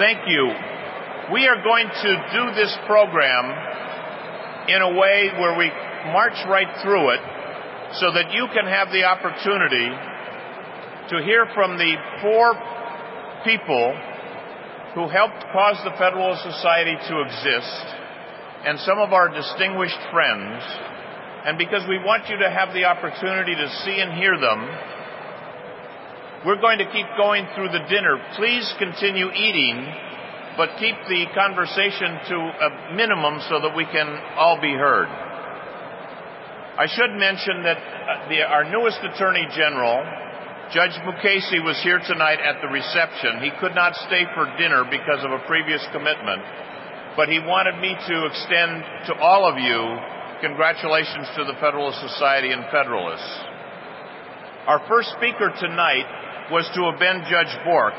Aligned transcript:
Thank 0.00 0.24
you. 0.32 0.48
We 1.30 1.44
are 1.44 1.60
going 1.60 1.84
to 1.84 2.10
do 2.32 2.56
this 2.56 2.72
program 2.86 3.44
in 4.66 4.80
a 4.80 4.96
way 4.96 5.28
where 5.36 5.52
we 5.58 5.68
march 6.08 6.40
right 6.48 6.72
through 6.80 7.12
it 7.12 7.20
so 8.00 8.08
that 8.08 8.32
you 8.32 8.48
can 8.48 8.64
have 8.64 8.88
the 8.88 9.04
opportunity 9.04 9.92
to 11.12 11.20
hear 11.20 11.44
from 11.52 11.76
the 11.76 11.92
four 12.24 12.56
people 13.44 13.92
who 14.96 15.04
helped 15.12 15.44
cause 15.52 15.76
the 15.84 15.92
Federalist 16.00 16.48
Society 16.48 16.96
to 16.96 17.20
exist 17.20 17.84
and 18.64 18.80
some 18.80 18.96
of 18.96 19.12
our 19.12 19.28
distinguished 19.28 20.00
friends. 20.08 20.64
And 21.44 21.58
because 21.58 21.84
we 21.84 22.00
want 22.00 22.24
you 22.32 22.40
to 22.40 22.48
have 22.48 22.72
the 22.72 22.88
opportunity 22.88 23.52
to 23.52 23.68
see 23.84 24.00
and 24.00 24.16
hear 24.16 24.40
them, 24.40 24.64
we're 26.44 26.60
going 26.60 26.78
to 26.78 26.88
keep 26.88 27.06
going 27.20 27.44
through 27.54 27.68
the 27.68 27.84
dinner. 27.88 28.16
Please 28.36 28.64
continue 28.78 29.28
eating, 29.28 29.76
but 30.56 30.72
keep 30.80 30.96
the 31.08 31.28
conversation 31.36 32.16
to 32.32 32.36
a 32.36 32.70
minimum 32.96 33.44
so 33.48 33.60
that 33.60 33.76
we 33.76 33.84
can 33.84 34.08
all 34.40 34.56
be 34.56 34.72
heard. 34.72 35.08
I 36.80 36.88
should 36.88 37.12
mention 37.12 37.60
that 37.68 37.76
uh, 37.76 38.28
the, 38.32 38.40
our 38.40 38.64
newest 38.64 39.04
Attorney 39.04 39.44
General, 39.52 40.00
Judge 40.72 40.96
Mukasey, 41.04 41.60
was 41.60 41.76
here 41.84 42.00
tonight 42.08 42.40
at 42.40 42.64
the 42.64 42.72
reception. 42.72 43.44
He 43.44 43.52
could 43.60 43.76
not 43.76 43.92
stay 44.08 44.24
for 44.32 44.48
dinner 44.56 44.88
because 44.88 45.20
of 45.20 45.32
a 45.32 45.44
previous 45.44 45.84
commitment, 45.92 46.40
but 47.20 47.28
he 47.28 47.36
wanted 47.36 47.76
me 47.84 47.92
to 47.92 48.16
extend 48.32 48.80
to 49.12 49.14
all 49.20 49.44
of 49.44 49.60
you 49.60 49.76
congratulations 50.40 51.28
to 51.36 51.44
the 51.44 51.52
Federalist 51.60 52.00
Society 52.00 52.48
and 52.48 52.64
Federalists. 52.72 53.49
Our 54.66 54.84
first 54.88 55.08
speaker 55.16 55.48
tonight 55.58 56.04
was 56.52 56.68
to 56.74 56.84
have 56.90 57.00
been 57.00 57.24
Judge 57.30 57.54
Bork. 57.64 57.94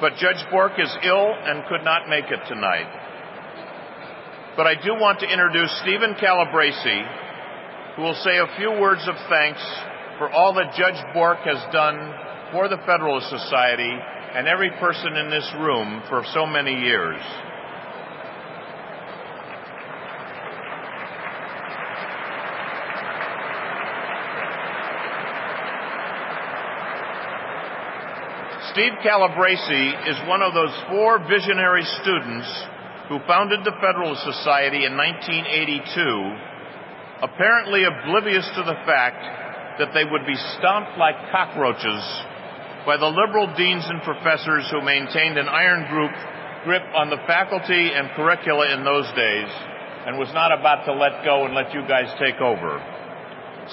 But 0.00 0.16
Judge 0.16 0.40
Bork 0.50 0.72
is 0.78 0.88
ill 1.04 1.36
and 1.36 1.68
could 1.68 1.84
not 1.84 2.08
make 2.08 2.24
it 2.32 2.40
tonight. 2.48 2.88
But 4.56 4.66
I 4.66 4.74
do 4.74 4.96
want 4.96 5.20
to 5.20 5.28
introduce 5.28 5.68
Steven 5.82 6.14
Calabresi, 6.14 7.96
who 7.96 8.02
will 8.02 8.18
say 8.24 8.38
a 8.38 8.56
few 8.56 8.70
words 8.80 9.04
of 9.06 9.16
thanks 9.28 9.60
for 10.16 10.30
all 10.30 10.54
that 10.54 10.72
Judge 10.78 10.98
Bork 11.12 11.38
has 11.44 11.60
done 11.70 11.98
for 12.50 12.68
the 12.68 12.78
Federalist 12.86 13.28
Society 13.28 13.92
and 14.34 14.48
every 14.48 14.70
person 14.80 15.16
in 15.16 15.28
this 15.28 15.48
room 15.60 16.02
for 16.08 16.24
so 16.32 16.46
many 16.46 16.72
years. 16.72 17.20
Steve 28.74 28.98
Calabresi 29.06 29.86
is 30.10 30.18
one 30.26 30.42
of 30.42 30.50
those 30.50 30.74
four 30.90 31.22
visionary 31.30 31.86
students 32.02 32.50
who 33.06 33.22
founded 33.22 33.62
the 33.62 33.78
Federalist 33.78 34.26
Society 34.26 34.82
in 34.82 34.98
1982, 34.98 35.94
apparently 37.22 37.86
oblivious 37.86 38.42
to 38.58 38.66
the 38.66 38.74
fact 38.82 39.22
that 39.78 39.94
they 39.94 40.02
would 40.02 40.26
be 40.26 40.34
stomped 40.58 40.98
like 40.98 41.14
cockroaches 41.30 42.02
by 42.82 42.98
the 42.98 43.06
liberal 43.06 43.46
deans 43.54 43.86
and 43.86 44.02
professors 44.02 44.66
who 44.74 44.82
maintained 44.82 45.38
an 45.38 45.46
iron 45.46 45.86
grip 46.66 46.82
on 46.98 47.14
the 47.14 47.22
faculty 47.30 47.94
and 47.94 48.10
curricula 48.18 48.74
in 48.74 48.82
those 48.82 49.06
days 49.14 49.50
and 50.10 50.18
was 50.18 50.34
not 50.34 50.50
about 50.50 50.82
to 50.82 50.98
let 50.98 51.22
go 51.22 51.46
and 51.46 51.54
let 51.54 51.70
you 51.70 51.86
guys 51.86 52.10
take 52.18 52.42
over. 52.42 52.82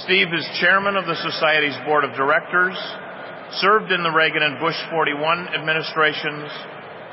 Steve 0.06 0.30
is 0.30 0.46
chairman 0.62 0.94
of 0.94 1.10
the 1.10 1.18
Society's 1.26 1.82
board 1.90 2.06
of 2.06 2.14
directors 2.14 2.78
served 3.60 3.92
in 3.92 4.04
the 4.04 4.12
Reagan 4.12 4.44
and 4.44 4.60
Bush 4.60 4.78
41 4.90 5.50
administrations, 5.50 6.50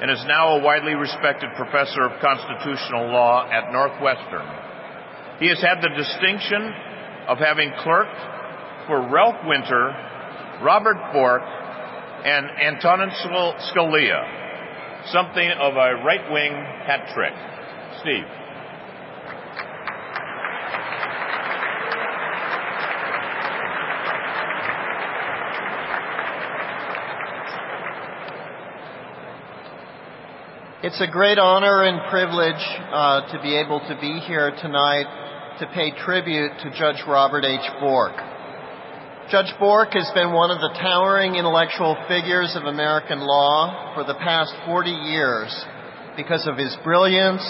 and 0.01 0.11
is 0.11 0.25
now 0.27 0.57
a 0.57 0.63
widely 0.63 0.95
respected 0.95 1.51
professor 1.57 2.03
of 2.03 2.21
constitutional 2.21 3.11
law 3.11 3.49
at 3.51 3.73
Northwestern. 3.73 4.47
He 5.41 5.49
has 5.49 5.61
had 5.61 5.83
the 5.83 5.91
distinction 5.91 6.73
of 7.27 7.39
having 7.39 7.73
clerked 7.83 8.19
for 8.87 9.11
Ralph 9.11 9.43
Winter, 9.45 9.91
Robert 10.63 10.99
Bork, 11.13 11.43
and 11.43 12.47
Antonin 12.47 13.11
Scalia, 13.11 14.23
something 15.11 15.51
of 15.51 15.75
a 15.75 16.03
right-wing 16.05 16.53
hat 16.87 17.11
trick. 17.15 17.35
Steve. 18.01 18.27
It's 30.89 31.03
a 31.03 31.07
great 31.07 31.37
honor 31.37 31.85
and 31.85 32.01
privilege 32.09 32.65
uh, 32.65 33.29
to 33.29 33.43
be 33.43 33.55
able 33.61 33.79
to 33.79 33.95
be 34.01 34.25
here 34.25 34.57
tonight 34.57 35.05
to 35.61 35.67
pay 35.77 35.91
tribute 35.91 36.53
to 36.65 36.71
Judge 36.71 37.05
Robert 37.07 37.45
H. 37.45 37.69
Bork. 37.79 38.17
Judge 39.31 39.53
Bork 39.61 39.93
has 39.93 40.11
been 40.15 40.33
one 40.33 40.51
of 40.51 40.65
the 40.65 40.73
towering 40.81 41.35
intellectual 41.35 41.95
figures 42.09 42.57
of 42.57 42.65
American 42.65 43.21
law 43.21 43.93
for 43.93 44.05
the 44.05 44.15
past 44.15 44.55
40 44.65 44.89
years 44.89 45.53
because 46.17 46.47
of 46.47 46.57
his 46.57 46.75
brilliance, 46.83 47.45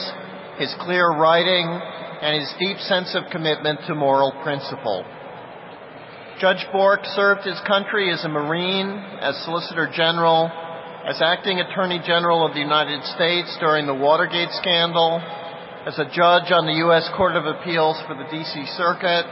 his 0.59 0.75
clear 0.81 1.06
writing, 1.06 1.62
and 1.62 2.41
his 2.43 2.53
deep 2.59 2.78
sense 2.91 3.15
of 3.15 3.31
commitment 3.31 3.78
to 3.87 3.94
moral 3.94 4.34
principle. 4.43 5.06
Judge 6.41 6.66
Bork 6.72 7.06
served 7.15 7.47
his 7.47 7.60
country 7.69 8.10
as 8.10 8.25
a 8.25 8.28
Marine, 8.28 8.99
as 9.22 9.38
Solicitor 9.44 9.88
General, 9.94 10.50
as 11.06 11.22
acting 11.22 11.60
Attorney 11.60 12.00
General 12.04 12.44
of 12.44 12.54
the 12.54 12.60
United 12.60 13.04
States 13.14 13.56
during 13.60 13.86
the 13.86 13.94
Watergate 13.94 14.50
scandal, 14.59 15.22
as 15.86 15.98
a 15.98 16.10
judge 16.10 16.50
on 16.50 16.66
the 16.66 16.82
U.S. 16.91 17.09
Court 17.16 17.36
of 17.36 17.47
Appeals 17.47 17.97
for 18.06 18.14
the 18.19 18.26
D.C. 18.31 18.66
Circuit, 18.76 19.25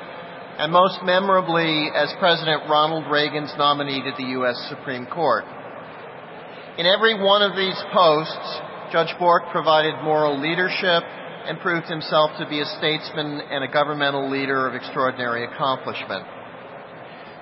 and 0.58 0.72
most 0.72 1.02
memorably 1.02 1.90
as 1.92 2.14
President 2.18 2.70
Ronald 2.70 3.10
Reagan's 3.10 3.52
nominee 3.58 4.00
to 4.00 4.12
the 4.16 4.30
U.S. 4.40 4.56
Supreme 4.70 5.06
Court. 5.06 5.44
In 6.78 6.86
every 6.86 7.18
one 7.18 7.42
of 7.42 7.56
these 7.56 7.76
posts, 7.92 8.48
Judge 8.92 9.12
Bork 9.18 9.50
provided 9.50 9.94
moral 10.04 10.38
leadership 10.38 11.02
and 11.02 11.58
proved 11.60 11.86
himself 11.86 12.30
to 12.38 12.48
be 12.48 12.60
a 12.60 12.68
statesman 12.78 13.42
and 13.50 13.64
a 13.64 13.68
governmental 13.68 14.30
leader 14.30 14.66
of 14.66 14.74
extraordinary 14.74 15.44
accomplishment. 15.44 16.24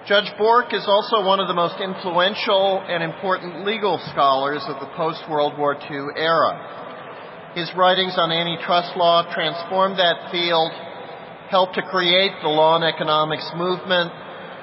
Judge 0.06 0.28
Bork 0.36 0.74
is 0.74 0.84
also 0.84 1.24
one 1.24 1.40
of 1.40 1.48
the 1.48 1.56
most 1.56 1.80
influential 1.80 2.84
and 2.84 3.02
important 3.02 3.64
legal 3.64 3.96
scholars 4.12 4.60
of 4.68 4.76
the 4.76 4.92
post-World 4.92 5.56
War 5.56 5.80
II 5.80 6.12
era. 6.20 7.56
His 7.56 7.72
writings 7.74 8.12
on 8.20 8.30
antitrust 8.30 8.98
law 8.98 9.24
transformed 9.32 9.96
that 9.96 10.28
field, 10.30 10.72
helped 11.48 11.76
to 11.76 11.88
create 11.88 12.32
the 12.42 12.52
law 12.52 12.76
and 12.76 12.84
economics 12.84 13.48
movement, 13.56 14.12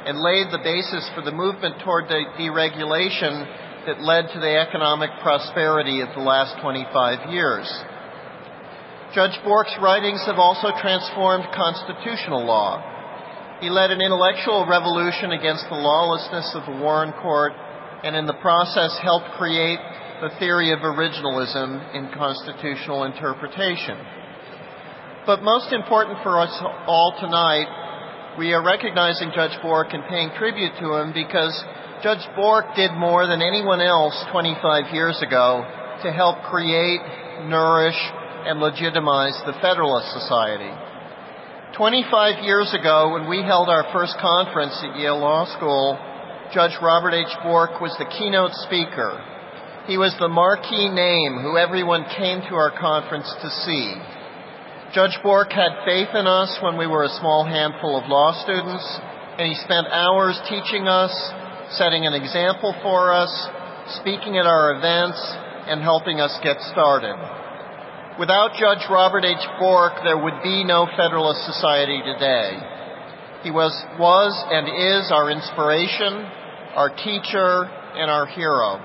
and 0.06 0.22
laid 0.22 0.53
the 0.53 0.62
basis 0.62 1.09
for 1.16 1.25
the 1.25 1.34
movement 1.34 1.81
toward 1.81 2.06
de- 2.06 2.30
deregulation 2.38 3.41
that 3.90 3.97
led 3.97 4.30
to 4.30 4.40
the 4.40 4.62
economic 4.62 5.09
prosperity 5.25 6.01
of 6.01 6.09
the 6.13 6.22
last 6.22 6.62
25 6.62 7.34
years. 7.34 7.66
Judge 9.16 9.41
Bork's 9.44 9.74
writings 9.81 10.22
have 10.28 10.38
also 10.38 10.69
transformed 10.78 11.50
constitutional 11.50 12.46
law 12.46 12.91
he 13.61 13.69
led 13.69 13.91
an 13.91 14.01
intellectual 14.01 14.66
revolution 14.66 15.31
against 15.31 15.69
the 15.69 15.77
lawlessness 15.77 16.49
of 16.57 16.66
the 16.66 16.81
Warren 16.81 17.13
Court 17.22 17.53
and 18.03 18.16
in 18.16 18.25
the 18.25 18.41
process 18.41 18.97
helped 19.01 19.38
create 19.38 19.77
the 20.22 20.33
theory 20.39 20.73
of 20.73 20.79
originalism 20.79 21.94
in 21.94 22.09
constitutional 22.17 23.05
interpretation. 23.05 24.01
But 25.25 25.44
most 25.44 25.71
important 25.71 26.17
for 26.23 26.39
us 26.41 26.50
all 26.88 27.13
tonight, 27.21 27.69
we 28.39 28.53
are 28.53 28.66
recognizing 28.66 29.31
Judge 29.35 29.53
Bork 29.61 29.94
and 29.94 30.03
paying 30.09 30.31
tribute 30.38 30.73
to 30.81 30.97
him 30.97 31.13
because 31.13 31.53
Judge 32.01 32.25
Bork 32.35 32.66
did 32.75 32.91
more 32.94 33.27
than 33.27 33.44
anyone 33.44 33.81
else 33.81 34.17
25 34.31 34.91
years 34.91 35.21
ago 35.21 35.62
to 36.01 36.12
help 36.12 36.41
create, 36.50 37.01
nourish, 37.45 37.97
and 38.50 38.59
legitimize 38.59 39.38
the 39.45 39.53
Federalist 39.62 40.09
Society. 40.18 40.74
25 41.81 42.45
years 42.45 42.69
ago, 42.78 43.10
when 43.10 43.28
we 43.28 43.42
held 43.42 43.66
our 43.66 43.89
first 43.89 44.13
conference 44.22 44.78
at 44.86 44.94
Yale 45.01 45.18
Law 45.18 45.50
School, 45.57 45.98
Judge 46.54 46.78
Robert 46.78 47.10
H. 47.10 47.33
Bork 47.42 47.81
was 47.81 47.89
the 47.98 48.06
keynote 48.06 48.54
speaker. 48.69 49.18
He 49.89 49.98
was 49.98 50.13
the 50.22 50.30
marquee 50.30 50.94
name 50.94 51.42
who 51.42 51.57
everyone 51.57 52.06
came 52.13 52.45
to 52.45 52.54
our 52.54 52.69
conference 52.69 53.25
to 53.42 53.50
see. 53.66 53.98
Judge 54.94 55.18
Bork 55.25 55.50
had 55.50 55.81
faith 55.81 56.13
in 56.13 56.30
us 56.30 56.54
when 56.62 56.78
we 56.78 56.86
were 56.86 57.10
a 57.10 57.18
small 57.18 57.50
handful 57.50 57.98
of 57.98 58.06
law 58.06 58.30
students, 58.45 58.86
and 59.42 59.50
he 59.50 59.57
spent 59.66 59.89
hours 59.89 60.38
teaching 60.45 60.86
us, 60.86 61.10
setting 61.81 62.06
an 62.06 62.13
example 62.13 62.77
for 62.86 63.10
us, 63.10 63.34
speaking 63.98 64.38
at 64.38 64.45
our 64.45 64.77
events, 64.77 65.18
and 65.66 65.81
helping 65.81 66.22
us 66.22 66.38
get 66.45 66.62
started. 66.69 67.18
Without 68.21 68.53
Judge 68.53 68.85
Robert 68.85 69.25
H. 69.25 69.41
Bork, 69.57 69.94
there 70.03 70.15
would 70.15 70.44
be 70.44 70.63
no 70.63 70.85
Federalist 70.95 71.41
Society 71.41 72.06
today. 72.06 72.53
He 73.41 73.50
was, 73.50 73.73
was 73.97 74.29
and 74.45 74.69
is 74.69 75.09
our 75.09 75.33
inspiration, 75.33 76.21
our 76.77 76.94
teacher, 77.01 77.65
and 77.97 78.13
our 78.13 78.27
hero. 78.27 78.77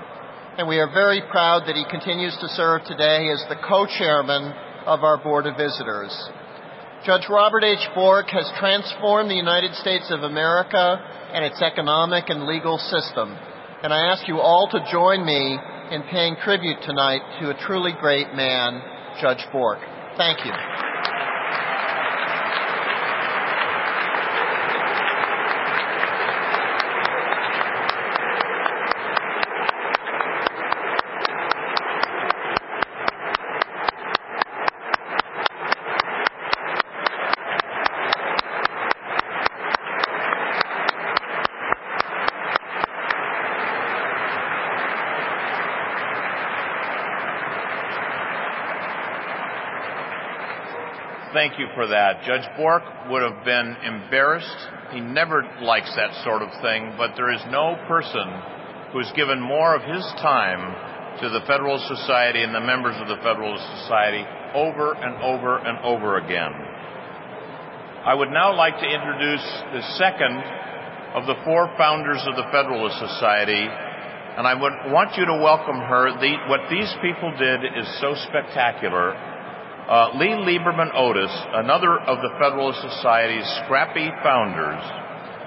and 0.57 0.67
we 0.67 0.79
are 0.79 0.89
very 0.89 1.21
proud 1.29 1.69
that 1.69 1.77
he 1.77 1.85
continues 1.85 2.35
to 2.41 2.49
serve 2.57 2.81
today 2.89 3.29
as 3.29 3.45
the 3.45 3.61
co-chairman 3.61 4.57
of 4.89 5.03
our 5.03 5.21
Board 5.21 5.45
of 5.45 5.55
Visitors. 5.55 6.09
Judge 7.05 7.29
Robert 7.29 7.63
H. 7.63 7.85
Bork 7.93 8.33
has 8.33 8.49
transformed 8.57 9.29
the 9.29 9.37
United 9.37 9.75
States 9.75 10.09
of 10.09 10.23
America 10.23 10.97
and 11.37 11.45
its 11.45 11.61
economic 11.61 12.29
and 12.29 12.49
legal 12.49 12.79
system, 12.79 13.37
and 13.83 13.93
I 13.93 14.09
ask 14.09 14.27
you 14.27 14.39
all 14.39 14.67
to 14.73 14.89
join 14.91 15.23
me 15.23 15.59
in 15.93 16.01
paying 16.09 16.37
tribute 16.41 16.81
tonight 16.81 17.21
to 17.39 17.51
a 17.51 17.59
truly 17.67 17.93
great 18.01 18.33
man, 18.33 18.81
Judge 19.21 19.45
Bork. 19.51 19.79
Thank 20.17 20.45
you. 20.45 20.86
Thank 51.47 51.63
you 51.63 51.71
for 51.75 51.87
that. 51.87 52.27
Judge 52.27 52.43
Bork 52.59 52.83
would 53.07 53.23
have 53.23 53.45
been 53.45 53.71
embarrassed. 53.79 54.67
He 54.91 54.99
never 54.99 55.47
likes 55.63 55.87
that 55.95 56.11
sort 56.27 56.43
of 56.43 56.51
thing, 56.59 56.91
but 56.99 57.15
there 57.15 57.31
is 57.31 57.39
no 57.47 57.79
person 57.87 58.27
who 58.91 58.99
has 58.99 59.07
given 59.15 59.39
more 59.39 59.71
of 59.71 59.79
his 59.79 60.03
time 60.19 60.59
to 61.23 61.29
the 61.31 61.39
Federalist 61.47 61.87
Society 61.87 62.43
and 62.43 62.51
the 62.51 62.59
members 62.59 62.99
of 62.99 63.07
the 63.07 63.15
Federalist 63.23 63.63
Society 63.79 64.27
over 64.59 64.91
and 64.91 65.15
over 65.23 65.55
and 65.63 65.79
over 65.87 66.19
again. 66.19 66.51
I 68.03 68.11
would 68.11 68.35
now 68.35 68.51
like 68.51 68.75
to 68.83 68.89
introduce 68.91 69.47
the 69.71 69.87
second 69.95 70.43
of 71.15 71.31
the 71.31 71.39
four 71.47 71.71
founders 71.79 72.27
of 72.27 72.35
the 72.35 72.51
Federalist 72.51 72.99
Society, 72.99 73.71
and 74.35 74.43
I 74.43 74.51
would 74.51 74.91
want 74.91 75.15
you 75.15 75.23
to 75.23 75.39
welcome 75.39 75.79
her. 75.79 76.11
The, 76.11 76.43
what 76.51 76.67
these 76.67 76.91
people 76.99 77.31
did 77.39 77.63
is 77.71 77.87
so 78.03 78.19
spectacular 78.27 79.15
uh, 79.87 80.11
Lee 80.19 80.35
Liberman 80.35 80.91
Otis, 80.91 81.31
another 81.63 81.95
of 81.95 82.19
the 82.19 82.35
Federalist 82.35 82.83
Society's 82.83 83.47
scrappy 83.63 84.11
founders, 84.19 84.83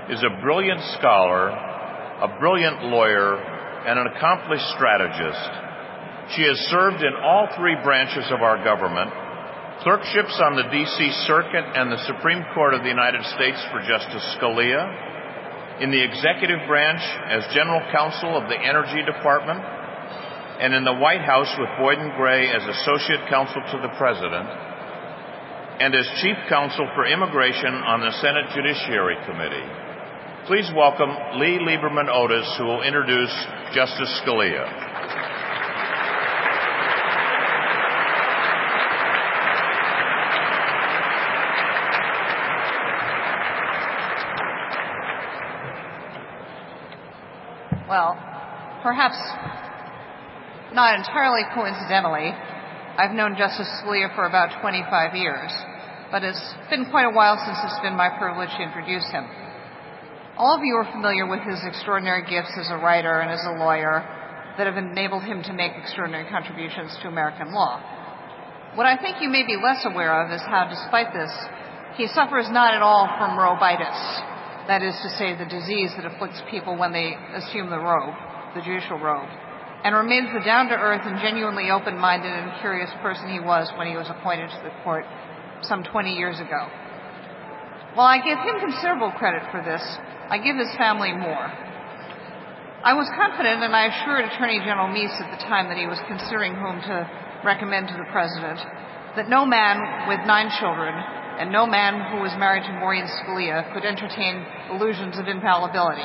is 0.08 0.25
a 0.25 0.40
brilliant 0.40 0.81
scholar, 0.96 1.52
a 1.52 2.37
brilliant 2.40 2.88
lawyer, 2.88 3.37
and 3.37 4.00
an 4.00 4.08
accomplished 4.08 4.64
strategist. 4.76 5.44
She 6.32 6.48
has 6.48 6.56
served 6.72 7.04
in 7.04 7.12
all 7.20 7.52
three 7.52 7.76
branches 7.84 8.25
of 8.32 8.40
our 8.40 8.56
government, 8.64 9.12
clerkships 9.84 10.32
on 10.40 10.56
the 10.56 10.64
D.C. 10.72 10.98
Circuit 11.28 11.64
and 11.76 11.93
the 11.93 12.00
Supreme 12.08 12.40
Court 12.56 12.72
of 12.72 12.81
the 12.81 12.88
United 12.88 13.20
States 13.36 13.60
for 13.69 13.84
Justice 13.84 14.25
Scalia, 14.40 15.84
in 15.84 15.93
the 15.93 16.00
executive 16.00 16.64
branch 16.69 17.00
as 17.28 17.44
general 17.52 17.81
counsel 17.93 18.36
of 18.36 18.48
the 18.48 18.56
Energy 18.56 19.04
Department, 19.04 19.60
and 20.60 20.74
in 20.74 20.84
the 20.84 20.92
White 20.92 21.22
House 21.22 21.48
with 21.58 21.70
Boyden 21.78 22.12
Gray 22.16 22.48
as 22.52 22.60
Associate 22.60 23.26
Counsel 23.30 23.62
to 23.72 23.78
the 23.80 23.88
President, 23.96 24.44
and 25.80 25.94
as 25.94 26.04
Chief 26.20 26.36
Counsel 26.50 26.86
for 26.94 27.06
Immigration 27.06 27.72
on 27.72 28.00
the 28.00 28.12
Senate 28.20 28.44
Judiciary 28.54 29.16
Committee. 29.24 29.64
Please 30.46 30.70
welcome 30.76 31.08
Lee 31.40 31.58
Liberman 31.64 32.12
Otis, 32.12 32.44
who 32.58 32.64
will 32.64 32.82
introduce 32.82 33.32
Justice 33.72 34.20
Scalia. 34.20 34.68
Well, 47.88 48.14
perhaps 48.82 49.16
not 50.72 50.99
entirely 50.99 51.43
coincidentally, 51.55 52.31
I've 52.31 53.14
known 53.14 53.34
Justice 53.34 53.67
Scalia 53.82 54.14
for 54.14 54.26
about 54.26 54.61
25 54.61 55.14
years, 55.14 55.50
but 56.11 56.22
it's 56.22 56.43
been 56.70 56.90
quite 56.90 57.06
a 57.06 57.14
while 57.14 57.38
since 57.43 57.58
it's 57.64 57.81
been 57.82 57.96
my 57.96 58.11
privilege 58.19 58.50
to 58.55 58.62
introduce 58.62 59.06
him. 59.11 59.26
All 60.38 60.55
of 60.55 60.62
you 60.62 60.75
are 60.78 60.88
familiar 60.90 61.26
with 61.26 61.40
his 61.43 61.58
extraordinary 61.67 62.22
gifts 62.22 62.55
as 62.58 62.70
a 62.70 62.78
writer 62.78 63.20
and 63.20 63.31
as 63.31 63.43
a 63.46 63.58
lawyer 63.58 64.06
that 64.58 64.67
have 64.67 64.78
enabled 64.78 65.22
him 65.22 65.43
to 65.44 65.52
make 65.52 65.72
extraordinary 65.75 66.28
contributions 66.31 66.96
to 67.02 67.08
American 67.08 67.52
law. 67.52 67.82
What 68.75 68.87
I 68.87 68.96
think 68.96 69.19
you 69.20 69.28
may 69.28 69.43
be 69.43 69.58
less 69.58 69.82
aware 69.84 70.22
of 70.22 70.31
is 70.31 70.43
how, 70.46 70.70
despite 70.70 71.12
this, 71.12 71.32
he 71.99 72.06
suffers 72.06 72.46
not 72.50 72.75
at 72.75 72.82
all 72.82 73.11
from 73.19 73.34
robitis, 73.34 73.99
that 74.70 74.82
is 74.82 74.94
to 75.02 75.11
say, 75.19 75.34
the 75.34 75.50
disease 75.50 75.90
that 75.99 76.06
afflicts 76.06 76.40
people 76.50 76.78
when 76.78 76.93
they 76.93 77.19
assume 77.34 77.70
the 77.70 77.78
robe, 77.78 78.14
the 78.55 78.62
judicial 78.62 78.99
robe 78.99 79.28
and 79.85 79.97
remains 79.97 80.29
the 80.37 80.44
down 80.44 80.69
to 80.69 80.77
earth 80.77 81.03
and 81.05 81.17
genuinely 81.21 81.71
open 81.71 81.97
minded 81.97 82.29
and 82.29 82.53
curious 82.61 82.91
person 83.00 83.32
he 83.32 83.41
was 83.41 83.73
when 83.77 83.88
he 83.88 83.97
was 83.97 84.09
appointed 84.12 84.50
to 84.50 84.61
the 84.62 84.75
court 84.85 85.05
some 85.62 85.82
20 85.82 86.12
years 86.12 86.37
ago. 86.41 86.69
While 87.97 88.06
I 88.06 88.21
give 88.21 88.38
him 88.38 88.61
considerable 88.61 89.11
credit 89.17 89.43
for 89.50 89.65
this, 89.65 89.82
I 90.29 90.38
give 90.38 90.56
his 90.56 90.71
family 90.77 91.12
more. 91.12 91.49
I 92.81 92.97
was 92.97 93.11
confident, 93.12 93.61
and 93.61 93.77
I 93.77 93.93
assured 93.93 94.25
Attorney 94.25 94.61
General 94.65 94.88
Meese 94.88 95.12
at 95.21 95.29
the 95.37 95.43
time 95.44 95.69
that 95.69 95.77
he 95.77 95.85
was 95.85 96.00
considering 96.09 96.56
whom 96.56 96.81
to 96.88 97.05
recommend 97.44 97.88
to 97.88 97.97
the 97.97 98.09
President, 98.09 98.56
that 99.17 99.29
no 99.29 99.44
man 99.44 100.09
with 100.09 100.21
nine 100.25 100.49
children 100.61 100.94
and 101.41 101.53
no 101.53 101.67
man 101.67 102.12
who 102.12 102.25
was 102.25 102.32
married 102.37 102.65
to 102.65 102.73
Maureen 102.81 103.05
Scalia 103.05 103.69
could 103.73 103.85
entertain 103.85 104.44
illusions 104.73 105.19
of 105.19 105.29
infallibility. 105.29 106.05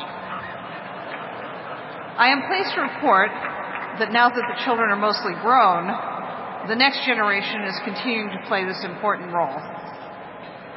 I 2.15 2.31
am 2.31 2.43
pleased 2.47 2.71
to 2.75 2.81
report 2.81 3.31
that 3.99 4.11
now 4.11 4.29
that 4.29 4.45
the 4.47 4.59
children 4.63 4.89
are 4.91 4.99
mostly 4.99 5.33
grown, 5.39 5.87
the 6.67 6.75
next 6.75 7.05
generation 7.05 7.63
is 7.63 7.77
continuing 7.85 8.29
to 8.33 8.41
play 8.47 8.65
this 8.65 8.83
important 8.83 9.31
role. 9.31 9.55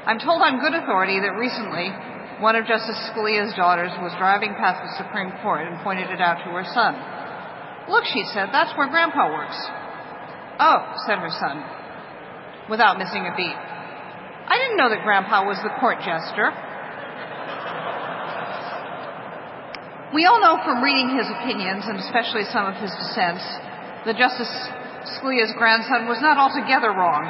I'm 0.06 0.20
told 0.20 0.40
on 0.40 0.60
good 0.60 0.72
authority 0.72 1.20
that 1.20 1.36
recently 1.36 1.92
one 2.40 2.54
of 2.54 2.66
Justice 2.70 2.96
Scalia's 3.10 3.52
daughters 3.56 3.90
was 3.98 4.14
driving 4.16 4.54
past 4.54 4.78
the 4.84 4.92
Supreme 5.00 5.32
Court 5.42 5.66
and 5.66 5.80
pointed 5.82 6.10
it 6.10 6.20
out 6.20 6.38
to 6.46 6.50
her 6.54 6.64
son. 6.70 6.94
Look, 7.90 8.04
she 8.04 8.22
said, 8.30 8.52
that's 8.52 8.76
where 8.78 8.86
Grandpa 8.86 9.32
works. 9.32 9.58
Oh, 10.60 10.80
said 11.06 11.18
her 11.18 11.32
son, 11.32 11.64
without 12.70 12.98
missing 12.98 13.26
a 13.26 13.34
beat. 13.34 13.58
I 14.48 14.56
didn't 14.60 14.76
know 14.76 14.88
that 14.90 15.02
Grandpa 15.02 15.44
was 15.44 15.58
the 15.64 15.72
court 15.80 15.98
jester. 16.04 16.52
We 20.14 20.24
all 20.24 20.40
know 20.40 20.56
from 20.64 20.80
reading 20.80 21.12
his 21.12 21.28
opinions, 21.28 21.84
and 21.84 22.00
especially 22.00 22.48
some 22.48 22.64
of 22.64 22.80
his 22.80 22.88
dissents, 22.96 23.44
that 24.08 24.16
Justice 24.16 24.48
Scalia's 25.20 25.52
grandson 25.60 26.08
was 26.08 26.24
not 26.24 26.40
altogether 26.40 26.96
wrong, 26.96 27.28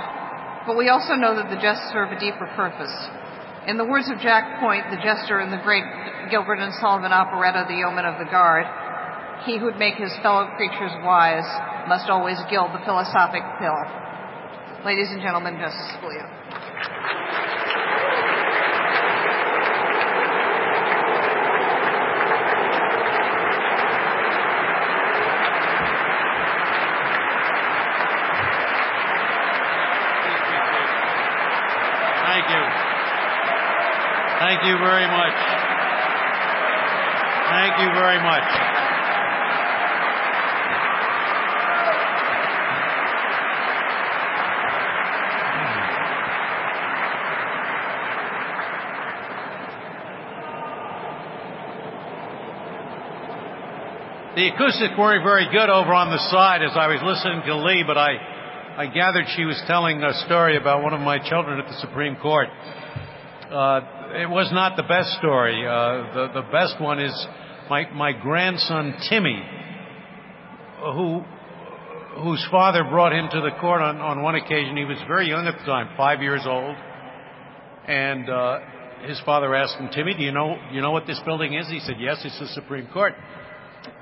but 0.62 0.78
we 0.78 0.86
also 0.86 1.18
know 1.18 1.34
that 1.34 1.50
the 1.50 1.58
jests 1.58 1.90
serve 1.90 2.14
a 2.14 2.18
deeper 2.22 2.46
purpose. 2.54 2.94
In 3.66 3.82
the 3.82 3.84
words 3.84 4.06
of 4.06 4.22
Jack 4.22 4.62
Point, 4.62 4.86
the 4.94 5.02
jester 5.02 5.42
in 5.42 5.50
the 5.50 5.58
great 5.58 5.82
Gilbert 6.30 6.62
and 6.62 6.70
Sullivan 6.78 7.10
operetta, 7.10 7.66
The 7.66 7.82
Yeomen 7.82 8.06
of 8.06 8.14
the 8.22 8.30
Guard, 8.30 8.64
he 9.42 9.58
who'd 9.58 9.76
make 9.76 9.98
his 9.98 10.14
fellow 10.22 10.46
creatures 10.54 10.94
wise 11.02 11.46
must 11.90 12.06
always 12.06 12.38
gild 12.46 12.70
the 12.70 12.84
philosophic 12.86 13.42
pill. 13.58 13.74
Ladies 14.86 15.10
and 15.10 15.18
gentlemen, 15.18 15.58
Justice 15.58 15.98
Scalia. 15.98 16.30
Thank 34.38 34.62
you 34.62 34.78
very 34.78 35.06
much. 35.08 35.34
Thank 37.50 37.74
you 37.82 37.90
very 37.90 38.22
much. 38.22 38.68
The 54.36 54.54
acoustics 54.54 54.94
weren't 54.96 55.24
very 55.24 55.50
good 55.50 55.68
over 55.68 55.92
on 55.92 56.10
the 56.12 56.18
side 56.30 56.62
as 56.62 56.70
I 56.76 56.86
was 56.86 57.00
listening 57.02 57.42
to 57.46 57.56
Lee, 57.56 57.82
but 57.84 57.98
I, 57.98 58.14
I 58.76 58.86
gathered 58.86 59.26
she 59.34 59.44
was 59.44 59.60
telling 59.66 60.00
a 60.00 60.14
story 60.26 60.56
about 60.56 60.84
one 60.84 60.94
of 60.94 61.00
my 61.00 61.18
children 61.18 61.58
at 61.58 61.66
the 61.66 61.74
Supreme 61.80 62.14
Court. 62.14 62.46
Uh, 63.50 63.97
it 64.12 64.28
was 64.28 64.50
not 64.52 64.76
the 64.76 64.82
best 64.82 65.10
story. 65.18 65.66
Uh, 65.66 66.14
the, 66.14 66.42
the 66.42 66.46
best 66.50 66.80
one 66.80 67.00
is 67.00 67.26
my, 67.68 67.90
my 67.92 68.12
grandson 68.12 68.94
Timmy 69.08 69.42
who 70.80 71.22
whose 72.22 72.44
father 72.50 72.82
brought 72.84 73.12
him 73.12 73.28
to 73.30 73.40
the 73.40 73.50
court 73.60 73.80
on, 73.80 73.98
on 73.98 74.22
one 74.22 74.34
occasion. 74.34 74.76
He 74.76 74.84
was 74.84 74.98
very 75.06 75.28
young 75.28 75.46
at 75.46 75.58
the 75.58 75.64
time, 75.64 75.94
five 75.96 76.20
years 76.20 76.42
old, 76.46 76.76
and 77.86 78.28
uh, 78.28 78.58
his 79.06 79.20
father 79.24 79.54
asked 79.54 79.76
him, 79.76 79.88
"Timmy, 79.92 80.14
do 80.14 80.22
you 80.22 80.32
know 80.32 80.56
you 80.72 80.80
know 80.80 80.90
what 80.90 81.06
this 81.06 81.20
building 81.24 81.54
is?" 81.54 81.68
He 81.68 81.80
said, 81.80 81.96
"Yes, 81.98 82.20
it's 82.24 82.38
the 82.38 82.48
Supreme 82.48 82.88
Court." 82.92 83.14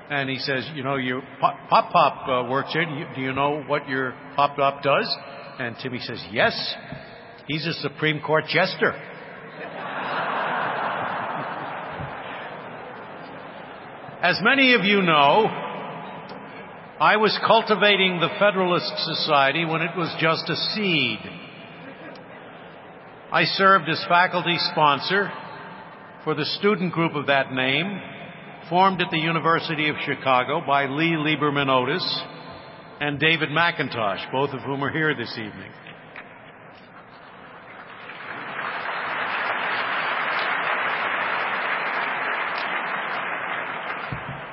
And 0.09 0.29
he 0.29 0.37
says, 0.39 0.69
"You 0.73 0.83
know, 0.83 0.95
your 0.95 1.21
pop 1.39 1.91
pop, 1.91 2.27
uh, 2.27 2.49
works 2.49 2.71
here. 2.73 2.85
Do 2.85 2.93
you, 2.93 3.05
do 3.15 3.21
you 3.21 3.33
know 3.33 3.63
what 3.67 3.87
your 3.87 4.15
pop 4.35 4.55
pop 4.55 4.81
does?" 4.81 5.15
And 5.59 5.75
Timmy 5.81 5.99
says, 5.99 6.23
"Yes, 6.31 6.75
he's 7.47 7.65
a 7.65 7.73
Supreme 7.73 8.21
Court 8.21 8.45
jester." 8.47 8.95
As 14.21 14.39
many 14.41 14.73
of 14.73 14.83
you 14.83 15.03
know, 15.03 15.45
I 16.99 17.17
was 17.17 17.37
cultivating 17.45 18.19
the 18.19 18.33
Federalist 18.39 18.91
Society 18.97 19.63
when 19.63 19.83
it 19.83 19.95
was 19.95 20.11
just 20.19 20.49
a 20.49 20.55
seed. 20.73 21.19
I 23.31 23.43
served 23.43 23.87
as 23.87 24.03
faculty 24.09 24.57
sponsor 24.71 25.31
for 26.23 26.33
the 26.33 26.45
student 26.45 26.93
group 26.93 27.13
of 27.13 27.27
that 27.27 27.53
name, 27.53 28.01
formed 28.71 29.01
at 29.01 29.11
the 29.11 29.19
University 29.19 29.87
of 29.87 29.95
Chicago 30.03 30.63
by 30.65 30.87
Lee 30.87 31.13
Liberman 31.15 31.69
Otis 31.69 32.21
and 32.99 33.19
David 33.19 33.49
McIntosh, 33.49 34.31
both 34.31 34.49
of 34.49 34.61
whom 34.61 34.83
are 34.83 34.91
here 34.91 35.15
this 35.15 35.37
evening. 35.37 35.71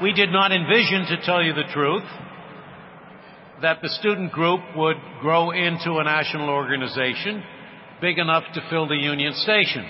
We 0.05 0.13
did 0.13 0.31
not 0.31 0.53
envision, 0.53 1.07
to 1.07 1.25
tell 1.25 1.43
you 1.43 1.55
the 1.55 1.73
truth, 1.73 2.05
that 3.63 3.79
the 3.81 3.89
student 3.89 4.33
group 4.33 4.61
would 4.77 4.99
grow 5.23 5.51
into 5.51 5.97
a 5.97 6.05
national 6.05 6.51
organization 6.51 7.43
big 8.03 8.19
enough 8.19 8.45
to 8.53 8.61
fill 8.69 8.87
the 8.87 8.99
Union 8.99 9.33
Station 9.33 9.87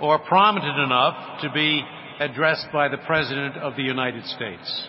or 0.00 0.18
prominent 0.20 0.78
enough 0.78 1.42
to 1.42 1.52
be 1.52 1.82
addressed 2.20 2.68
by 2.72 2.88
the 2.88 2.96
President 2.96 3.58
of 3.58 3.76
the 3.76 3.82
United 3.82 4.24
States. 4.24 4.88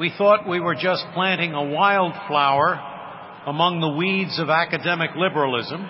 We 0.00 0.10
thought 0.16 0.48
we 0.48 0.60
were 0.60 0.74
just 0.74 1.04
planting 1.12 1.52
a 1.52 1.64
wildflower 1.64 2.93
among 3.46 3.80
the 3.80 3.90
weeds 3.90 4.38
of 4.38 4.48
academic 4.48 5.10
liberalism, 5.16 5.86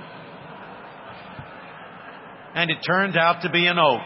and 2.55 2.71
it 2.71 2.79
turned 2.87 3.17
out 3.17 3.43
to 3.43 3.51
be 3.51 3.67
an 3.67 3.79
oak. 3.79 4.03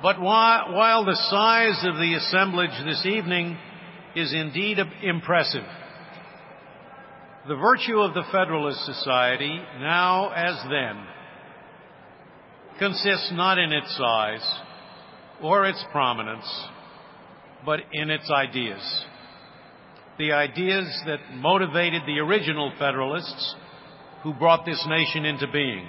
But 0.00 0.20
while 0.20 1.04
the 1.04 1.16
size 1.28 1.84
of 1.84 1.96
the 1.96 2.14
assemblage 2.14 2.70
this 2.84 3.04
evening 3.04 3.58
is 4.14 4.32
indeed 4.32 4.78
impressive, 5.02 5.64
the 7.48 7.56
virtue 7.56 7.98
of 7.98 8.14
the 8.14 8.22
Federalist 8.30 8.84
Society, 8.86 9.60
now 9.80 10.30
as 10.30 10.56
then, 10.70 11.04
consists 12.78 13.30
not 13.32 13.58
in 13.58 13.72
its 13.72 13.96
size 13.96 14.60
or 15.42 15.66
its 15.66 15.82
prominence, 15.92 16.46
but 17.64 17.80
in 17.92 18.10
its 18.10 18.30
ideas. 18.30 19.04
The 20.18 20.32
ideas 20.32 20.86
that 21.06 21.18
motivated 21.34 22.02
the 22.06 22.18
original 22.18 22.72
Federalists 22.78 23.54
who 24.22 24.34
brought 24.34 24.66
this 24.66 24.84
nation 24.88 25.24
into 25.24 25.46
being. 25.50 25.88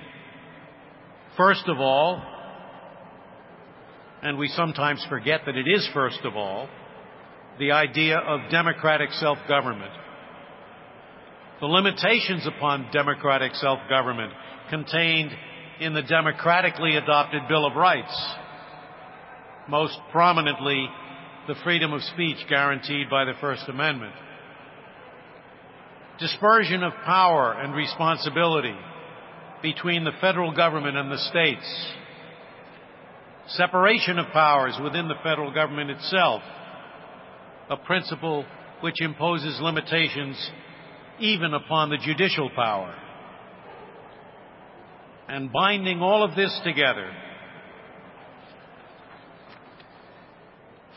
First 1.36 1.64
of 1.68 1.80
all, 1.80 2.22
and 4.22 4.38
we 4.38 4.50
sometimes 4.50 5.06
forget 5.10 5.42
that 5.46 5.56
it 5.56 5.66
is 5.68 5.90
first 5.94 6.20
of 6.26 6.36
all, 6.36 6.68
the 7.58 7.72
idea 7.72 8.18
of 8.18 8.52
democratic 8.52 9.12
self-government. 9.12 9.92
The 11.60 11.68
limitations 11.68 12.48
upon 12.48 12.90
democratic 12.92 13.56
self-government 13.56 14.32
contained 14.70 15.32
in 15.80 15.94
the 15.94 16.02
democratically 16.02 16.96
adopted 16.96 17.48
Bill 17.48 17.66
of 17.66 17.76
Rights, 17.76 18.36
most 19.68 19.98
prominently 20.12 20.88
the 21.48 21.56
freedom 21.64 21.94
of 21.94 22.04
speech 22.04 22.38
guaranteed 22.50 23.10
by 23.10 23.26
the 23.26 23.34
First 23.40 23.64
Amendment. 23.68 24.14
Dispersion 26.20 26.84
of 26.84 26.94
power 27.06 27.54
and 27.54 27.74
responsibility 27.74 28.76
between 29.62 30.04
the 30.04 30.12
federal 30.20 30.54
government 30.54 30.98
and 30.98 31.12
the 31.12 31.18
states 31.18 31.94
separation 33.48 34.20
of 34.20 34.28
powers 34.32 34.78
within 34.84 35.08
the 35.08 35.16
federal 35.24 35.52
government 35.52 35.90
itself, 35.90 36.42
a 37.70 37.78
principle 37.78 38.46
which 38.82 39.02
imposes 39.02 39.60
limitations 39.62 40.52
even 41.20 41.54
upon 41.54 41.90
the 41.90 41.98
judicial 41.98 42.50
power. 42.56 42.96
And 45.30 45.52
binding 45.52 46.02
all 46.02 46.24
of 46.24 46.36
this 46.36 46.60
together, 46.64 47.12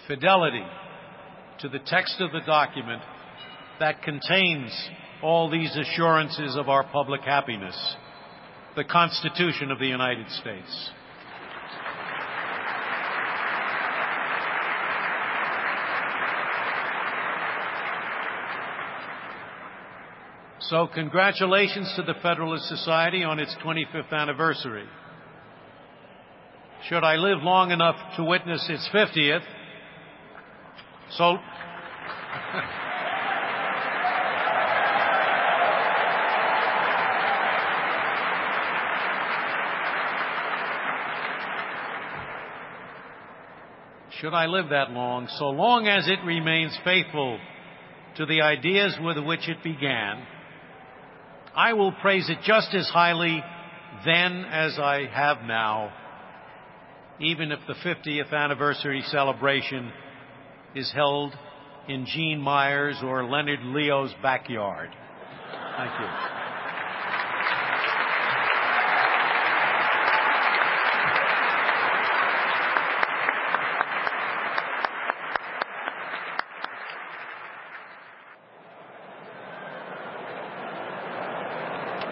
fidelity 0.09 0.65
to 1.61 1.69
the 1.69 1.79
text 1.79 2.19
of 2.21 2.33
the 2.33 2.41
document 2.41 3.03
that 3.79 4.03
contains 4.03 4.73
all 5.23 5.51
these 5.51 5.77
assurances 5.77 6.57
of 6.57 6.71
our 6.71 6.83
public 6.83 7.21
happiness, 7.21 7.77
the 8.75 8.85
Constitution 8.85 9.71
of 9.71 9.79
the 9.79 9.87
United 9.87 10.31
States. 10.31 10.91
So, 20.73 20.87
congratulations 20.87 21.93
to 21.97 22.03
the 22.03 22.15
Federalist 22.23 22.67
Society 22.67 23.25
on 23.25 23.39
its 23.39 23.55
25th 23.63 24.11
anniversary. 24.11 24.87
Should 26.89 27.05
I 27.05 27.17
live 27.17 27.43
long 27.43 27.73
enough 27.73 27.97
to 28.17 28.25
witness 28.25 28.67
its 28.71 28.89
50th, 28.91 29.43
so. 31.11 31.37
Should 44.23 44.33
I 44.33 44.47
live 44.47 44.71
that 44.71 44.91
long, 44.91 45.29
so 45.37 45.51
long 45.51 45.87
as 45.87 46.09
it 46.09 46.25
remains 46.25 46.75
faithful 46.83 47.39
to 48.17 48.25
the 48.25 48.41
ideas 48.41 48.97
with 49.03 49.19
which 49.19 49.51
it 49.51 49.63
began, 49.63 50.27
I 51.55 51.75
will 51.75 51.93
praise 51.93 52.29
it 52.31 52.39
just 52.45 52.75
as 52.75 52.89
highly 52.89 53.43
then 54.05 54.45
as 54.45 54.79
I 54.79 55.07
have 55.07 55.43
now, 55.43 55.93
even 57.21 57.53
if 57.53 57.61
the 57.67 57.75
50th 57.75 58.33
anniversary 58.33 59.03
celebration 59.07 59.93
is 60.75 60.91
held 60.93 61.35
in 61.89 62.07
Gene 62.07 62.41
Meyer's 62.41 62.97
or 63.03 63.25
Leonard 63.25 63.61
Leo's 63.63 64.15
backyard. 64.23 64.91
Thank 65.77 66.01
you. 66.01 66.42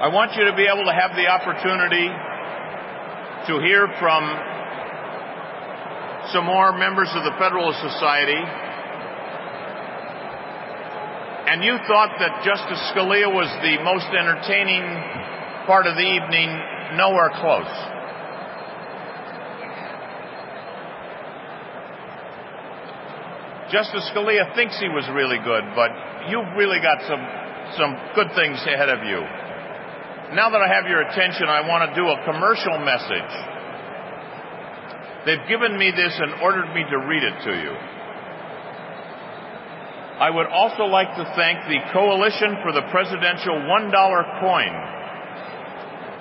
I 0.00 0.08
want 0.08 0.32
you 0.32 0.48
to 0.48 0.56
be 0.56 0.64
able 0.64 0.88
to 0.88 0.96
have 0.96 1.12
the 1.12 1.28
opportunity 1.28 2.08
to 2.08 3.52
hear 3.60 3.84
from 4.00 4.24
some 6.32 6.48
more 6.48 6.72
members 6.72 7.12
of 7.12 7.20
the 7.20 7.36
Federalist 7.36 7.84
Society. 7.84 8.40
And 11.52 11.60
you 11.60 11.76
thought 11.84 12.16
that 12.16 12.40
Justice 12.48 12.80
Scalia 12.96 13.28
was 13.28 13.52
the 13.60 13.76
most 13.84 14.08
entertaining 14.08 14.88
part 15.68 15.84
of 15.84 16.00
the 16.00 16.08
evening, 16.08 16.48
nowhere 16.96 17.28
close. 17.36 17.68
Justice 23.68 24.08
Scalia 24.16 24.48
thinks 24.56 24.80
he 24.80 24.88
was 24.88 25.04
really 25.12 25.36
good, 25.44 25.68
but 25.76 25.92
you've 26.32 26.56
really 26.56 26.80
got 26.80 27.04
some, 27.04 27.20
some 27.76 28.00
good 28.16 28.32
things 28.32 28.56
ahead 28.64 28.88
of 28.88 29.04
you. 29.04 29.49
Now 30.30 30.46
that 30.50 30.62
I 30.62 30.68
have 30.70 30.86
your 30.86 31.02
attention, 31.02 31.50
I 31.50 31.66
want 31.66 31.90
to 31.90 31.94
do 31.98 32.06
a 32.06 32.22
commercial 32.22 32.78
message. 32.78 33.32
They've 35.26 35.42
given 35.50 35.74
me 35.76 35.90
this 35.90 36.14
and 36.22 36.38
ordered 36.40 36.70
me 36.70 36.86
to 36.86 36.96
read 37.02 37.22
it 37.26 37.36
to 37.44 37.52
you. 37.52 37.74
I 40.20 40.30
would 40.30 40.46
also 40.46 40.84
like 40.84 41.10
to 41.16 41.24
thank 41.34 41.66
the 41.66 41.82
Coalition 41.90 42.62
for 42.62 42.70
the 42.70 42.86
Presidential 42.94 43.56
$1 43.56 44.40
coin, 44.44 44.72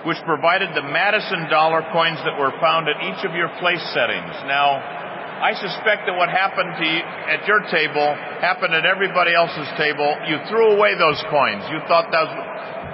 which 0.07 0.17
provided 0.25 0.73
the 0.73 0.87
Madison 0.87 1.45
dollar 1.51 1.85
coins 1.91 2.17
that 2.25 2.33
were 2.39 2.55
found 2.57 2.87
at 2.89 2.97
each 3.03 3.21
of 3.27 3.35
your 3.35 3.51
place 3.59 3.83
settings. 3.93 4.33
Now, 4.47 4.79
I 5.39 5.55
suspect 5.55 6.07
that 6.07 6.15
what 6.15 6.27
happened 6.27 6.75
to 6.79 6.85
you 6.87 6.99
at 7.29 7.47
your 7.47 7.63
table 7.71 8.15
happened 8.43 8.73
at 8.73 8.83
everybody 8.83 9.35
else's 9.35 9.67
table. 9.77 10.11
You 10.27 10.39
threw 10.51 10.75
away 10.75 10.99
those 10.99 11.19
coins. 11.31 11.63
You 11.71 11.79
thought 11.87 12.11
those, 12.11 12.31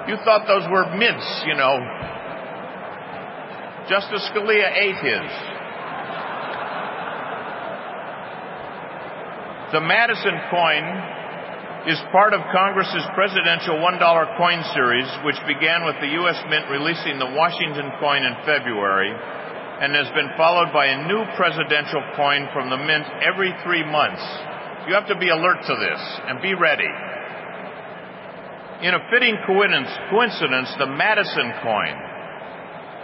you 0.08 0.18
thought 0.24 0.46
those 0.48 0.66
were 0.70 0.86
mints, 0.96 1.26
you 1.46 1.56
know. 1.56 1.82
Justice 3.90 4.22
Scalia 4.34 4.70
ate 4.74 4.98
his. 5.02 5.30
The 9.74 9.82
Madison 9.82 10.38
coin 10.50 10.86
is 11.86 12.02
part 12.12 12.34
of 12.34 12.42
Congress's 12.50 13.06
presidential 13.14 13.78
$1 13.78 14.38
coin 14.38 14.62
series, 14.74 15.10
which 15.26 15.38
began 15.46 15.86
with 15.86 15.98
the 16.02 16.18
U.S. 16.22 16.38
Mint 16.50 16.66
releasing 16.70 17.20
the 17.20 17.30
Washington 17.30 17.94
coin 18.02 18.26
in 18.26 18.34
February 18.46 19.14
and 19.14 19.94
has 19.94 20.10
been 20.18 20.32
followed 20.38 20.74
by 20.74 20.88
a 20.88 21.06
new 21.06 21.22
presidential 21.36 22.02
coin 22.16 22.50
from 22.54 22.70
the 22.70 22.78
Mint 22.78 23.06
every 23.22 23.54
three 23.62 23.84
months. 23.86 24.24
You 24.88 24.94
have 24.94 25.08
to 25.10 25.18
be 25.18 25.30
alert 25.30 25.62
to 25.66 25.76
this 25.78 26.02
and 26.26 26.42
be 26.42 26.54
ready. 26.54 26.90
In 28.84 28.92
a 28.94 29.00
fitting 29.10 29.38
coincidence, 29.48 30.68
the 30.78 30.86
Madison 30.86 31.54
coin 31.64 31.96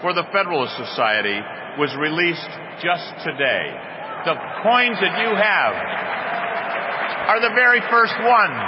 for 0.01 0.11
the 0.11 0.27
Federalist 0.33 0.75
Society 0.75 1.39
was 1.79 1.95
released 1.95 2.51
just 2.83 3.07
today. 3.23 3.71
The 4.27 4.35
coins 4.67 4.99
that 4.99 5.15
you 5.23 5.31
have 5.31 5.73
are 7.31 7.39
the 7.39 7.55
very 7.55 7.79
first 7.87 8.19
ones. 8.19 8.63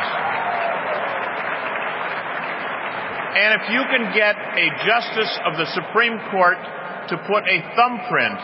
And 3.36 3.60
if 3.60 3.67
you 3.67 3.83
can 3.91 4.13
get 4.15 4.39
a 4.39 4.67
justice 4.88 5.33
of 5.43 5.57
the 5.60 5.67
Supreme 5.75 6.15
Court 6.31 6.55
to 7.10 7.17
put 7.27 7.43
a 7.43 7.57
thumbprint 7.75 8.39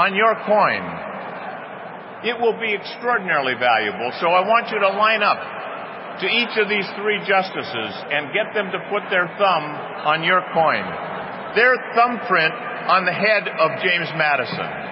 on 0.00 0.16
your 0.16 0.32
coin, 0.48 0.80
it 2.24 2.40
will 2.40 2.56
be 2.56 2.72
extraordinarily 2.72 3.54
valuable. 3.60 4.12
So 4.18 4.32
I 4.32 4.40
want 4.48 4.70
you 4.72 4.80
to 4.80 4.88
line 4.96 5.22
up 5.22 5.36
to 6.20 6.26
each 6.26 6.56
of 6.56 6.68
these 6.68 6.88
three 6.96 7.20
justices 7.26 7.92
and 8.08 8.32
get 8.32 8.54
them 8.54 8.72
to 8.72 8.80
put 8.88 9.04
their 9.10 9.28
thumb 9.36 9.64
on 10.08 10.24
your 10.24 10.40
coin. 10.52 10.84
Their 11.54 11.76
thumbprint 11.94 12.54
on 12.88 13.04
the 13.04 13.12
head 13.12 13.48
of 13.48 13.82
James 13.82 14.08
Madison. 14.16 14.86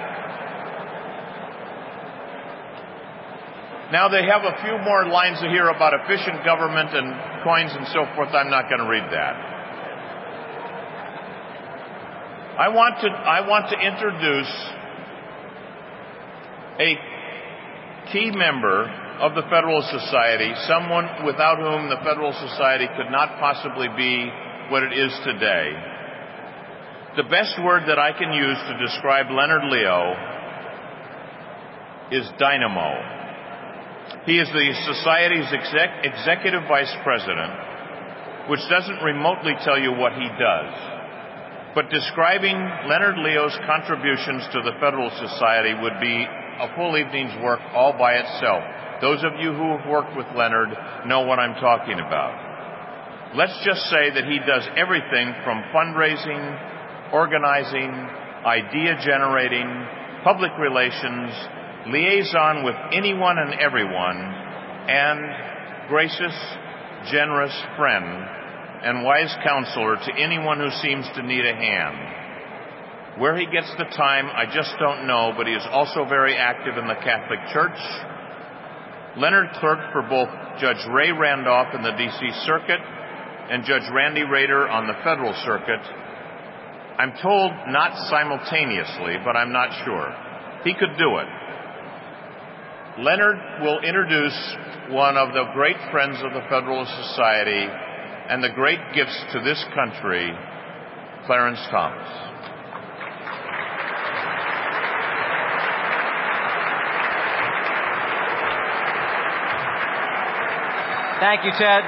Now 3.92 4.08
they 4.08 4.24
have 4.26 4.42
a 4.42 4.58
few 4.64 4.78
more 4.84 5.06
lines 5.06 5.40
here 5.40 5.68
about 5.68 5.92
efficient 5.94 6.44
government 6.44 6.90
and 6.92 7.44
coins 7.44 7.70
and 7.76 7.86
so 7.88 8.04
forth. 8.16 8.34
I'm 8.34 8.50
not 8.50 8.68
going 8.68 8.80
to 8.80 8.88
read 8.88 9.04
that. 9.12 9.54
I 12.58 12.68
want 12.68 13.00
to, 13.00 13.08
I 13.08 13.46
want 13.46 13.68
to 13.70 13.78
introduce 13.78 14.52
a 16.78 16.98
key 18.12 18.30
member 18.30 19.03
of 19.20 19.34
the 19.34 19.46
Federalist 19.46 19.90
Society, 19.90 20.50
someone 20.66 21.06
without 21.24 21.58
whom 21.58 21.88
the 21.88 22.02
Federalist 22.02 22.40
Society 22.40 22.88
could 22.96 23.10
not 23.10 23.38
possibly 23.38 23.86
be 23.96 24.30
what 24.70 24.82
it 24.82 24.92
is 24.92 25.12
today. 25.22 25.70
The 27.16 27.30
best 27.30 27.54
word 27.62 27.86
that 27.86 27.98
I 27.98 28.10
can 28.10 28.32
use 28.32 28.58
to 28.66 28.74
describe 28.74 29.30
Leonard 29.30 29.70
Leo 29.70 30.34
is 32.10 32.26
dynamo. 32.38 32.90
He 34.26 34.38
is 34.38 34.50
the 34.50 34.68
Society's 34.92 35.46
exec- 35.52 36.04
executive 36.04 36.66
vice 36.66 36.92
president, 37.04 38.50
which 38.50 38.60
doesn't 38.68 38.98
remotely 39.04 39.54
tell 39.62 39.78
you 39.78 39.92
what 39.94 40.12
he 40.12 40.26
does. 40.26 40.72
But 41.74 41.90
describing 41.90 42.58
Leonard 42.90 43.18
Leo's 43.18 43.56
contributions 43.66 44.42
to 44.52 44.62
the 44.62 44.74
Federal 44.80 45.10
Society 45.10 45.74
would 45.74 45.98
be 46.00 46.26
a 46.60 46.74
full 46.76 46.96
evening's 46.96 47.34
work 47.42 47.60
all 47.74 47.92
by 47.92 48.14
itself. 48.14 48.62
Those 49.00 49.24
of 49.24 49.40
you 49.40 49.52
who 49.52 49.76
have 49.76 49.88
worked 49.88 50.16
with 50.16 50.26
Leonard 50.36 50.70
know 51.06 51.22
what 51.22 51.38
I'm 51.38 51.54
talking 51.60 51.98
about. 51.98 53.34
Let's 53.34 53.58
just 53.64 53.82
say 53.90 54.10
that 54.14 54.24
he 54.24 54.38
does 54.38 54.62
everything 54.76 55.34
from 55.42 55.64
fundraising, 55.74 57.12
organizing, 57.12 57.90
idea 58.46 58.96
generating, 59.04 59.66
public 60.22 60.52
relations, 60.58 61.34
liaison 61.90 62.64
with 62.64 62.76
anyone 62.92 63.38
and 63.38 63.54
everyone, 63.54 64.16
and 64.86 65.88
gracious, 65.88 66.36
generous 67.10 67.54
friend 67.76 68.06
and 68.84 69.02
wise 69.02 69.34
counselor 69.42 69.96
to 69.96 70.12
anyone 70.20 70.60
who 70.60 70.70
seems 70.82 71.06
to 71.16 71.22
need 71.22 71.44
a 71.44 71.54
hand. 71.56 72.23
Where 73.18 73.38
he 73.38 73.46
gets 73.46 73.70
the 73.78 73.84
time, 73.84 74.26
I 74.26 74.46
just 74.46 74.74
don't 74.80 75.06
know, 75.06 75.32
but 75.36 75.46
he 75.46 75.52
is 75.52 75.62
also 75.70 76.04
very 76.04 76.36
active 76.36 76.76
in 76.76 76.88
the 76.88 76.98
Catholic 76.98 77.38
Church. 77.52 77.78
Leonard 79.16 79.54
clerked 79.60 79.92
for 79.92 80.02
both 80.02 80.28
Judge 80.58 80.82
Ray 80.90 81.12
Randolph 81.12 81.74
in 81.74 81.82
the 81.82 81.92
D.C. 81.92 82.30
Circuit 82.44 82.80
and 83.50 83.64
Judge 83.64 83.86
Randy 83.94 84.24
Rader 84.24 84.68
on 84.68 84.88
the 84.88 84.98
Federal 85.04 85.32
Circuit. 85.44 85.78
I'm 86.98 87.12
told 87.22 87.52
not 87.68 87.94
simultaneously, 88.10 89.22
but 89.24 89.36
I'm 89.36 89.52
not 89.52 89.70
sure. 89.84 90.10
He 90.64 90.74
could 90.74 90.98
do 90.98 91.18
it. 91.18 91.28
Leonard 92.98 93.38
will 93.62 93.78
introduce 93.80 94.56
one 94.90 95.16
of 95.16 95.34
the 95.34 95.50
great 95.54 95.78
friends 95.92 96.18
of 96.22 96.32
the 96.32 96.42
Federalist 96.50 96.90
Society 97.10 97.66
and 98.30 98.42
the 98.42 98.50
great 98.50 98.80
gifts 98.94 99.22
to 99.32 99.40
this 99.40 99.64
country, 99.74 100.32
Clarence 101.26 101.62
Thomas. 101.70 102.33
Thank 111.24 111.42
you, 111.42 111.52
Ted. 111.56 111.80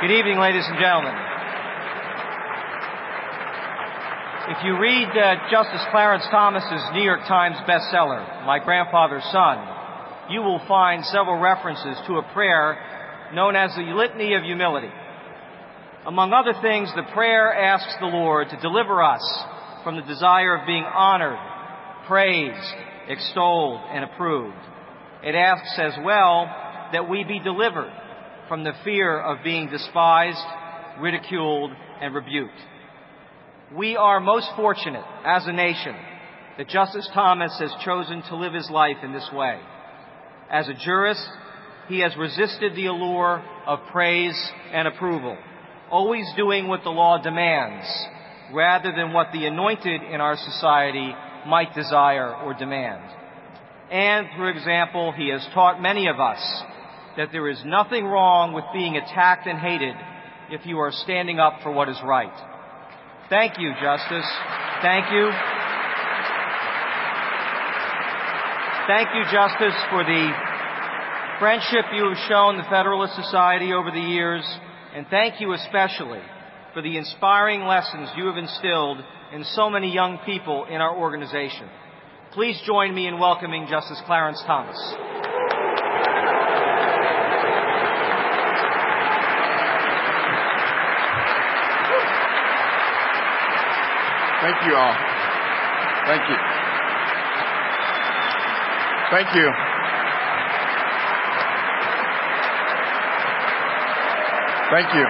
Good 0.00 0.12
evening, 0.14 0.38
ladies 0.38 0.62
and 0.64 0.78
gentlemen. 0.78 1.10
If 4.46 4.62
you 4.62 4.78
read 4.78 5.08
uh, 5.10 5.50
Justice 5.50 5.82
Clarence 5.90 6.22
Thomas's 6.30 6.84
New 6.92 7.02
York 7.02 7.26
Times 7.26 7.56
bestseller, 7.66 8.46
My 8.46 8.60
Grandfather's 8.64 9.24
Son, 9.32 9.58
you 10.30 10.42
will 10.42 10.62
find 10.68 11.04
several 11.06 11.40
references 11.40 11.98
to 12.06 12.18
a 12.18 12.32
prayer 12.32 12.78
known 13.34 13.56
as 13.56 13.74
the 13.74 13.82
Litany 13.82 14.34
of 14.34 14.44
Humility. 14.44 14.92
Among 16.06 16.32
other 16.32 16.54
things, 16.62 16.92
the 16.94 17.10
prayer 17.12 17.52
asks 17.52 17.96
the 17.98 18.06
Lord 18.06 18.50
to 18.50 18.60
deliver 18.60 19.02
us 19.02 19.44
from 19.82 19.96
the 19.96 20.02
desire 20.02 20.58
of 20.58 20.64
being 20.64 20.84
honored, 20.84 21.40
praised, 22.06 22.74
extolled, 23.08 23.80
and 23.90 24.04
approved. 24.04 24.62
It 25.24 25.34
asks 25.34 25.76
as 25.76 25.94
well 26.04 26.63
that 26.94 27.08
we 27.08 27.24
be 27.24 27.40
delivered 27.40 27.92
from 28.48 28.62
the 28.62 28.72
fear 28.84 29.20
of 29.20 29.42
being 29.42 29.68
despised, 29.68 30.38
ridiculed, 31.00 31.72
and 32.00 32.14
rebuked. 32.14 32.60
We 33.76 33.96
are 33.96 34.20
most 34.20 34.48
fortunate 34.54 35.04
as 35.26 35.44
a 35.46 35.52
nation 35.52 35.96
that 36.56 36.68
Justice 36.68 37.08
Thomas 37.12 37.56
has 37.58 37.72
chosen 37.84 38.22
to 38.28 38.36
live 38.36 38.54
his 38.54 38.70
life 38.70 38.98
in 39.02 39.12
this 39.12 39.28
way. 39.32 39.58
As 40.48 40.68
a 40.68 40.74
jurist, 40.74 41.26
he 41.88 41.98
has 41.98 42.16
resisted 42.16 42.76
the 42.76 42.86
allure 42.86 43.42
of 43.66 43.80
praise 43.90 44.38
and 44.72 44.86
approval, 44.86 45.36
always 45.90 46.26
doing 46.36 46.68
what 46.68 46.84
the 46.84 46.90
law 46.90 47.20
demands 47.20 47.86
rather 48.52 48.92
than 48.96 49.12
what 49.12 49.32
the 49.32 49.46
anointed 49.46 50.00
in 50.00 50.20
our 50.20 50.36
society 50.36 51.12
might 51.44 51.74
desire 51.74 52.32
or 52.36 52.54
demand. 52.54 53.02
And, 53.90 54.28
for 54.36 54.48
example, 54.48 55.12
he 55.12 55.30
has 55.30 55.44
taught 55.52 55.82
many 55.82 56.06
of 56.06 56.20
us 56.20 56.62
that 57.16 57.28
there 57.32 57.48
is 57.48 57.62
nothing 57.64 58.04
wrong 58.04 58.52
with 58.52 58.64
being 58.72 58.96
attacked 58.96 59.46
and 59.46 59.58
hated 59.58 59.94
if 60.50 60.66
you 60.66 60.78
are 60.78 60.92
standing 60.92 61.38
up 61.38 61.60
for 61.62 61.72
what 61.72 61.88
is 61.88 61.96
right. 62.04 62.34
Thank 63.30 63.58
you, 63.58 63.72
Justice. 63.80 64.26
Thank 64.82 65.10
you. 65.12 65.30
Thank 68.86 69.08
you, 69.16 69.24
Justice, 69.32 69.78
for 69.88 70.04
the 70.04 70.28
friendship 71.38 71.86
you 71.94 72.04
have 72.08 72.18
shown 72.28 72.58
the 72.58 72.68
Federalist 72.68 73.14
Society 73.16 73.72
over 73.72 73.90
the 73.90 73.98
years, 73.98 74.44
and 74.94 75.06
thank 75.08 75.40
you 75.40 75.54
especially 75.54 76.20
for 76.74 76.82
the 76.82 76.98
inspiring 76.98 77.62
lessons 77.62 78.10
you 78.16 78.26
have 78.26 78.36
instilled 78.36 78.98
in 79.32 79.44
so 79.44 79.70
many 79.70 79.92
young 79.92 80.18
people 80.26 80.66
in 80.66 80.82
our 80.82 80.94
organization. 80.94 81.68
Please 82.32 82.60
join 82.66 82.94
me 82.94 83.06
in 83.06 83.18
welcoming 83.18 83.66
Justice 83.70 84.02
Clarence 84.06 84.42
Thomas. 84.46 84.76
Thank 94.44 94.60
you 94.66 94.76
all. 94.76 94.94
Thank 96.04 96.28
you. 96.28 96.36
Thank 99.10 99.34
you. 99.34 99.48
Thank 104.70 104.92
you. 104.92 105.06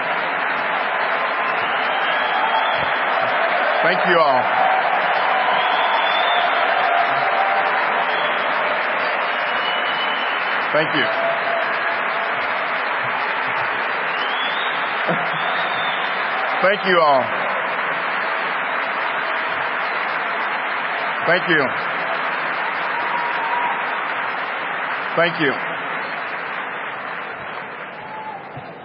Thank 3.82 4.06
you 4.06 4.18
all. 4.20 4.40
Thank 10.72 10.94
you. 10.94 11.06
Thank 16.62 16.86
you 16.86 17.00
all. 17.00 17.43
Thank 21.26 21.48
you. 21.48 21.64
Thank 25.16 25.40
you. 25.40 25.52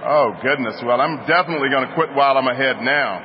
Oh, 0.06 0.32
goodness. 0.42 0.82
Well, 0.86 1.02
I'm 1.02 1.18
definitely 1.28 1.70
going 1.70 1.88
to 1.88 1.94
quit 1.96 2.14
while 2.14 2.38
I'm 2.38 2.48
ahead 2.48 2.78
now. 2.82 3.18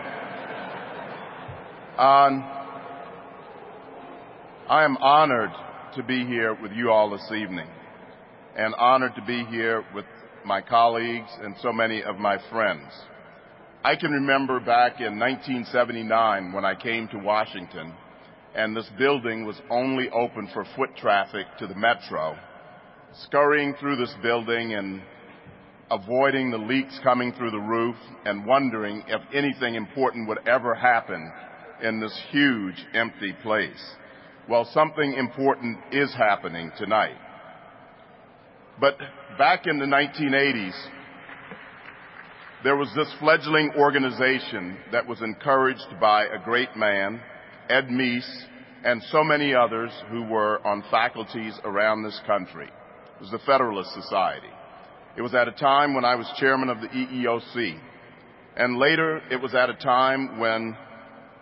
Um, 1.96 2.42
I 4.68 4.85
am 4.85 4.96
honored 4.96 5.53
to 5.94 6.03
be 6.03 6.27
here 6.27 6.61
with 6.61 6.72
you 6.72 6.90
all 6.90 7.11
this 7.11 7.31
evening 7.31 7.68
and 8.57 8.74
honored 8.74 9.14
to 9.14 9.22
be 9.22 9.44
here 9.44 9.85
with 9.94 10.07
my 10.44 10.61
colleagues 10.61 11.31
and 11.40 11.55
so 11.62 11.72
many 11.72 12.03
of 12.03 12.16
my 12.16 12.38
friends. 12.50 12.90
I 13.85 13.94
can 13.94 14.11
remember 14.11 14.59
back 14.59 14.98
in 14.98 15.20
1979 15.20 16.53
when 16.53 16.64
I 16.64 16.74
came 16.74 17.07
to 17.09 17.18
Washington 17.18 17.94
and 18.55 18.77
this 18.77 18.88
building 18.99 19.45
was 19.45 19.61
only 19.71 20.09
open 20.11 20.49
for 20.53 20.64
foot 20.77 20.97
traffic 20.97 21.47
to 21.59 21.67
the 21.67 21.75
metro. 21.75 22.37
Scurrying 23.25 23.75
through 23.81 23.97
this 23.97 24.14
building 24.23 24.75
and 24.75 25.03
avoiding 25.90 26.51
the 26.51 26.59
leaks 26.59 26.99
coming 27.03 27.33
through 27.33 27.51
the 27.51 27.59
roof 27.59 27.97
and 28.25 28.47
wondering 28.47 29.03
if 29.09 29.21
anything 29.33 29.75
important 29.75 30.29
would 30.29 30.47
ever 30.49 30.75
happen 30.75 31.33
in 31.83 32.01
this 32.01 32.17
huge 32.31 32.77
empty 32.95 33.33
place. 33.43 33.83
Well, 34.49 34.69
something 34.73 35.14
important 35.14 35.79
is 35.93 36.12
happening 36.14 36.71
tonight. 36.79 37.17
But 38.81 38.99
back 39.38 39.67
in 39.67 39.79
the 39.79 39.87
1980s, 39.87 40.75
there 42.62 42.77
was 42.77 42.90
this 42.97 43.12
fledgling 43.21 43.73
organization 43.77 44.79
that 44.93 45.07
was 45.07 45.21
encouraged 45.23 45.87
by 46.01 46.25
a 46.25 46.43
great 46.43 46.75
man, 46.77 47.21
Ed 47.68 47.88
Meese, 47.88 48.44
and 48.85 49.03
so 49.05 49.24
many 49.24 49.55
others 49.55 49.90
who 50.11 50.24
were 50.24 50.64
on 50.66 50.85
faculties 50.90 51.59
around 51.64 52.03
this 52.03 52.20
country. 52.27 52.66
It 52.66 53.20
was 53.20 53.31
the 53.31 53.38
Federalist 53.46 53.90
Society. 53.94 54.50
It 55.16 55.22
was 55.22 55.35
at 55.35 55.48
a 55.48 55.53
time 55.53 55.94
when 55.94 56.05
I 56.05 56.16
was 56.16 56.31
chairman 56.37 56.68
of 56.68 56.81
the 56.81 56.88
EEOC. 56.88 57.79
And 58.57 58.77
later, 58.77 59.22
it 59.31 59.40
was 59.40 59.55
at 59.55 59.70
a 59.70 59.74
time 59.74 60.38
when 60.38 60.77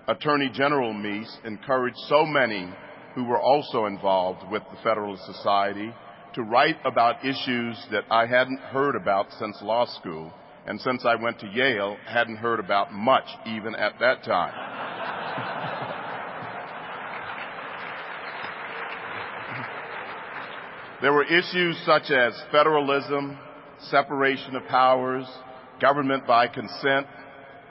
Attorney 0.06 0.50
General 0.52 0.92
Meese 0.92 1.44
encouraged 1.44 1.98
so 2.08 2.24
many 2.24 2.68
who 3.14 3.24
were 3.24 3.40
also 3.40 3.87
involved 3.87 4.50
with 4.50 4.62
the 4.70 4.76
Federalist 4.82 5.24
Society 5.26 5.92
to 6.35 6.42
write 6.42 6.76
about 6.85 7.24
issues 7.24 7.76
that 7.90 8.04
I 8.11 8.26
hadn't 8.26 8.58
heard 8.58 8.96
about 8.96 9.32
since 9.38 9.61
law 9.62 9.87
school 9.87 10.32
and 10.66 10.80
since 10.80 11.04
I 11.04 11.16
went 11.16 11.40
to 11.40 11.48
Yale, 11.48 11.96
hadn't 12.06 12.37
heard 12.37 12.61
about 12.61 12.92
much 12.92 13.26
even 13.46 13.74
at 13.74 13.98
that 13.98 14.22
time. 14.24 15.88
there 21.03 21.12
were 21.12 21.25
issues 21.25 21.77
such 21.85 22.12
as 22.12 22.33
federalism, 22.53 23.37
separation 23.91 24.55
of 24.55 24.65
powers, 24.69 25.27
government 25.81 26.29
by 26.29 26.47
consent. 26.47 27.09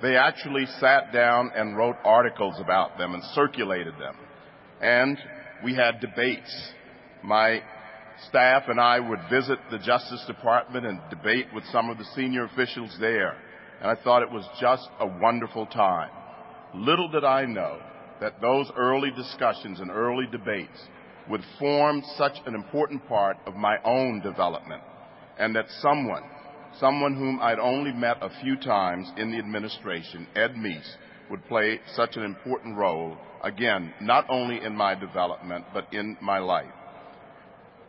They 0.02 0.18
actually 0.18 0.66
sat 0.82 1.14
down 1.14 1.50
and 1.56 1.78
wrote 1.78 1.96
articles 2.04 2.56
about 2.60 2.98
them 2.98 3.14
and 3.14 3.24
circulated 3.34 3.94
them. 3.94 4.16
And 4.82 5.18
we 5.64 5.74
had 5.74 6.02
debates. 6.02 6.74
My 7.24 7.62
staff 8.28 8.64
and 8.68 8.82
I 8.82 9.00
would 9.00 9.20
visit 9.30 9.60
the 9.72 9.80
Justice 9.80 10.26
Department 10.28 10.86
and 10.86 11.00
debate 11.10 11.48
with 11.56 11.64
some 11.72 11.90
of 11.90 11.98
the 11.98 12.06
senior 12.14 12.44
officials 12.44 12.98
there. 13.00 13.38
And 13.80 13.90
I 13.90 13.96
thought 14.04 14.24
it 14.24 14.32
was 14.32 14.46
just 14.60 14.90
a 15.00 15.08
wonderful 15.08 15.68
time. 15.68 16.10
Little 16.76 17.08
did 17.08 17.24
I 17.24 17.46
know 17.46 17.80
that 18.20 18.42
those 18.42 18.70
early 18.76 19.12
discussions 19.12 19.80
and 19.80 19.90
early 19.90 20.26
debates 20.30 20.80
would 21.30 21.44
form 21.60 22.04
such 22.18 22.38
an 22.46 22.56
important 22.56 23.08
part 23.08 23.38
of 23.46 23.56
my 23.56 23.78
own 23.84 24.22
development 24.22 24.82
and 25.38 25.56
that 25.56 25.66
someone, 25.82 26.24
someone 26.80 27.16
whom 27.16 27.40
I'd 27.42 27.60
only 27.60 27.92
met 27.92 28.18
a 28.22 28.30
few 28.42 28.58
times 28.58 29.12
in 29.18 29.32
the 29.32 29.38
administration, 29.38 30.28
Ed 30.36 30.56
Meese, 30.56 30.96
would 31.30 31.46
play 31.48 31.80
such 31.96 32.18
an 32.18 32.24
important 32.24 32.78
role, 32.78 33.18
again, 33.44 33.94
not 34.02 34.26
only 34.30 34.64
in 34.64 34.76
my 34.76 34.96
development, 34.96 35.66
but 35.74 35.92
in 35.94 36.18
my 36.22 36.40
life. 36.40 36.72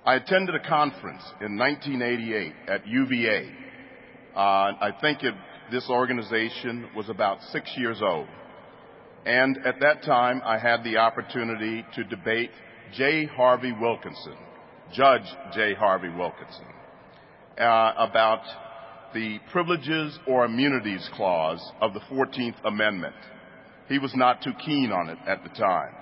I 0.05 0.15
attended 0.15 0.55
a 0.55 0.69
conference 0.69 1.23
in 1.41 1.57
1988 1.57 2.53
at 2.69 2.87
UVA. 2.87 3.53
Uh, 4.35 4.39
I 4.39 4.91
think 5.01 5.23
it, 5.23 5.35
this 5.71 5.89
organization 5.89 6.89
was 6.97 7.09
about 7.09 7.39
six 7.53 7.71
years 7.77 8.01
old. 8.03 8.27
And 9.25 9.59
at 9.65 9.79
that 9.81 10.03
time, 10.03 10.43
I 10.45 10.59
had 10.59 10.83
the 10.83 10.97
opportunity 10.97 11.85
to 11.95 12.05
debate 12.05 12.51
J. 12.93 13.27
Harvie 13.27 13.73
Wilkinson, 13.73 14.37
Judge 14.93 15.27
J. 15.55 15.75
Harvie 15.75 16.11
Wilkinson, 16.11 16.67
uh, 17.59 17.93
about 17.97 18.43
the 19.15 19.39
privileges 19.51 20.19
or 20.27 20.45
immunities 20.45 21.09
clause 21.15 21.63
of 21.81 21.95
the 21.95 22.01
14th 22.01 22.57
Amendment. 22.65 23.17
He 23.89 23.99
was 23.99 24.15
not 24.15 24.43
too 24.43 24.53
keen 24.65 24.91
on 24.93 25.09
it 25.11 25.19
at 25.27 25.43
the 25.43 25.51
time, 25.51 25.95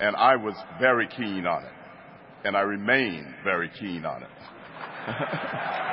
and 0.00 0.14
I 0.16 0.36
was 0.36 0.54
very 0.78 1.08
keen 1.08 1.46
on 1.46 1.64
it 1.64 1.72
and 2.44 2.56
I 2.56 2.60
remain 2.60 3.34
very 3.44 3.70
keen 3.78 4.04
on 4.04 4.22
it. 4.22 4.28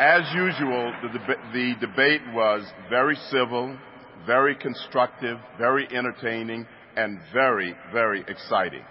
As 0.00 0.32
usual, 0.32 0.94
the, 1.02 1.08
deb- 1.18 1.52
the 1.52 1.74
debate 1.80 2.22
was 2.32 2.64
very 2.88 3.16
civil, 3.30 3.76
very 4.26 4.54
constructive, 4.56 5.38
very 5.58 5.86
entertaining, 5.94 6.66
and 6.96 7.18
very, 7.32 7.74
very 7.92 8.24
exciting. 8.28 8.84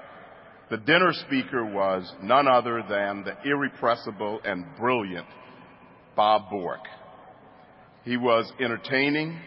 The 0.69 0.77
dinner 0.77 1.13
speaker 1.13 1.65
was 1.65 2.11
none 2.21 2.47
other 2.47 2.83
than 2.89 3.23
the 3.23 3.37
irrepressible 3.49 4.41
and 4.43 4.65
brilliant 4.77 5.27
Bob 6.15 6.49
Bork. 6.49 6.81
He 8.03 8.17
was 8.17 8.51
entertaining, 8.59 9.39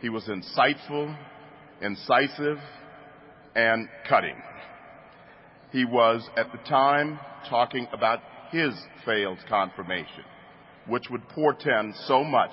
he 0.00 0.08
was 0.08 0.24
insightful, 0.24 1.16
incisive, 1.80 2.58
and 3.54 3.88
cutting. 4.08 4.36
He 5.70 5.84
was 5.84 6.28
at 6.36 6.52
the 6.52 6.58
time 6.68 7.18
talking 7.48 7.88
about 7.92 8.20
his 8.50 8.74
failed 9.04 9.38
confirmation, 9.48 10.24
which 10.86 11.10
would 11.10 11.28
portend 11.30 11.94
so 12.06 12.22
much 12.22 12.52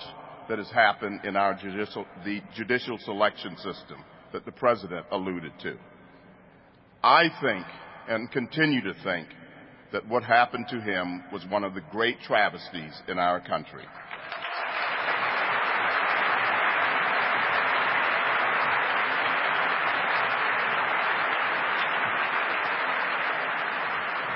that 0.52 0.60
has 0.60 0.70
happened 0.72 1.22
in 1.24 1.38
our 1.38 1.54
judicial, 1.54 2.06
the 2.26 2.42
judicial 2.54 2.98
selection 3.06 3.56
system 3.56 4.04
that 4.34 4.44
the 4.44 4.52
president 4.52 5.06
alluded 5.10 5.54
to. 5.62 5.78
I 7.02 7.30
think 7.42 7.66
and 8.10 8.30
continue 8.30 8.82
to 8.82 8.94
think 9.02 9.30
that 9.94 10.06
what 10.10 10.26
happened 10.26 10.66
to 10.70 10.82
him 10.82 11.24
was 11.32 11.46
one 11.50 11.64
of 11.64 11.74
the 11.74 11.80
great 11.90 12.20
travesties 12.20 12.92
in 13.08 13.18
our 13.18 13.40
country. 13.40 13.86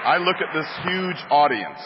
I 0.06 0.18
look 0.18 0.38
at 0.38 0.54
this 0.54 0.68
huge 0.88 1.18
audience. 1.30 1.82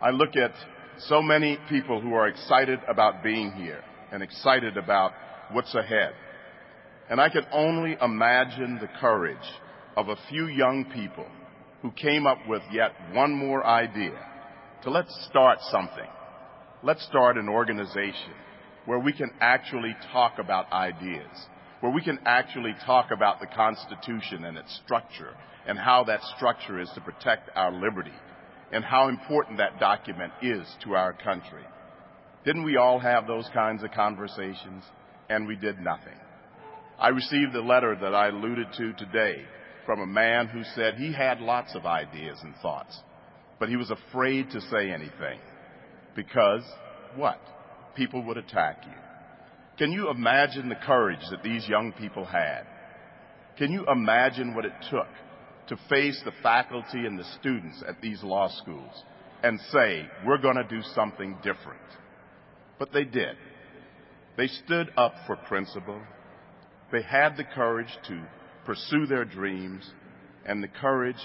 I 0.00 0.10
look 0.10 0.36
at 0.36 0.52
so 0.98 1.20
many 1.20 1.58
people 1.68 2.00
who 2.00 2.14
are 2.14 2.28
excited 2.28 2.78
about 2.88 3.22
being 3.22 3.52
here 3.52 3.82
and 4.12 4.22
excited 4.22 4.76
about 4.76 5.12
what's 5.52 5.74
ahead. 5.74 6.14
And 7.10 7.20
I 7.20 7.28
can 7.28 7.44
only 7.52 7.96
imagine 8.00 8.78
the 8.80 8.88
courage 9.00 9.36
of 9.96 10.08
a 10.08 10.16
few 10.30 10.46
young 10.46 10.86
people 10.94 11.26
who 11.82 11.90
came 11.90 12.26
up 12.26 12.38
with 12.48 12.62
yet 12.72 12.92
one 13.12 13.32
more 13.32 13.64
idea 13.64 14.18
to 14.82 14.90
let's 14.90 15.14
start 15.28 15.58
something. 15.70 16.08
Let's 16.82 17.04
start 17.06 17.36
an 17.36 17.48
organization 17.48 18.34
where 18.86 18.98
we 18.98 19.12
can 19.12 19.30
actually 19.40 19.96
talk 20.12 20.38
about 20.38 20.72
ideas, 20.72 21.48
where 21.80 21.92
we 21.92 22.02
can 22.02 22.18
actually 22.24 22.74
talk 22.84 23.10
about 23.10 23.40
the 23.40 23.46
Constitution 23.46 24.44
and 24.44 24.56
its 24.56 24.80
structure 24.84 25.34
and 25.66 25.78
how 25.78 26.04
that 26.04 26.20
structure 26.36 26.78
is 26.78 26.90
to 26.94 27.00
protect 27.00 27.50
our 27.54 27.72
liberty 27.72 28.12
and 28.72 28.84
how 28.84 29.08
important 29.08 29.58
that 29.58 29.78
document 29.78 30.32
is 30.42 30.66
to 30.84 30.94
our 30.94 31.12
country. 31.12 31.62
Didn't 32.44 32.64
we 32.64 32.76
all 32.76 32.98
have 32.98 33.26
those 33.26 33.48
kinds 33.54 33.82
of 33.82 33.90
conversations? 33.92 34.84
And 35.28 35.46
we 35.46 35.56
did 35.56 35.78
nothing. 35.80 36.18
I 36.98 37.08
received 37.08 37.54
a 37.54 37.62
letter 37.62 37.96
that 38.00 38.14
I 38.14 38.28
alluded 38.28 38.68
to 38.76 38.92
today 38.92 39.44
from 39.86 40.00
a 40.00 40.06
man 40.06 40.48
who 40.48 40.62
said 40.74 40.94
he 40.94 41.12
had 41.12 41.40
lots 41.40 41.74
of 41.74 41.86
ideas 41.86 42.38
and 42.42 42.54
thoughts, 42.56 42.98
but 43.58 43.68
he 43.68 43.76
was 43.76 43.90
afraid 43.90 44.50
to 44.50 44.60
say 44.60 44.90
anything 44.90 45.38
because 46.14 46.62
what? 47.16 47.40
People 47.96 48.22
would 48.24 48.36
attack 48.36 48.82
you. 48.84 48.92
Can 49.78 49.92
you 49.92 50.10
imagine 50.10 50.68
the 50.68 50.74
courage 50.74 51.20
that 51.30 51.42
these 51.42 51.66
young 51.68 51.92
people 51.92 52.24
had? 52.24 52.62
Can 53.56 53.72
you 53.72 53.84
imagine 53.90 54.54
what 54.54 54.64
it 54.64 54.72
took 54.90 55.08
to 55.68 55.76
face 55.88 56.20
the 56.24 56.32
faculty 56.42 57.06
and 57.06 57.18
the 57.18 57.24
students 57.40 57.82
at 57.88 58.00
these 58.00 58.22
law 58.22 58.48
schools 58.48 59.04
and 59.42 59.58
say, 59.72 60.06
we're 60.26 60.38
going 60.38 60.56
to 60.56 60.64
do 60.64 60.82
something 60.94 61.36
different? 61.42 61.80
But 62.78 62.92
they 62.92 63.04
did. 63.04 63.36
They 64.36 64.48
stood 64.48 64.90
up 64.96 65.14
for 65.26 65.36
principle. 65.36 66.00
They 66.92 67.02
had 67.02 67.36
the 67.36 67.44
courage 67.44 67.96
to 68.08 68.26
pursue 68.64 69.06
their 69.06 69.24
dreams 69.24 69.88
and 70.46 70.62
the 70.62 70.68
courage 70.68 71.20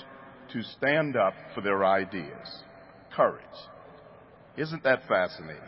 to 0.53 0.61
stand 0.63 1.15
up 1.15 1.33
for 1.53 1.61
their 1.61 1.85
ideas. 1.85 2.63
Courage. 3.15 3.43
Isn't 4.57 4.83
that 4.83 5.07
fascinating? 5.07 5.61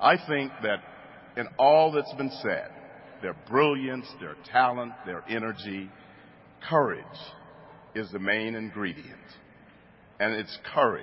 I 0.00 0.16
think 0.26 0.52
that 0.62 0.82
in 1.36 1.48
all 1.58 1.92
that's 1.92 2.12
been 2.14 2.32
said, 2.42 2.70
their 3.22 3.36
brilliance, 3.48 4.06
their 4.20 4.36
talent, 4.50 4.92
their 5.06 5.24
energy, 5.28 5.90
courage 6.68 7.04
is 7.96 8.10
the 8.12 8.18
main 8.18 8.54
ingredient. 8.54 9.08
And 10.20 10.34
it's 10.34 10.58
courage 10.74 11.02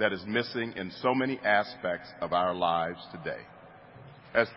that 0.00 0.14
is 0.14 0.24
missing 0.26 0.72
in 0.76 0.90
so 1.02 1.14
many 1.14 1.38
aspects 1.44 2.08
of 2.22 2.32
our 2.32 2.54
lives 2.54 2.98
today. 3.12 3.42
As 4.34 4.48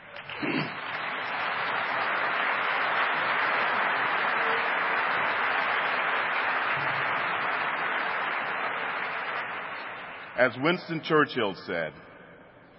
As 10.38 10.52
Winston 10.62 11.02
Churchill 11.02 11.56
said, 11.66 11.94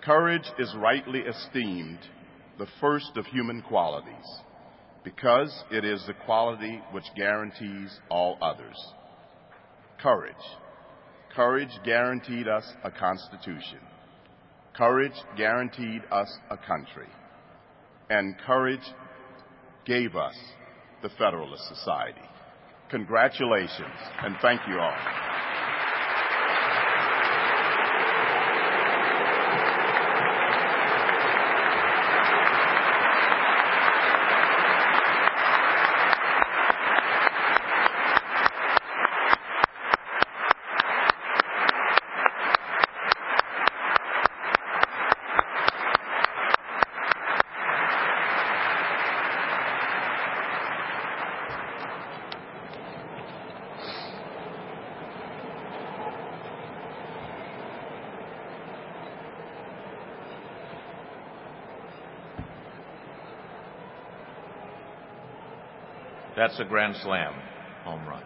courage 0.05 0.47
is 0.59 0.75
rightly 0.77 1.21
esteemed 1.21 1.99
the 2.59 2.67
first 2.81 3.17
of 3.17 3.27
human 3.27 3.63
qualities 3.63 4.43
because 5.07 5.63
it 5.71 5.85
is 5.85 6.03
the 6.09 6.15
quality 6.25 6.83
which 6.91 7.05
guarantees 7.15 7.97
all 8.11 8.37
others. 8.43 8.77
Courage. 10.03 10.35
Courage 11.33 11.71
guaranteed 11.85 12.49
us 12.49 12.65
a 12.83 12.91
constitution. 12.91 13.79
Courage 14.77 15.15
guaranteed 15.37 16.03
us 16.11 16.29
a 16.51 16.57
country. 16.57 17.07
And 18.11 18.37
courage 18.45 18.81
gave 19.85 20.17
us 20.17 20.35
the 21.03 21.11
Federalist 21.11 21.63
Society. 21.69 22.21
Congratulations 22.91 24.01
and 24.25 24.35
thank 24.43 24.61
you 24.69 24.81
all. 24.81 25.56
That's 66.37 66.61
a 66.61 66.65
grand 66.65 66.97
slam 67.03 67.33
home 67.85 68.07
run. 68.07 68.23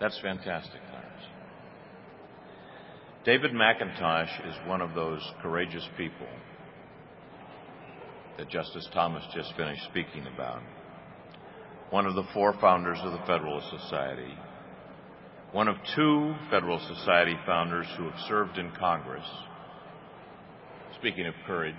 That's 0.00 0.18
fantastic, 0.20 0.80
Clarence. 0.90 1.24
David 3.24 3.52
McIntosh 3.52 4.48
is 4.48 4.54
one 4.66 4.80
of 4.80 4.94
those 4.94 5.20
courageous 5.42 5.86
people 5.96 6.26
that 8.38 8.48
Justice 8.48 8.88
Thomas 8.92 9.22
just 9.34 9.54
finished 9.56 9.84
speaking 9.84 10.26
about. 10.34 10.60
One 11.90 12.06
of 12.06 12.14
the 12.14 12.24
four 12.32 12.54
founders 12.60 12.98
of 13.04 13.12
the 13.12 13.24
Federalist 13.26 13.68
Society, 13.82 14.34
one 15.52 15.68
of 15.68 15.76
two 15.94 16.34
Federal 16.50 16.78
Society 16.78 17.36
founders 17.44 17.86
who 17.98 18.04
have 18.04 18.18
served 18.26 18.56
in 18.56 18.70
Congress. 18.78 19.26
Speaking 20.98 21.26
of 21.26 21.34
courage, 21.46 21.74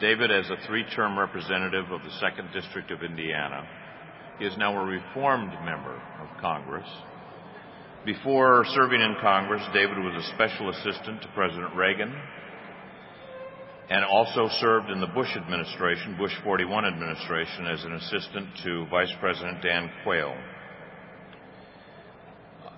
David, 0.00 0.30
as 0.30 0.48
a 0.48 0.66
three 0.66 0.84
term 0.94 1.18
representative 1.18 1.90
of 1.90 2.00
the 2.02 2.08
2nd 2.08 2.52
District 2.52 2.90
of 2.90 3.02
Indiana, 3.02 3.66
is 4.40 4.56
now 4.56 4.80
a 4.80 4.84
reformed 4.84 5.52
member 5.64 6.00
of 6.22 6.40
Congress. 6.40 6.88
Before 8.06 8.64
serving 8.68 9.00
in 9.00 9.16
Congress, 9.20 9.62
David 9.74 9.98
was 9.98 10.24
a 10.24 10.34
special 10.34 10.70
assistant 10.70 11.20
to 11.20 11.28
President 11.34 11.74
Reagan 11.74 12.14
and 13.90 14.04
also 14.04 14.48
served 14.60 14.88
in 14.88 15.00
the 15.00 15.08
Bush 15.08 15.36
administration, 15.36 16.16
Bush 16.16 16.32
41 16.44 16.84
administration, 16.84 17.66
as 17.66 17.84
an 17.84 17.94
assistant 17.94 18.46
to 18.62 18.86
Vice 18.88 19.12
President 19.18 19.60
Dan 19.62 19.90
Quayle. 20.04 20.36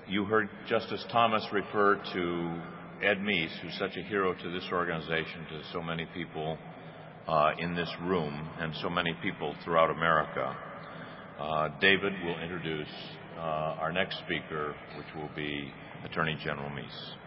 You 0.09 0.25
heard 0.25 0.48
Justice 0.66 1.05
Thomas 1.12 1.46
refer 1.53 1.96
to 2.14 2.62
Ed 3.07 3.18
Meese, 3.18 3.53
who's 3.61 3.77
such 3.79 3.96
a 3.98 4.03
hero 4.03 4.33
to 4.33 4.51
this 4.51 4.64
organization, 4.72 5.46
to 5.51 5.62
so 5.70 5.83
many 5.83 6.07
people 6.14 6.57
uh, 7.29 7.51
in 7.59 7.75
this 7.77 7.90
room, 8.05 8.48
and 8.59 8.75
so 8.81 8.88
many 8.88 9.14
people 9.22 9.55
throughout 9.64 9.90
America. 9.90 10.57
Uh, 11.38 11.68
David 11.79 12.14
will 12.25 12.40
introduce 12.40 12.88
uh, 13.37 13.77
our 13.81 13.92
next 13.92 14.18
speaker, 14.25 14.75
which 14.96 15.07
will 15.14 15.31
be 15.37 15.72
Attorney 16.05 16.38
General 16.42 16.70
Meese. 16.70 17.22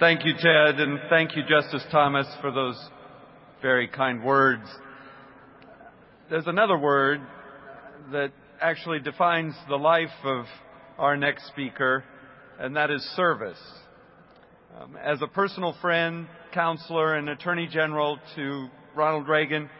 Thank 0.00 0.24
you, 0.24 0.32
Ted, 0.36 0.80
and 0.80 0.98
thank 1.08 1.36
you, 1.36 1.44
Justice 1.48 1.84
Thomas, 1.92 2.26
for 2.40 2.50
those 2.50 2.76
very 3.62 3.86
kind 3.86 4.24
words. 4.24 4.64
There's 6.28 6.48
another 6.48 6.76
word 6.76 7.20
that 8.10 8.32
actually 8.60 8.98
defines 8.98 9.54
the 9.68 9.76
life 9.76 10.08
of 10.24 10.46
our 10.98 11.16
next 11.16 11.46
speaker, 11.46 12.02
and 12.58 12.74
that 12.74 12.90
is 12.90 13.02
service. 13.14 13.60
Um, 14.80 14.96
as 14.96 15.22
a 15.22 15.28
personal 15.28 15.76
friend, 15.80 16.26
counselor, 16.52 17.14
and 17.14 17.28
attorney 17.28 17.68
general 17.70 18.18
to 18.34 18.66
Ronald 18.96 19.28
Reagan, 19.28 19.70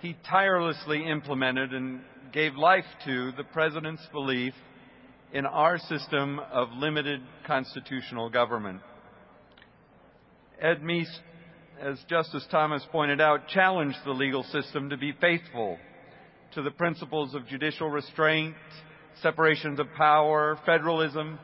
he 0.00 0.16
tirelessly 0.28 1.04
implemented 1.04 1.74
and 1.74 2.02
gave 2.32 2.54
life 2.54 2.86
to 3.04 3.32
the 3.32 3.42
president's 3.42 4.06
belief 4.12 4.54
in 5.32 5.44
our 5.44 5.76
system 5.76 6.38
of 6.52 6.68
limited 6.70 7.20
constitutional 7.48 8.30
government. 8.30 8.80
Ed 10.60 10.82
Meese, 10.82 11.18
as 11.80 11.98
Justice 12.08 12.46
Thomas 12.50 12.84
pointed 12.92 13.20
out, 13.20 13.48
challenged 13.48 13.98
the 14.04 14.10
legal 14.10 14.42
system 14.44 14.90
to 14.90 14.98
be 14.98 15.12
faithful 15.18 15.78
to 16.52 16.62
the 16.62 16.70
principles 16.70 17.34
of 17.34 17.46
judicial 17.46 17.88
restraint, 17.88 18.54
separations 19.22 19.80
of 19.80 19.86
power, 19.96 20.58
federalism, 20.66 21.38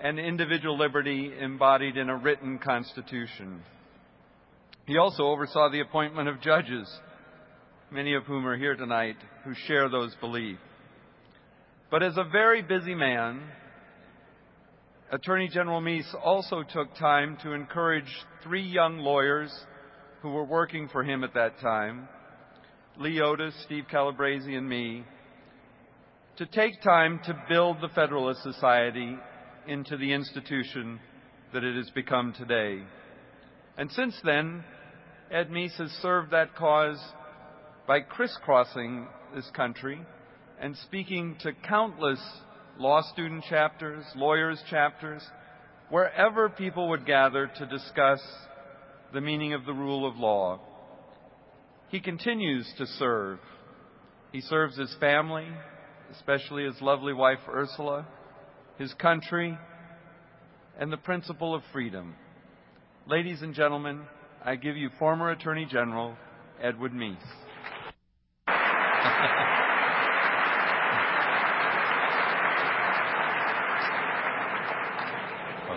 and 0.00 0.18
individual 0.18 0.78
liberty 0.78 1.30
embodied 1.38 1.98
in 1.98 2.08
a 2.08 2.16
written 2.16 2.58
constitution. 2.58 3.62
He 4.86 4.96
also 4.96 5.24
oversaw 5.24 5.70
the 5.70 5.80
appointment 5.80 6.28
of 6.28 6.40
judges, 6.40 6.88
many 7.90 8.14
of 8.14 8.24
whom 8.24 8.46
are 8.46 8.56
here 8.56 8.76
tonight, 8.76 9.16
who 9.44 9.54
share 9.66 9.90
those 9.90 10.14
beliefs. 10.20 10.60
But 11.90 12.02
as 12.02 12.16
a 12.16 12.24
very 12.24 12.62
busy 12.62 12.94
man, 12.94 13.42
Attorney 15.12 15.48
General 15.48 15.80
Meese 15.80 16.14
also 16.24 16.62
took 16.62 16.94
time 16.96 17.36
to 17.42 17.52
encourage 17.52 18.10
three 18.42 18.62
young 18.62 18.98
lawyers 18.98 19.52
who 20.22 20.30
were 20.30 20.44
working 20.44 20.88
for 20.88 21.04
him 21.04 21.22
at 21.22 21.34
that 21.34 21.60
time, 21.60 22.08
Lee 22.96 23.20
Otis, 23.20 23.54
Steve 23.64 23.84
Calabresi, 23.92 24.56
and 24.56 24.68
me, 24.68 25.04
to 26.38 26.46
take 26.46 26.80
time 26.82 27.20
to 27.26 27.44
build 27.48 27.80
the 27.80 27.88
Federalist 27.88 28.42
Society 28.42 29.16
into 29.68 29.96
the 29.96 30.12
institution 30.12 30.98
that 31.52 31.62
it 31.62 31.76
has 31.76 31.90
become 31.90 32.32
today. 32.32 32.82
And 33.76 33.90
since 33.92 34.18
then, 34.24 34.64
Ed 35.30 35.50
Meese 35.50 35.76
has 35.78 35.90
served 36.00 36.30
that 36.30 36.56
cause 36.56 36.98
by 37.86 38.00
crisscrossing 38.00 39.06
this 39.34 39.48
country 39.54 40.00
and 40.60 40.76
speaking 40.78 41.36
to 41.40 41.52
countless 41.52 42.20
law 42.78 43.02
student 43.12 43.44
chapters, 43.48 44.04
lawyers 44.16 44.62
chapters, 44.68 45.22
wherever 45.90 46.48
people 46.48 46.88
would 46.88 47.06
gather 47.06 47.50
to 47.58 47.66
discuss 47.66 48.20
the 49.12 49.20
meaning 49.20 49.52
of 49.52 49.64
the 49.64 49.72
rule 49.72 50.08
of 50.08 50.16
law. 50.16 50.60
He 51.88 52.00
continues 52.00 52.68
to 52.78 52.86
serve. 52.86 53.38
He 54.32 54.40
serves 54.40 54.76
his 54.76 54.94
family, 54.98 55.46
especially 56.12 56.64
his 56.64 56.80
lovely 56.80 57.12
wife 57.12 57.38
Ursula, 57.48 58.06
his 58.78 58.92
country, 58.94 59.56
and 60.78 60.92
the 60.92 60.96
principle 60.96 61.54
of 61.54 61.62
freedom. 61.72 62.14
Ladies 63.06 63.42
and 63.42 63.54
gentlemen, 63.54 64.02
I 64.44 64.56
give 64.56 64.76
you 64.76 64.90
former 64.98 65.30
Attorney 65.30 65.66
General 65.70 66.16
Edwin 66.60 66.92
Meese. 66.92 67.16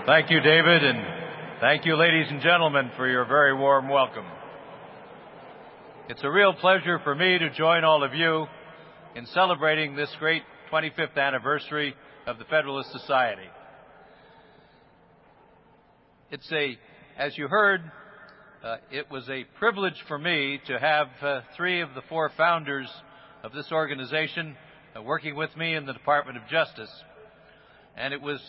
thank 0.07 0.31
you, 0.31 0.39
David, 0.39 0.85
and 0.85 1.05
thank 1.59 1.85
you, 1.85 1.97
ladies 1.97 2.27
and 2.29 2.41
gentlemen, 2.41 2.89
for 2.95 3.09
your 3.09 3.25
very 3.25 3.53
warm 3.53 3.89
welcome. 3.89 4.23
It's 6.07 6.23
a 6.23 6.31
real 6.31 6.53
pleasure 6.53 6.97
for 7.03 7.13
me 7.13 7.37
to 7.37 7.49
join 7.49 7.83
all 7.83 8.05
of 8.05 8.13
you 8.13 8.47
in 9.17 9.25
celebrating 9.25 9.97
this 9.97 10.09
great 10.17 10.43
25th 10.71 11.17
anniversary 11.17 11.93
of 12.25 12.39
the 12.39 12.45
Federalist 12.45 12.89
Society. 12.93 13.49
It's 16.31 16.49
a, 16.53 16.79
as 17.17 17.37
you 17.37 17.49
heard, 17.49 17.81
uh, 18.63 18.77
it 18.89 19.11
was 19.11 19.27
a 19.27 19.43
privilege 19.59 20.01
for 20.07 20.17
me 20.17 20.61
to 20.67 20.79
have 20.79 21.07
uh, 21.21 21.41
three 21.57 21.81
of 21.81 21.89
the 21.95 22.01
four 22.07 22.31
founders 22.37 22.87
of 23.43 23.51
this 23.51 23.73
organization 23.73 24.55
uh, 24.95 25.01
working 25.01 25.35
with 25.35 25.53
me 25.57 25.75
in 25.75 25.85
the 25.85 25.91
Department 25.91 26.37
of 26.37 26.47
Justice. 26.47 26.91
And 27.97 28.13
it 28.13 28.21
was 28.21 28.39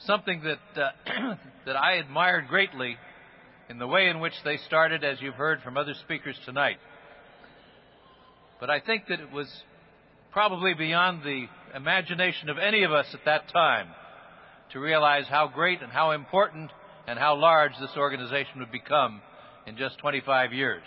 something 0.00 0.42
that, 0.42 0.82
uh, 0.82 1.34
that 1.66 1.76
I 1.76 1.94
admired 1.94 2.48
greatly 2.48 2.96
in 3.68 3.78
the 3.78 3.86
way 3.86 4.08
in 4.08 4.20
which 4.20 4.34
they 4.44 4.56
started, 4.58 5.04
as 5.04 5.20
you've 5.20 5.34
heard 5.34 5.60
from 5.62 5.76
other 5.76 5.94
speakers 5.94 6.38
tonight. 6.44 6.78
But 8.60 8.70
I 8.70 8.80
think 8.80 9.06
that 9.08 9.20
it 9.20 9.30
was 9.30 9.48
probably 10.32 10.74
beyond 10.74 11.22
the 11.22 11.46
imagination 11.74 12.48
of 12.48 12.58
any 12.58 12.84
of 12.84 12.92
us 12.92 13.06
at 13.12 13.24
that 13.24 13.52
time 13.52 13.88
to 14.72 14.80
realize 14.80 15.26
how 15.28 15.48
great 15.48 15.82
and 15.82 15.92
how 15.92 16.12
important 16.12 16.70
and 17.06 17.18
how 17.18 17.36
large 17.36 17.72
this 17.80 17.90
organization 17.96 18.58
would 18.60 18.72
become 18.72 19.20
in 19.66 19.76
just 19.76 19.98
25 19.98 20.52
years. 20.52 20.82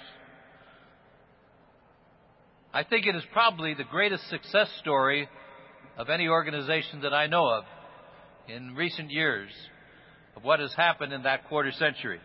I 2.74 2.84
think 2.84 3.06
it 3.06 3.16
is 3.16 3.24
probably 3.34 3.74
the 3.74 3.84
greatest 3.84 4.30
success 4.30 4.70
story 4.80 5.28
of 5.98 6.10
any 6.10 6.28
organization 6.28 7.02
that 7.02 7.14
I 7.14 7.28
know 7.28 7.48
of 7.48 7.64
in 8.48 8.76
recent 8.76 9.12
years 9.12 9.52
of 10.36 10.44
what 10.44 10.60
has 10.60 10.74
happened 10.74 11.14
in 11.14 11.24
that 11.24 11.48
quarter 11.48 11.72
century. 11.72 12.20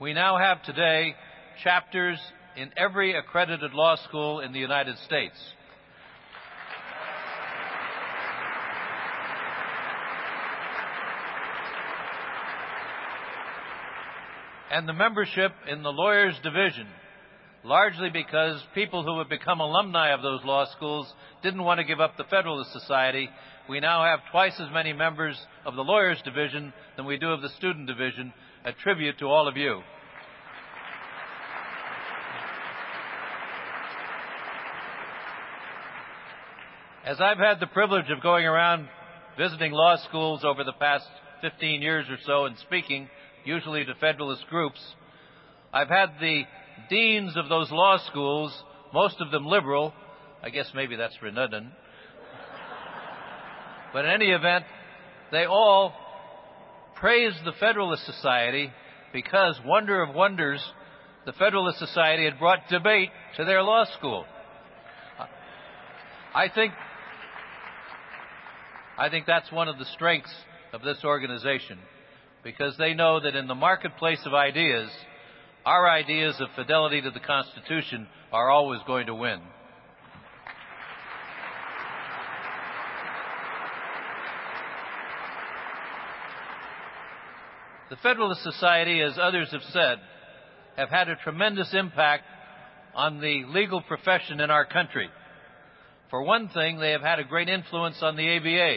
We 0.00 0.14
now 0.14 0.38
have 0.38 0.62
today 0.62 1.14
chapters 1.62 2.18
in 2.56 2.70
every 2.76 3.16
accredited 3.16 3.72
law 3.72 3.96
school 3.96 4.40
in 4.40 4.52
the 4.52 4.60
United 4.60 4.96
States. 4.98 5.36
and 14.70 14.88
the 14.88 14.92
membership 14.92 15.52
in 15.66 15.82
the 15.82 15.90
lawyers 15.90 16.38
division, 16.42 16.86
largely 17.64 18.10
because 18.10 18.62
people 18.74 19.02
who 19.02 19.18
have 19.18 19.28
become 19.28 19.60
alumni 19.60 20.10
of 20.10 20.22
those 20.22 20.44
law 20.44 20.64
schools 20.76 21.12
didn't 21.42 21.64
want 21.64 21.78
to 21.78 21.84
give 21.84 22.00
up 22.00 22.16
the 22.16 22.24
Federalist 22.24 22.72
Society. 22.72 23.28
We 23.68 23.80
now 23.80 24.04
have 24.04 24.20
twice 24.30 24.58
as 24.58 24.72
many 24.72 24.92
members 24.92 25.38
of 25.66 25.74
the 25.74 25.84
lawyers 25.84 26.20
division 26.24 26.72
than 26.96 27.06
we 27.06 27.18
do 27.18 27.30
of 27.30 27.42
the 27.42 27.48
student 27.50 27.86
division, 27.86 28.32
a 28.64 28.72
tribute 28.72 29.18
to 29.18 29.26
all 29.26 29.48
of 29.48 29.56
you. 29.56 29.82
As 37.04 37.20
I've 37.20 37.38
had 37.38 37.58
the 37.58 37.66
privilege 37.66 38.10
of 38.10 38.22
going 38.22 38.44
around 38.44 38.88
visiting 39.38 39.72
law 39.72 39.96
schools 40.08 40.44
over 40.44 40.62
the 40.64 40.72
past 40.72 41.06
15 41.40 41.80
years 41.80 42.06
or 42.10 42.18
so 42.26 42.44
and 42.44 42.58
speaking, 42.58 43.08
usually 43.44 43.84
to 43.84 43.94
Federalist 43.94 44.46
groups. 44.48 44.80
I've 45.72 45.88
had 45.88 46.10
the 46.20 46.42
deans 46.88 47.36
of 47.36 47.48
those 47.48 47.70
law 47.70 47.98
schools, 48.10 48.62
most 48.92 49.20
of 49.20 49.30
them 49.30 49.46
liberal. 49.46 49.92
I 50.42 50.50
guess 50.50 50.70
maybe 50.74 50.96
that's 50.96 51.20
redundant. 51.20 51.66
But 53.92 54.04
in 54.04 54.10
any 54.10 54.30
event, 54.30 54.64
they 55.32 55.46
all 55.46 55.94
praised 56.96 57.44
the 57.44 57.52
Federalist 57.58 58.04
Society 58.06 58.70
because, 59.12 59.58
wonder 59.64 60.02
of 60.02 60.14
wonders, 60.14 60.62
the 61.26 61.32
Federalist 61.32 61.78
Society 61.78 62.24
had 62.24 62.38
brought 62.38 62.68
debate 62.68 63.10
to 63.36 63.44
their 63.44 63.62
law 63.62 63.84
school. 63.96 64.24
I 66.34 66.48
think, 66.48 66.72
I 68.98 69.08
think 69.08 69.26
that's 69.26 69.50
one 69.50 69.68
of 69.68 69.78
the 69.78 69.86
strengths 69.86 70.34
of 70.72 70.82
this 70.82 70.98
organization 71.04 71.78
because 72.44 72.76
they 72.76 72.94
know 72.94 73.20
that 73.20 73.34
in 73.34 73.46
the 73.46 73.54
marketplace 73.54 74.20
of 74.26 74.34
ideas, 74.34 74.90
our 75.68 75.86
ideas 75.86 76.34
of 76.40 76.48
fidelity 76.56 77.02
to 77.02 77.10
the 77.10 77.20
Constitution 77.20 78.06
are 78.32 78.48
always 78.48 78.80
going 78.86 79.04
to 79.04 79.14
win. 79.14 79.38
The 87.90 87.96
Federalist 87.96 88.42
Society, 88.44 89.02
as 89.02 89.18
others 89.20 89.50
have 89.52 89.62
said, 89.70 89.98
have 90.78 90.88
had 90.88 91.10
a 91.10 91.16
tremendous 91.16 91.74
impact 91.74 92.24
on 92.94 93.20
the 93.20 93.44
legal 93.48 93.82
profession 93.82 94.40
in 94.40 94.50
our 94.50 94.64
country. 94.64 95.10
For 96.08 96.22
one 96.22 96.48
thing, 96.48 96.78
they 96.78 96.92
have 96.92 97.02
had 97.02 97.18
a 97.18 97.24
great 97.24 97.50
influence 97.50 97.98
on 98.00 98.16
the 98.16 98.36
ABA. 98.38 98.76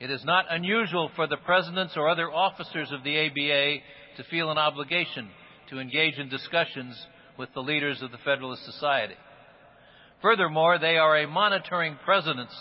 It 0.00 0.10
is 0.10 0.22
not 0.22 0.44
unusual 0.50 1.10
for 1.16 1.26
the 1.26 1.38
presidents 1.38 1.94
or 1.96 2.10
other 2.10 2.30
officers 2.30 2.92
of 2.92 3.02
the 3.04 3.26
ABA 3.26 3.82
to 4.20 4.28
feel 4.28 4.50
an 4.50 4.58
obligation 4.58 5.30
to 5.70 5.80
engage 5.80 6.18
in 6.18 6.28
discussions 6.28 6.94
with 7.38 7.48
the 7.54 7.60
leaders 7.60 8.02
of 8.02 8.10
the 8.10 8.18
Federalist 8.18 8.66
Society. 8.66 9.14
Furthermore, 10.20 10.78
they 10.78 10.98
are 10.98 11.16
a 11.16 11.26
monitoring 11.26 11.96
presence, 12.04 12.52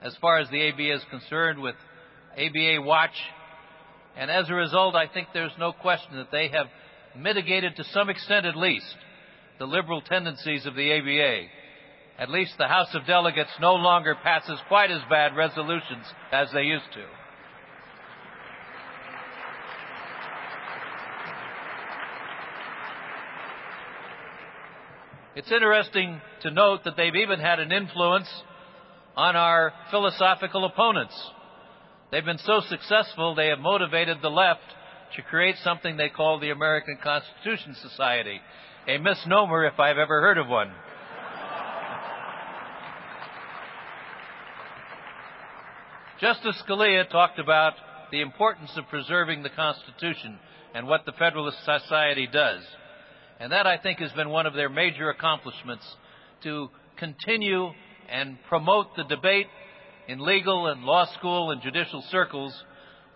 as 0.00 0.16
far 0.18 0.38
as 0.38 0.48
the 0.48 0.66
ABA 0.70 0.94
is 0.94 1.02
concerned 1.10 1.60
with 1.60 1.74
ABA 2.38 2.80
Watch. 2.80 3.10
And 4.16 4.30
as 4.30 4.48
a 4.48 4.54
result, 4.54 4.94
I 4.94 5.08
think 5.08 5.28
there's 5.34 5.52
no 5.58 5.72
question 5.72 6.16
that 6.16 6.30
they 6.32 6.48
have 6.48 6.68
mitigated 7.14 7.76
to 7.76 7.84
some 7.84 8.08
extent 8.08 8.46
at 8.46 8.56
least 8.56 8.96
the 9.58 9.66
liberal 9.66 10.00
tendencies 10.00 10.64
of 10.64 10.74
the 10.74 10.90
ABA 10.90 11.48
at 12.18 12.30
least 12.30 12.52
the 12.58 12.68
House 12.68 12.94
of 12.94 13.06
Delegates 13.06 13.50
no 13.60 13.74
longer 13.74 14.14
passes 14.22 14.58
quite 14.68 14.90
as 14.90 15.00
bad 15.10 15.34
resolutions 15.34 16.04
as 16.30 16.48
they 16.52 16.62
used 16.62 16.92
to. 16.92 17.21
It's 25.34 25.50
interesting 25.50 26.20
to 26.42 26.50
note 26.50 26.84
that 26.84 26.94
they've 26.96 27.14
even 27.14 27.40
had 27.40 27.58
an 27.58 27.72
influence 27.72 28.28
on 29.16 29.34
our 29.34 29.72
philosophical 29.90 30.66
opponents. 30.66 31.14
They've 32.10 32.24
been 32.24 32.36
so 32.36 32.60
successful, 32.68 33.34
they 33.34 33.46
have 33.46 33.58
motivated 33.58 34.18
the 34.20 34.28
left 34.28 34.60
to 35.16 35.22
create 35.22 35.56
something 35.64 35.96
they 35.96 36.10
call 36.10 36.38
the 36.38 36.50
American 36.50 36.98
Constitution 37.02 37.74
Society. 37.80 38.40
A 38.86 38.98
misnomer 38.98 39.64
if 39.64 39.80
I've 39.80 39.96
ever 39.96 40.20
heard 40.20 40.36
of 40.36 40.48
one. 40.48 40.70
Justice 46.20 46.62
Scalia 46.68 47.08
talked 47.08 47.38
about 47.38 47.72
the 48.10 48.20
importance 48.20 48.70
of 48.76 48.86
preserving 48.88 49.42
the 49.42 49.50
Constitution 49.50 50.38
and 50.74 50.86
what 50.86 51.06
the 51.06 51.12
Federalist 51.12 51.58
Society 51.64 52.28
does. 52.30 52.62
And 53.42 53.50
that, 53.50 53.66
I 53.66 53.76
think, 53.76 53.98
has 53.98 54.12
been 54.12 54.28
one 54.28 54.46
of 54.46 54.54
their 54.54 54.68
major 54.68 55.10
accomplishments 55.10 55.84
to 56.44 56.70
continue 56.96 57.70
and 58.08 58.38
promote 58.48 58.94
the 58.94 59.02
debate 59.02 59.48
in 60.06 60.20
legal 60.20 60.68
and 60.68 60.84
law 60.84 61.06
school 61.18 61.50
and 61.50 61.60
judicial 61.60 62.04
circles 62.08 62.54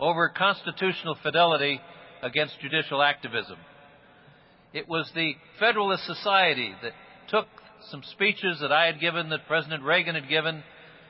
over 0.00 0.28
constitutional 0.28 1.16
fidelity 1.22 1.80
against 2.24 2.58
judicial 2.58 3.04
activism. 3.04 3.56
It 4.72 4.88
was 4.88 5.08
the 5.14 5.34
Federalist 5.60 6.04
Society 6.06 6.74
that 6.82 6.92
took 7.28 7.46
some 7.92 8.02
speeches 8.02 8.58
that 8.62 8.72
I 8.72 8.86
had 8.86 8.98
given, 8.98 9.28
that 9.28 9.46
President 9.46 9.84
Reagan 9.84 10.16
had 10.16 10.28
given, 10.28 10.64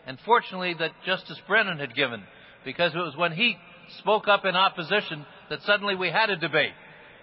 and 0.06 0.18
fortunately 0.26 0.74
that 0.74 0.90
Justice 1.06 1.40
Brennan 1.48 1.78
had 1.78 1.94
given, 1.94 2.22
because 2.66 2.94
it 2.94 2.98
was 2.98 3.16
when 3.16 3.32
he 3.32 3.56
spoke 3.98 4.28
up 4.28 4.44
in 4.44 4.54
opposition 4.54 5.24
that 5.48 5.62
suddenly 5.62 5.94
we 5.94 6.10
had 6.10 6.28
a 6.28 6.36
debate, 6.36 6.74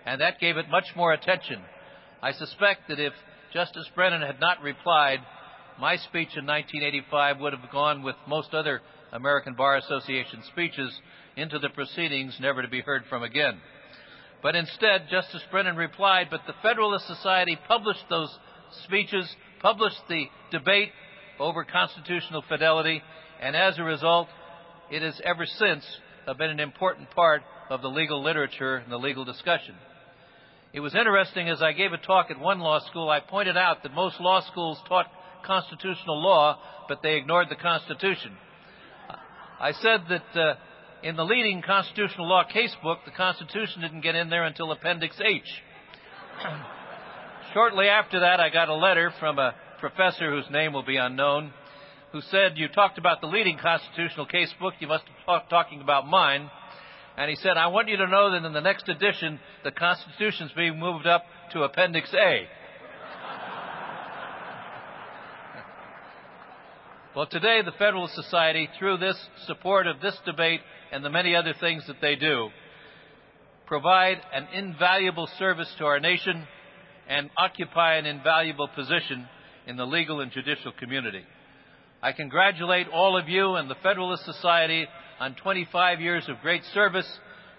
and 0.07 0.21
that 0.21 0.39
gave 0.39 0.57
it 0.57 0.71
much 0.71 0.87
more 0.95 1.13
attention. 1.13 1.61
I 2.23 2.31
suspect 2.31 2.87
that 2.87 3.01
if 3.01 3.11
Justice 3.53 3.89
Brennan 3.95 4.21
had 4.21 4.39
not 4.39 4.61
replied, 4.61 5.19
my 5.77 5.97
speech 5.97 6.37
in 6.37 6.45
1985 6.45 7.41
would 7.41 7.51
have 7.51 7.69
gone 7.69 8.01
with 8.01 8.15
most 8.29 8.53
other 8.53 8.81
American 9.11 9.55
Bar 9.55 9.75
Association 9.75 10.41
speeches 10.43 10.97
into 11.35 11.59
the 11.59 11.67
proceedings, 11.67 12.37
never 12.39 12.61
to 12.61 12.69
be 12.69 12.79
heard 12.79 13.03
from 13.09 13.23
again. 13.23 13.59
But 14.41 14.55
instead, 14.55 15.09
Justice 15.11 15.41
Brennan 15.51 15.75
replied, 15.75 16.27
but 16.31 16.39
the 16.47 16.55
Federalist 16.61 17.07
Society 17.07 17.59
published 17.67 18.05
those 18.09 18.33
speeches, 18.85 19.29
published 19.61 20.07
the 20.07 20.27
debate 20.49 20.91
over 21.41 21.65
constitutional 21.65 22.41
fidelity, 22.47 23.03
and 23.41 23.53
as 23.53 23.77
a 23.77 23.83
result, 23.83 24.29
it 24.89 25.01
has 25.01 25.19
ever 25.25 25.45
since 25.45 25.85
been 26.37 26.49
an 26.49 26.61
important 26.61 27.11
part 27.11 27.41
of 27.69 27.81
the 27.81 27.89
legal 27.89 28.23
literature 28.23 28.77
and 28.77 28.89
the 28.89 28.97
legal 28.97 29.25
discussion. 29.25 29.75
It 30.73 30.79
was 30.79 30.95
interesting 30.95 31.49
as 31.49 31.61
I 31.61 31.71
gave 31.71 31.93
a 31.93 31.99
talk 31.99 32.31
at 32.31 32.39
one 32.39 32.59
law 32.59 32.79
school, 32.79 33.07
I 33.07 33.19
pointed 33.19 33.55
out 33.55 33.83
that 33.83 33.93
most 33.93 34.19
law 34.19 34.41
schools 34.41 34.81
taught 34.87 35.05
constitutional 35.45 36.19
law, 36.19 36.57
but 36.87 37.03
they 37.03 37.15
ignored 37.15 37.49
the 37.49 37.55
Constitution. 37.55 38.35
I 39.59 39.71
said 39.73 40.01
that 40.09 40.35
uh, 40.35 40.55
in 41.03 41.15
the 41.15 41.25
leading 41.25 41.61
constitutional 41.61 42.27
law 42.27 42.43
casebook, 42.43 43.05
the 43.05 43.11
Constitution 43.11 43.81
didn't 43.81 44.01
get 44.01 44.15
in 44.15 44.31
there 44.31 44.45
until 44.45 44.71
Appendix 44.71 45.15
H. 45.23 45.43
Shortly 47.53 47.87
after 47.87 48.21
that, 48.21 48.39
I 48.39 48.49
got 48.49 48.69
a 48.69 48.75
letter 48.75 49.13
from 49.19 49.37
a 49.37 49.53
professor 49.79 50.31
whose 50.31 50.49
name 50.49 50.73
will 50.73 50.81
be 50.81 50.97
unknown, 50.97 51.53
who 52.13 52.21
said, 52.21 52.53
You 52.57 52.67
talked 52.67 52.97
about 52.97 53.21
the 53.21 53.27
leading 53.27 53.59
constitutional 53.59 54.25
casebook, 54.25 54.71
you 54.79 54.87
must 54.87 55.05
be 55.05 55.11
talking 55.51 55.81
about 55.81 56.07
mine. 56.07 56.49
And 57.17 57.29
he 57.29 57.35
said, 57.35 57.57
I 57.57 57.67
want 57.67 57.89
you 57.89 57.97
to 57.97 58.07
know 58.07 58.31
that 58.31 58.43
in 58.43 58.53
the 58.53 58.61
next 58.61 58.89
edition, 58.89 59.39
the 59.63 59.71
Constitution's 59.71 60.51
being 60.55 60.79
moved 60.79 61.05
up 61.05 61.23
to 61.51 61.63
Appendix 61.63 62.13
A. 62.13 62.47
Well, 67.15 67.27
today, 67.27 67.61
the 67.63 67.73
Federalist 67.73 68.15
Society, 68.15 68.67
through 68.79 68.97
this 68.97 69.15
support 69.45 69.85
of 69.85 70.01
this 70.01 70.17
debate 70.25 70.61
and 70.91 71.05
the 71.05 71.11
many 71.11 71.35
other 71.35 71.53
things 71.59 71.85
that 71.85 72.01
they 72.01 72.15
do, 72.15 72.49
provide 73.67 74.19
an 74.33 74.47
invaluable 74.51 75.29
service 75.37 75.71
to 75.77 75.85
our 75.85 75.99
nation 75.99 76.47
and 77.07 77.29
occupy 77.37 77.97
an 77.97 78.07
invaluable 78.07 78.67
position 78.67 79.27
in 79.67 79.77
the 79.77 79.85
legal 79.85 80.21
and 80.21 80.31
judicial 80.31 80.71
community. 80.71 81.23
I 82.01 82.11
congratulate 82.13 82.87
all 82.87 83.15
of 83.15 83.29
you 83.29 83.55
and 83.55 83.69
the 83.69 83.75
Federalist 83.75 84.25
Society 84.25 84.87
on 85.23 85.35
25 85.35 86.01
years 86.01 86.27
of 86.27 86.37
great 86.41 86.63
service, 86.73 87.07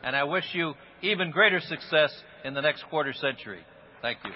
and 0.03 0.15
I 0.15 0.25
wish 0.25 0.45
you 0.53 0.75
even 1.01 1.31
greater 1.31 1.61
success 1.61 2.12
in 2.45 2.53
the 2.53 2.61
next 2.61 2.85
quarter 2.91 3.15
century. 3.15 3.61
Thank 4.03 4.19
you. 4.23 4.33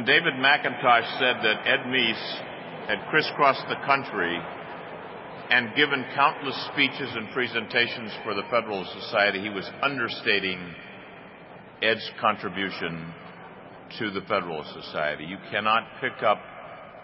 When 0.00 0.06
David 0.06 0.32
McIntosh 0.34 1.18
said 1.18 1.44
that 1.44 1.66
Ed 1.66 1.84
Meese 1.84 2.40
had 2.88 3.06
crisscrossed 3.10 3.68
the 3.68 3.76
country 3.84 4.34
and 5.50 5.76
given 5.76 6.06
countless 6.14 6.56
speeches 6.72 7.10
and 7.14 7.28
presentations 7.32 8.10
for 8.24 8.32
the 8.32 8.44
Federalist 8.50 8.90
Society, 8.98 9.42
he 9.42 9.50
was 9.50 9.68
understating 9.82 10.58
Ed's 11.82 12.10
contribution 12.18 13.12
to 13.98 14.10
the 14.10 14.22
Federalist 14.22 14.72
Society. 14.72 15.24
You 15.24 15.36
cannot 15.50 15.84
pick 16.00 16.22
up 16.22 16.40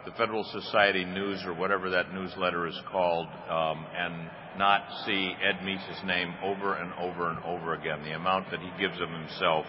the 0.06 0.12
Federalist 0.12 0.52
Society 0.52 1.04
news 1.04 1.42
or 1.44 1.52
whatever 1.52 1.90
that 1.90 2.14
newsletter 2.14 2.66
is 2.66 2.80
called 2.90 3.28
um, 3.50 3.84
and 3.94 4.30
not 4.56 4.86
see 5.04 5.34
Ed 5.44 5.62
Meese's 5.62 6.02
name 6.06 6.32
over 6.42 6.76
and 6.76 6.94
over 6.94 7.28
and 7.28 7.44
over 7.44 7.74
again. 7.74 8.02
The 8.04 8.12
amount 8.12 8.50
that 8.52 8.60
he 8.60 8.70
gives 8.80 8.98
of 9.02 9.10
himself 9.10 9.66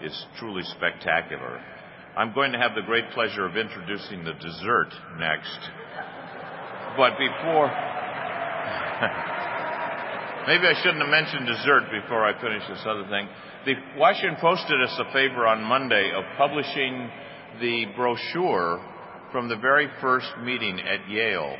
is 0.00 0.26
truly 0.38 0.62
spectacular. 0.62 1.60
I'm 2.18 2.34
going 2.34 2.50
to 2.50 2.58
have 2.58 2.74
the 2.74 2.82
great 2.82 3.08
pleasure 3.12 3.46
of 3.46 3.56
introducing 3.56 4.24
the 4.24 4.32
dessert 4.32 4.90
next. 5.20 5.70
But 6.96 7.12
before. 7.14 7.70
Maybe 10.48 10.66
I 10.66 10.74
shouldn't 10.82 10.98
have 10.98 11.10
mentioned 11.10 11.46
dessert 11.46 11.84
before 11.92 12.26
I 12.26 12.34
finish 12.40 12.66
this 12.68 12.84
other 12.84 13.06
thing. 13.08 13.28
The 13.66 13.74
Washington 13.96 14.36
Post 14.40 14.66
did 14.66 14.82
us 14.82 14.98
a 14.98 15.12
favor 15.12 15.46
on 15.46 15.62
Monday 15.62 16.10
of 16.12 16.24
publishing 16.36 17.08
the 17.60 17.86
brochure 17.94 18.82
from 19.30 19.48
the 19.48 19.56
very 19.56 19.86
first 20.00 20.26
meeting 20.42 20.80
at 20.80 21.08
Yale 21.08 21.56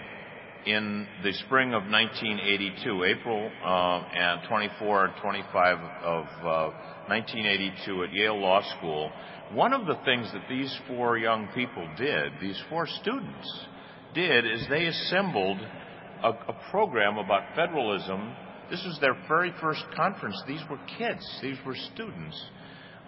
in 0.69 1.07
the 1.23 1.33
spring 1.47 1.73
of 1.73 1.85
1982, 1.85 3.05
April 3.05 3.51
uh, 3.65 4.03
and 4.15 4.41
24 4.49 5.05
and 5.07 5.15
25 5.23 5.79
of 6.05 6.25
uh, 6.43 6.71
1982 7.09 8.05
at 8.05 8.13
Yale 8.13 8.39
Law 8.39 8.61
School. 8.77 9.11
One 9.53 9.73
of 9.73 9.87
the 9.87 9.97
things 10.05 10.31
that 10.33 10.43
these 10.49 10.75
four 10.87 11.17
young 11.17 11.49
people 11.55 11.89
did, 11.97 12.33
these 12.41 12.61
four 12.69 12.87
students 12.87 13.67
did, 14.15 14.45
is 14.45 14.67
they 14.69 14.85
assembled 14.87 15.59
a, 16.23 16.29
a 16.29 16.57
program 16.71 17.17
about 17.17 17.55
federalism. 17.57 18.35
This 18.71 18.85
was 18.85 18.99
their 19.01 19.17
very 19.27 19.55
first 19.63 19.85
conference. 19.97 20.37
These 20.47 20.63
were 20.69 20.79
kids, 20.99 21.27
these 21.41 21.57
were 21.65 21.77
students. 21.95 22.39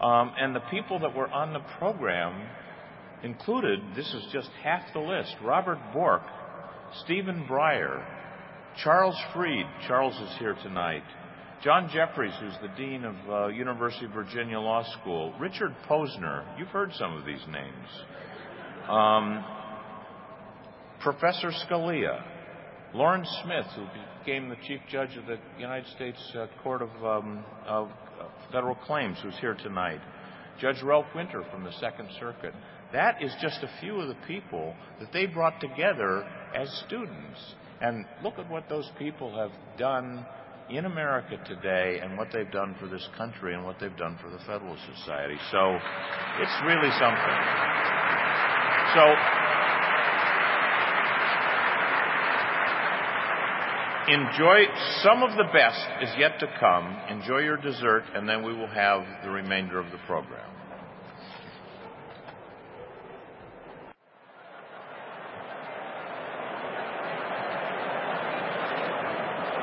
Um, 0.00 0.32
and 0.40 0.56
the 0.56 0.62
people 0.70 0.98
that 1.00 1.14
were 1.14 1.28
on 1.28 1.52
the 1.52 1.60
program 1.78 2.48
included, 3.22 3.80
this 3.94 4.06
is 4.14 4.26
just 4.32 4.48
half 4.62 4.80
the 4.94 5.00
list, 5.00 5.36
Robert 5.44 5.78
Bork, 5.92 6.22
Stephen 7.04 7.46
Breyer, 7.48 8.04
Charles 8.82 9.16
Fried, 9.32 9.66
Charles 9.86 10.14
is 10.20 10.38
here 10.38 10.56
tonight, 10.62 11.04
John 11.62 11.90
Jeffries, 11.92 12.32
who's 12.40 12.56
the 12.62 12.74
Dean 12.76 13.04
of 13.04 13.14
uh, 13.28 13.46
University 13.48 14.06
of 14.06 14.12
Virginia 14.12 14.58
Law 14.58 14.82
School. 15.00 15.34
Richard 15.38 15.74
Posner, 15.88 16.44
you've 16.58 16.68
heard 16.68 16.90
some 16.94 17.16
of 17.16 17.24
these 17.24 17.42
names. 17.50 17.88
Um, 18.88 19.44
Professor 21.00 21.50
Scalia, 21.50 22.22
Loren 22.94 23.24
Smith, 23.44 23.66
who 23.76 23.84
became 24.24 24.48
the 24.48 24.56
Chief 24.66 24.80
Judge 24.90 25.16
of 25.16 25.26
the 25.26 25.38
United 25.58 25.86
States 25.94 26.18
uh, 26.34 26.46
Court 26.62 26.82
of, 26.82 26.90
um, 27.04 27.44
of 27.66 27.90
Federal 28.50 28.74
Claims, 28.74 29.18
who's 29.22 29.38
here 29.40 29.54
tonight. 29.54 30.00
Judge 30.60 30.82
Ralph 30.82 31.06
Winter 31.14 31.44
from 31.52 31.62
the 31.62 31.72
Second 31.72 32.08
Circuit. 32.18 32.54
That 32.92 33.22
is 33.22 33.32
just 33.40 33.62
a 33.62 33.70
few 33.80 34.00
of 34.00 34.08
the 34.08 34.16
people 34.26 34.74
that 34.98 35.12
they 35.12 35.26
brought 35.26 35.60
together 35.60 36.26
as 36.54 36.68
students. 36.86 37.54
And 37.80 38.04
look 38.22 38.38
at 38.38 38.50
what 38.50 38.68
those 38.68 38.90
people 38.98 39.36
have 39.36 39.52
done 39.78 40.26
in 40.68 40.84
America 40.84 41.38
today 41.46 42.00
and 42.02 42.16
what 42.16 42.28
they've 42.32 42.50
done 42.50 42.76
for 42.80 42.86
this 42.86 43.06
country 43.16 43.54
and 43.54 43.64
what 43.64 43.76
they've 43.80 43.96
done 43.96 44.18
for 44.22 44.30
the 44.30 44.38
Federalist 44.38 44.82
Society. 44.98 45.36
So 45.50 45.78
it's 46.40 46.56
really 46.66 46.90
something. 46.98 47.38
So 48.94 49.04
enjoy 54.12 54.66
some 55.02 55.22
of 55.22 55.36
the 55.36 55.46
best 55.52 55.86
is 56.02 56.10
yet 56.18 56.40
to 56.40 56.46
come. 56.58 56.96
Enjoy 57.08 57.38
your 57.38 57.56
dessert, 57.56 58.04
and 58.14 58.28
then 58.28 58.42
we 58.42 58.52
will 58.52 58.68
have 58.68 59.02
the 59.22 59.30
remainder 59.30 59.78
of 59.78 59.90
the 59.92 59.98
program. 60.06 60.59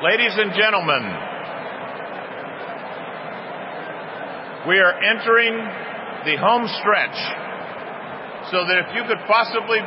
Ladies 0.02 0.30
and 0.38 0.54
gentlemen, 0.54 1.02
we 4.68 4.78
are 4.78 4.94
entering 4.94 5.58
the 6.24 6.36
home 6.38 6.68
stretch 6.78 7.18
so 8.52 8.62
that 8.62 8.78
if 8.78 8.94
you 8.94 9.02
could 9.08 9.18
possibly 9.26 9.80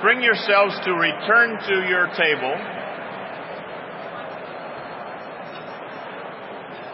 bring 0.00 0.22
yourselves 0.22 0.80
to 0.86 0.94
return 0.94 1.60
to 1.68 1.74
your 1.92 2.08
table 2.16 2.56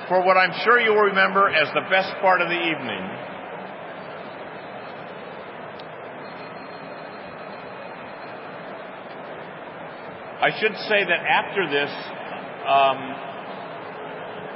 for 0.09 0.27
what 0.27 0.37
I'm 0.37 0.59
sure 0.65 0.81
you 0.81 0.91
will 0.91 1.07
remember 1.07 1.51
as 1.51 1.69
the 1.73 1.87
best 1.89 2.11
part 2.21 2.41
of 2.41 2.49
the 2.49 2.59
evening. 2.59 3.34
I 10.45 10.53
should 10.61 10.77
say 10.93 11.01
that 11.01 11.21
after 11.25 11.65
this, 11.73 11.89
um, 12.69 13.01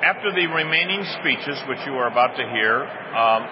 after 0.04 0.28
the 0.36 0.44
remaining 0.52 1.00
speeches, 1.16 1.56
which 1.64 1.80
you 1.88 1.96
are 1.96 2.12
about 2.12 2.36
to 2.36 2.44
hear, 2.44 2.84
um, 3.16 3.48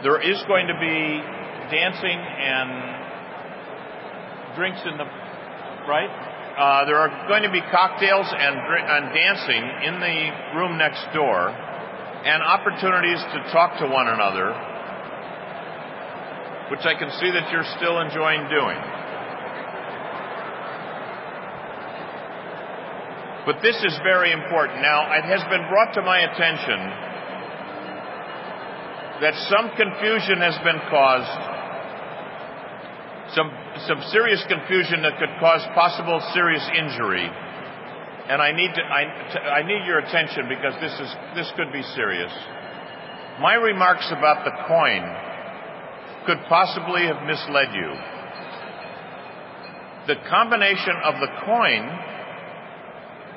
there 0.00 0.24
is 0.24 0.40
going 0.48 0.64
to 0.68 0.78
be 0.80 1.20
dancing 1.68 2.16
and 2.16 4.56
drinks 4.56 4.80
in 4.88 4.96
the 4.96 5.04
right. 5.84 6.08
Uh, 6.56 6.88
there 6.88 6.96
are 6.96 7.12
going 7.28 7.42
to 7.42 7.52
be 7.52 7.60
cocktails 7.68 8.32
and, 8.32 8.56
and 8.56 9.12
dancing 9.12 9.68
in 9.84 10.00
the 10.00 10.32
room 10.56 10.80
next 10.80 11.04
door, 11.12 11.52
and 11.52 12.42
opportunities 12.42 13.20
to 13.36 13.52
talk 13.52 13.76
to 13.80 13.86
one 13.86 14.08
another, 14.08 14.48
which 16.72 16.88
I 16.88 16.96
can 16.96 17.12
see 17.20 17.28
that 17.36 17.52
you're 17.52 17.68
still 17.76 18.00
enjoying 18.00 18.48
doing. 18.48 19.03
But 23.44 23.60
this 23.60 23.76
is 23.84 23.92
very 24.02 24.32
important. 24.32 24.80
Now, 24.80 25.12
it 25.12 25.24
has 25.28 25.44
been 25.52 25.68
brought 25.68 25.92
to 25.94 26.02
my 26.02 26.20
attention 26.24 26.80
that 29.20 29.36
some 29.52 29.68
confusion 29.76 30.40
has 30.40 30.56
been 30.64 30.80
caused, 30.88 31.36
some, 33.36 33.52
some 33.84 34.00
serious 34.10 34.42
confusion 34.48 35.02
that 35.02 35.20
could 35.20 35.28
cause 35.40 35.60
possible 35.76 36.24
serious 36.32 36.64
injury. 36.72 37.28
And 38.28 38.40
I 38.40 38.52
need, 38.52 38.72
to, 38.72 38.80
I, 38.80 39.60
I 39.60 39.62
need 39.62 39.84
your 39.84 39.98
attention 40.00 40.48
because 40.48 40.72
this, 40.80 40.96
is, 40.96 41.10
this 41.36 41.52
could 41.54 41.70
be 41.70 41.82
serious. 41.92 42.32
My 43.40 43.54
remarks 43.60 44.08
about 44.08 44.48
the 44.48 44.56
coin 44.64 45.04
could 46.24 46.40
possibly 46.48 47.04
have 47.04 47.20
misled 47.28 47.76
you. 47.76 47.92
The 50.08 50.16
combination 50.28 50.96
of 51.04 51.20
the 51.20 51.28
coin 51.44 52.03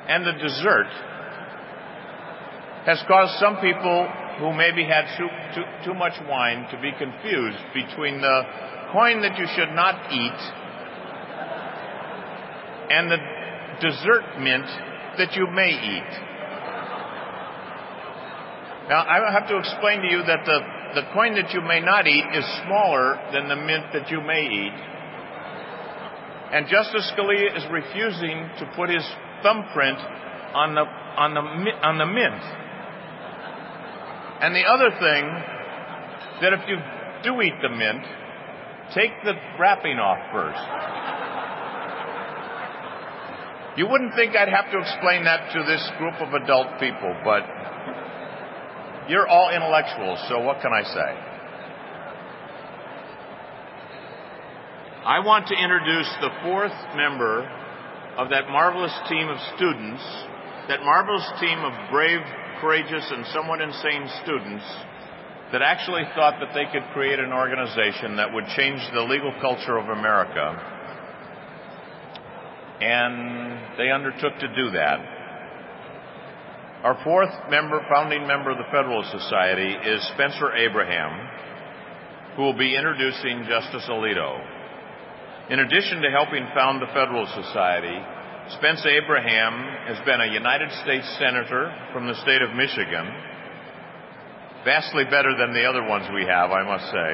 and 0.08 0.26
the 0.26 0.32
dessert 0.32 0.88
has 2.86 3.02
caused 3.06 3.38
some 3.38 3.56
people 3.60 4.08
who 4.40 4.52
maybe 4.52 4.84
had 4.84 5.04
too, 5.18 5.28
too, 5.54 5.64
too, 5.84 5.94
much 5.94 6.14
wine 6.28 6.66
to 6.70 6.80
be 6.80 6.90
confused 6.96 7.58
between 7.74 8.20
the 8.20 8.42
coin 8.92 9.20
that 9.20 9.36
you 9.38 9.46
should 9.54 9.74
not 9.74 10.10
eat 10.10 10.40
and 12.90 13.10
the 13.10 13.20
dessert 13.80 14.24
mint 14.40 14.64
that 15.18 15.36
you 15.36 15.46
may 15.52 15.68
eat. 15.68 16.12
Now, 18.88 19.04
I 19.04 19.30
have 19.30 19.48
to 19.48 19.58
explain 19.58 20.00
to 20.00 20.08
you 20.08 20.22
that 20.24 20.46
the, 20.46 20.58
the 20.94 21.06
coin 21.12 21.34
that 21.34 21.52
you 21.52 21.60
may 21.60 21.80
not 21.80 22.06
eat 22.06 22.24
is 22.32 22.44
smaller 22.64 23.20
than 23.32 23.48
the 23.48 23.56
mint 23.56 23.92
that 23.92 24.10
you 24.10 24.22
may 24.22 24.48
eat. 24.48 24.78
And 26.56 26.66
Justice 26.66 27.12
Scalia 27.12 27.54
is 27.54 27.64
refusing 27.70 28.48
to 28.58 28.72
put 28.74 28.88
his 28.88 29.04
thumbprint 29.42 29.98
on 30.54 30.74
the, 30.74 30.82
on 30.82 31.34
the, 31.34 31.40
on 31.40 31.98
the 31.98 32.06
mint. 32.06 32.42
And 34.40 34.54
the 34.54 34.64
other 34.64 34.90
thing, 34.90 35.24
that 36.40 36.52
if 36.52 36.60
you 36.68 36.76
do 37.24 37.40
eat 37.42 37.54
the 37.60 37.68
mint, 37.68 38.04
take 38.94 39.10
the 39.24 39.34
wrapping 39.58 39.98
off 39.98 40.18
first. 40.32 40.62
You 43.76 43.86
wouldn't 43.86 44.14
think 44.14 44.34
I'd 44.34 44.48
have 44.48 44.70
to 44.72 44.78
explain 44.78 45.24
that 45.24 45.52
to 45.54 45.62
this 45.62 45.82
group 45.98 46.14
of 46.22 46.34
adult 46.34 46.80
people, 46.80 47.14
but 47.24 47.42
you're 49.08 49.26
all 49.26 49.50
intellectuals, 49.50 50.18
so 50.28 50.40
what 50.40 50.60
can 50.60 50.72
I 50.72 50.82
say? 50.82 51.10
I 55.06 55.20
want 55.24 55.46
to 55.48 55.54
introduce 55.54 56.10
the 56.20 56.30
fourth 56.42 56.74
member 56.94 57.48
of 58.18 58.30
that 58.30 58.50
marvelous 58.50 58.92
team 59.08 59.28
of 59.28 59.38
students, 59.54 60.02
that 60.66 60.82
marvelous 60.82 61.24
team 61.38 61.58
of 61.62 61.72
brave, 61.90 62.20
courageous, 62.60 63.06
and 63.14 63.24
somewhat 63.32 63.60
insane 63.60 64.10
students 64.24 64.64
that 65.52 65.62
actually 65.62 66.02
thought 66.16 66.34
that 66.40 66.52
they 66.52 66.66
could 66.72 66.82
create 66.92 67.20
an 67.20 67.32
organization 67.32 68.16
that 68.16 68.34
would 68.34 68.44
change 68.56 68.82
the 68.92 69.00
legal 69.02 69.32
culture 69.40 69.78
of 69.78 69.88
America. 69.88 70.58
And 72.82 73.78
they 73.78 73.90
undertook 73.90 74.34
to 74.40 74.48
do 74.54 74.70
that. 74.72 74.98
Our 76.82 76.98
fourth 77.04 77.30
member, 77.50 77.80
founding 77.88 78.26
member 78.26 78.50
of 78.50 78.58
the 78.58 78.70
Federalist 78.70 79.10
Society 79.12 79.74
is 79.88 80.02
Spencer 80.14 80.52
Abraham, 80.54 82.34
who 82.36 82.42
will 82.42 82.58
be 82.58 82.76
introducing 82.76 83.46
Justice 83.48 83.86
Alito. 83.88 84.57
In 85.50 85.60
addition 85.60 86.02
to 86.02 86.10
helping 86.10 86.44
found 86.52 86.82
the 86.82 86.92
Federal 86.92 87.24
Society, 87.24 87.96
Spence 88.60 88.84
Abraham 88.84 89.56
has 89.88 89.96
been 90.04 90.20
a 90.20 90.28
United 90.28 90.68
States 90.84 91.08
Senator 91.18 91.72
from 91.90 92.06
the 92.06 92.12
state 92.20 92.42
of 92.42 92.52
Michigan, 92.52 93.08
vastly 94.62 95.04
better 95.08 95.32
than 95.40 95.54
the 95.56 95.64
other 95.64 95.80
ones 95.88 96.04
we 96.12 96.28
have, 96.28 96.52
I 96.52 96.62
must 96.68 96.84
say. 96.92 97.10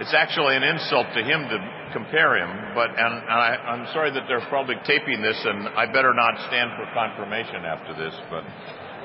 It's 0.00 0.14
actually 0.16 0.56
an 0.56 0.64
insult 0.64 1.12
to 1.12 1.20
him 1.20 1.52
to 1.52 1.58
compare 1.92 2.40
him, 2.40 2.72
but 2.74 2.96
and, 2.96 3.12
and 3.28 3.38
I, 3.44 3.76
I'm 3.76 3.86
sorry 3.92 4.10
that 4.10 4.24
they're 4.26 4.48
probably 4.48 4.76
taping 4.86 5.20
this, 5.20 5.36
and 5.44 5.68
I 5.76 5.84
better 5.84 6.14
not 6.14 6.32
stand 6.48 6.72
for 6.80 6.88
confirmation 6.96 7.68
after 7.68 7.92
this, 7.92 8.16
but 8.30 8.40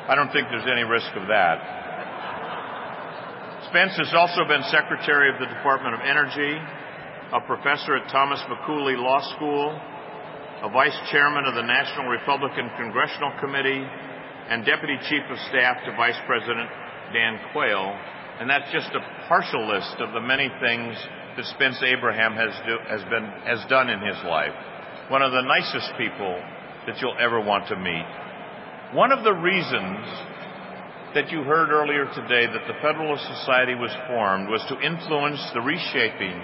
I 0.07 0.15
don't 0.15 0.31
think 0.31 0.47
there's 0.47 0.71
any 0.71 0.87
risk 0.87 1.11
of 1.19 1.27
that. 1.27 1.86
Spence 3.69 3.99
has 3.99 4.13
also 4.15 4.47
been 4.47 4.63
Secretary 4.71 5.27
of 5.27 5.43
the 5.43 5.51
Department 5.51 5.91
of 5.91 5.99
Energy, 5.99 6.55
a 7.35 7.41
professor 7.43 7.99
at 7.99 8.07
Thomas 8.07 8.39
M. 8.47 8.55
Cooley 8.65 8.95
Law 8.95 9.19
School, 9.35 9.75
a 10.63 10.69
Vice 10.71 10.95
Chairman 11.11 11.43
of 11.43 11.53
the 11.53 11.67
National 11.67 12.07
Republican 12.07 12.71
Congressional 12.79 13.35
Committee, 13.43 13.83
and 14.47 14.63
Deputy 14.63 14.95
Chief 15.11 15.19
of 15.27 15.35
Staff 15.51 15.83
to 15.83 15.91
Vice 15.99 16.15
President 16.25 16.69
Dan 17.11 17.43
Quayle. 17.51 17.91
And 18.39 18.49
that's 18.49 18.71
just 18.71 18.87
a 18.95 19.03
partial 19.27 19.67
list 19.67 19.99
of 19.99 20.13
the 20.15 20.23
many 20.23 20.47
things 20.63 20.95
that 21.35 21.43
Spence 21.51 21.83
Abraham 21.83 22.39
has, 22.39 22.55
do, 22.63 22.79
has, 22.87 23.03
been, 23.11 23.27
has 23.43 23.59
done 23.67 23.89
in 23.89 23.99
his 23.99 24.17
life. 24.23 24.55
One 25.11 25.21
of 25.21 25.35
the 25.35 25.43
nicest 25.43 25.91
people 25.99 26.39
that 26.87 27.03
you'll 27.03 27.19
ever 27.19 27.43
want 27.43 27.67
to 27.67 27.75
meet. 27.75 28.07
One 28.95 29.11
of 29.11 29.25
the 29.27 29.35
reasons 29.35 30.07
that 31.17 31.33
you 31.33 31.41
heard 31.41 31.73
earlier 31.73 32.05
today 32.13 32.45
that 32.45 32.69
the 32.69 32.77
Federalist 32.77 33.25
Society 33.41 33.73
was 33.73 33.89
formed 34.05 34.45
was 34.53 34.61
to 34.69 34.77
influence 34.85 35.41
the 35.49 35.65
reshaping 35.65 36.37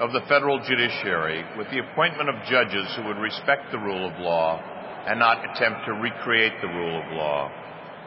of 0.00 0.16
the 0.16 0.24
federal 0.24 0.56
judiciary 0.64 1.44
with 1.60 1.68
the 1.68 1.84
appointment 1.84 2.32
of 2.32 2.48
judges 2.48 2.88
who 2.96 3.04
would 3.04 3.20
respect 3.20 3.68
the 3.68 3.76
rule 3.76 4.08
of 4.08 4.16
law 4.16 4.56
and 5.04 5.20
not 5.20 5.44
attempt 5.44 5.84
to 5.84 5.92
recreate 6.00 6.56
the 6.64 6.72
rule 6.72 6.96
of 6.96 7.12
law. 7.12 7.52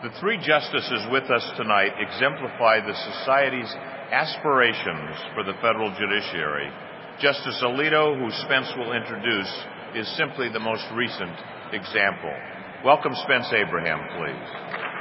The 0.01 0.09
three 0.17 0.41
justices 0.41 1.05
with 1.13 1.29
us 1.29 1.45
tonight 1.61 1.93
exemplify 2.01 2.81
the 2.81 2.97
Society's 3.13 3.69
aspirations 4.09 5.13
for 5.37 5.45
the 5.45 5.53
federal 5.61 5.93
judiciary. 5.93 6.73
Justice 7.21 7.61
Alito, 7.61 8.17
who 8.17 8.33
Spence 8.41 8.73
will 8.81 8.97
introduce, 8.97 9.53
is 9.93 10.09
simply 10.17 10.49
the 10.49 10.57
most 10.57 10.89
recent 10.97 11.37
example. 11.69 12.33
Welcome 12.81 13.13
Spence 13.13 13.53
Abraham, 13.53 14.01
please. 14.17 14.92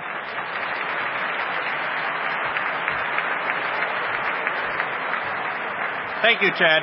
Thank 6.23 6.41
you, 6.41 6.51
Ted. 6.55 6.83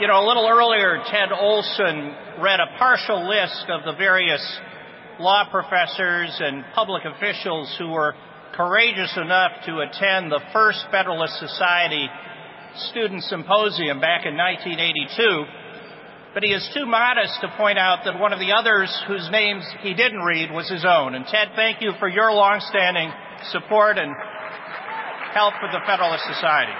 You 0.00 0.08
know, 0.08 0.24
a 0.24 0.26
little 0.26 0.48
earlier, 0.48 0.96
Ted 1.12 1.28
Olson 1.30 2.16
read 2.40 2.58
a 2.58 2.78
partial 2.78 3.28
list 3.28 3.66
of 3.68 3.84
the 3.84 3.92
various 3.98 4.40
law 5.20 5.44
professors 5.50 6.32
and 6.40 6.64
public 6.74 7.04
officials 7.04 7.68
who 7.78 7.90
were 7.90 8.14
courageous 8.56 9.12
enough 9.20 9.52
to 9.66 9.80
attend 9.80 10.32
the 10.32 10.40
first 10.54 10.80
Federalist 10.90 11.38
Society 11.38 12.08
Student 12.88 13.24
Symposium 13.24 14.00
back 14.00 14.24
in 14.24 14.40
1982. 14.40 15.44
But 16.32 16.44
he 16.44 16.48
is 16.48 16.66
too 16.72 16.86
modest 16.86 17.42
to 17.42 17.52
point 17.58 17.78
out 17.78 18.06
that 18.06 18.18
one 18.18 18.32
of 18.32 18.40
the 18.40 18.52
others 18.52 18.88
whose 19.06 19.28
names 19.30 19.68
he 19.82 19.92
didn't 19.92 20.24
read 20.24 20.50
was 20.50 20.66
his 20.66 20.86
own. 20.88 21.14
And 21.14 21.26
Ted, 21.26 21.48
thank 21.56 21.82
you 21.82 21.92
for 21.98 22.08
your 22.08 22.32
longstanding 22.32 23.12
support 23.52 23.98
and 23.98 24.16
help 25.34 25.52
with 25.60 25.72
the 25.72 25.84
Federalist 25.84 26.24
Society. 26.24 26.72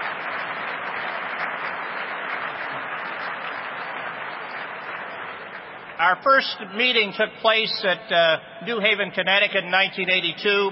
Our 6.03 6.18
first 6.24 6.57
meeting 6.74 7.12
took 7.16 7.30
place 7.40 7.86
at 7.86 8.12
uh, 8.12 8.38
New 8.66 8.80
Haven, 8.80 9.12
Connecticut 9.12 9.62
in 9.62 9.70
1982. 9.70 10.70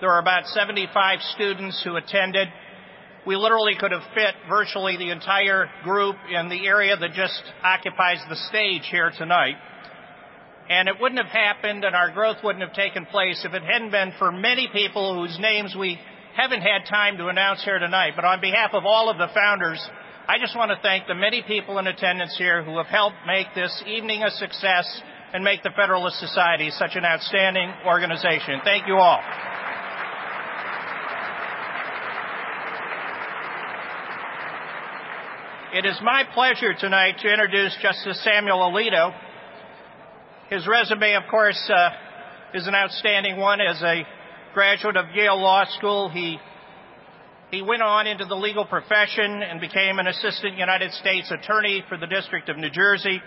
There 0.00 0.10
were 0.10 0.18
about 0.18 0.44
75 0.48 1.18
students 1.32 1.80
who 1.82 1.96
attended. 1.96 2.46
We 3.26 3.36
literally 3.36 3.72
could 3.80 3.90
have 3.90 4.02
fit 4.12 4.34
virtually 4.50 4.98
the 4.98 5.12
entire 5.12 5.70
group 5.82 6.16
in 6.28 6.50
the 6.50 6.66
area 6.66 6.94
that 6.94 7.14
just 7.14 7.42
occupies 7.64 8.18
the 8.28 8.36
stage 8.36 8.82
here 8.90 9.10
tonight. 9.16 9.56
And 10.68 10.90
it 10.90 10.96
wouldn't 11.00 11.24
have 11.24 11.32
happened 11.32 11.86
and 11.86 11.96
our 11.96 12.10
growth 12.10 12.44
wouldn't 12.44 12.62
have 12.62 12.74
taken 12.74 13.06
place 13.06 13.42
if 13.46 13.54
it 13.54 13.62
hadn't 13.62 13.92
been 13.92 14.12
for 14.18 14.30
many 14.30 14.68
people 14.70 15.14
whose 15.14 15.38
names 15.40 15.74
we 15.74 15.98
haven't 16.36 16.60
had 16.60 16.84
time 16.86 17.16
to 17.16 17.28
announce 17.28 17.64
here 17.64 17.78
tonight. 17.78 18.12
But 18.14 18.26
on 18.26 18.42
behalf 18.42 18.72
of 18.74 18.84
all 18.84 19.08
of 19.08 19.16
the 19.16 19.32
founders, 19.32 19.80
I 20.30 20.38
just 20.38 20.54
want 20.54 20.70
to 20.70 20.78
thank 20.80 21.08
the 21.08 21.14
many 21.16 21.42
people 21.42 21.80
in 21.80 21.88
attendance 21.88 22.36
here 22.38 22.62
who 22.62 22.76
have 22.78 22.86
helped 22.86 23.16
make 23.26 23.48
this 23.52 23.82
evening 23.84 24.22
a 24.22 24.30
success 24.30 24.86
and 25.34 25.42
make 25.42 25.64
the 25.64 25.70
Federalist 25.74 26.20
Society 26.20 26.70
such 26.70 26.94
an 26.94 27.04
outstanding 27.04 27.68
organization. 27.84 28.60
Thank 28.62 28.86
you 28.86 28.94
all. 28.94 29.18
It 35.74 35.84
is 35.84 35.98
my 36.00 36.22
pleasure 36.32 36.74
tonight 36.78 37.16
to 37.22 37.28
introduce 37.28 37.76
Justice 37.82 38.22
Samuel 38.22 38.58
Alito. 38.58 39.12
His 40.48 40.64
resume, 40.64 41.14
of 41.14 41.24
course, 41.28 41.60
uh, 41.74 41.90
is 42.54 42.68
an 42.68 42.76
outstanding 42.76 43.36
one. 43.36 43.60
As 43.60 43.82
a 43.82 44.06
graduate 44.54 44.96
of 44.96 45.06
Yale 45.12 45.42
Law 45.42 45.64
School, 45.76 46.08
he 46.08 46.38
he 47.50 47.62
went 47.62 47.82
on 47.82 48.06
into 48.06 48.24
the 48.24 48.36
legal 48.36 48.64
profession 48.64 49.42
and 49.42 49.60
became 49.60 49.98
an 49.98 50.06
assistant 50.06 50.56
United 50.56 50.92
States 50.92 51.30
attorney 51.30 51.82
for 51.88 51.98
the 51.98 52.06
District 52.06 52.48
of 52.48 52.56
New 52.56 52.70
Jersey. 52.70 53.20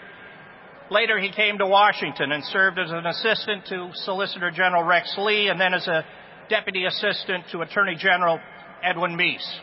Later, 0.89 1.19
he 1.19 1.31
came 1.31 1.57
to 1.57 1.65
Washington 1.65 2.31
and 2.31 2.43
served 2.45 2.79
as 2.79 2.89
an 2.89 3.05
assistant 3.05 3.65
to 3.67 3.91
Solicitor 4.05 4.51
General 4.51 4.83
Rex 4.83 5.13
Lee 5.17 5.49
and 5.49 5.59
then 5.59 5.73
as 5.73 5.87
a 5.87 6.05
deputy 6.49 6.85
assistant 6.85 7.45
to 7.51 7.61
Attorney 7.61 7.95
General 7.95 8.39
Edwin 8.81 9.17
Meese. 9.17 9.59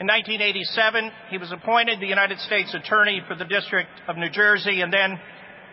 In 0.00 0.06
1987, 0.06 1.10
he 1.30 1.38
was 1.38 1.52
appointed 1.52 2.00
the 2.00 2.06
United 2.06 2.40
States 2.40 2.74
Attorney 2.74 3.22
for 3.28 3.36
the 3.36 3.44
District 3.44 3.90
of 4.08 4.16
New 4.16 4.30
Jersey, 4.30 4.80
and 4.80 4.92
then, 4.92 5.18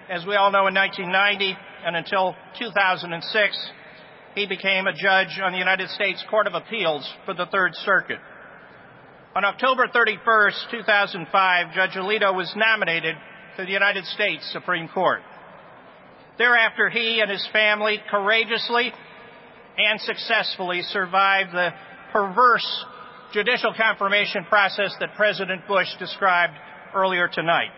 as 0.10 0.26
we 0.26 0.36
all 0.36 0.52
know, 0.52 0.68
in 0.68 0.76
1990 0.76 1.58
and 1.86 1.96
until 1.96 2.36
2006, 2.60 3.72
he 4.36 4.46
became 4.46 4.88
a 4.88 4.94
judge 4.94 5.40
on 5.44 5.52
the 5.52 5.58
United 5.58 5.90
States 5.90 6.24
Court 6.30 6.48
of 6.48 6.54
Appeals 6.54 7.12
for 7.26 7.34
the 7.34 7.46
Third 7.48 7.74
Circuit. 7.76 8.20
On 9.36 9.46
October 9.46 9.88
31, 9.92 10.52
2005, 10.72 11.74
Judge 11.74 11.92
Alito 11.92 12.36
was 12.36 12.52
nominated 12.56 13.16
to 13.58 13.66
the 13.66 13.72
United 13.72 14.06
States 14.06 14.50
Supreme 14.52 14.88
Court. 14.88 15.22
Thereafter, 16.38 16.90
he 16.90 17.20
and 17.20 17.30
his 17.30 17.48
family 17.52 18.00
courageously 18.10 18.92
and 19.78 20.02
successfully 20.02 20.82
survived 20.84 21.52
the 21.52 21.70
perverse 22.12 22.86
judicial 23.34 23.74
confirmation 23.78 24.46
process 24.46 24.96
that 25.00 25.16
President 25.16 25.68
Bush 25.68 25.88
described 26.00 26.54
earlier 26.96 27.28
tonight. 27.28 27.70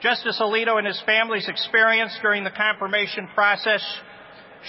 Justice 0.00 0.38
Alito 0.40 0.78
and 0.78 0.86
his 0.86 1.02
family's 1.06 1.48
experience 1.48 2.16
during 2.22 2.44
the 2.44 2.50
confirmation 2.50 3.28
process 3.34 3.82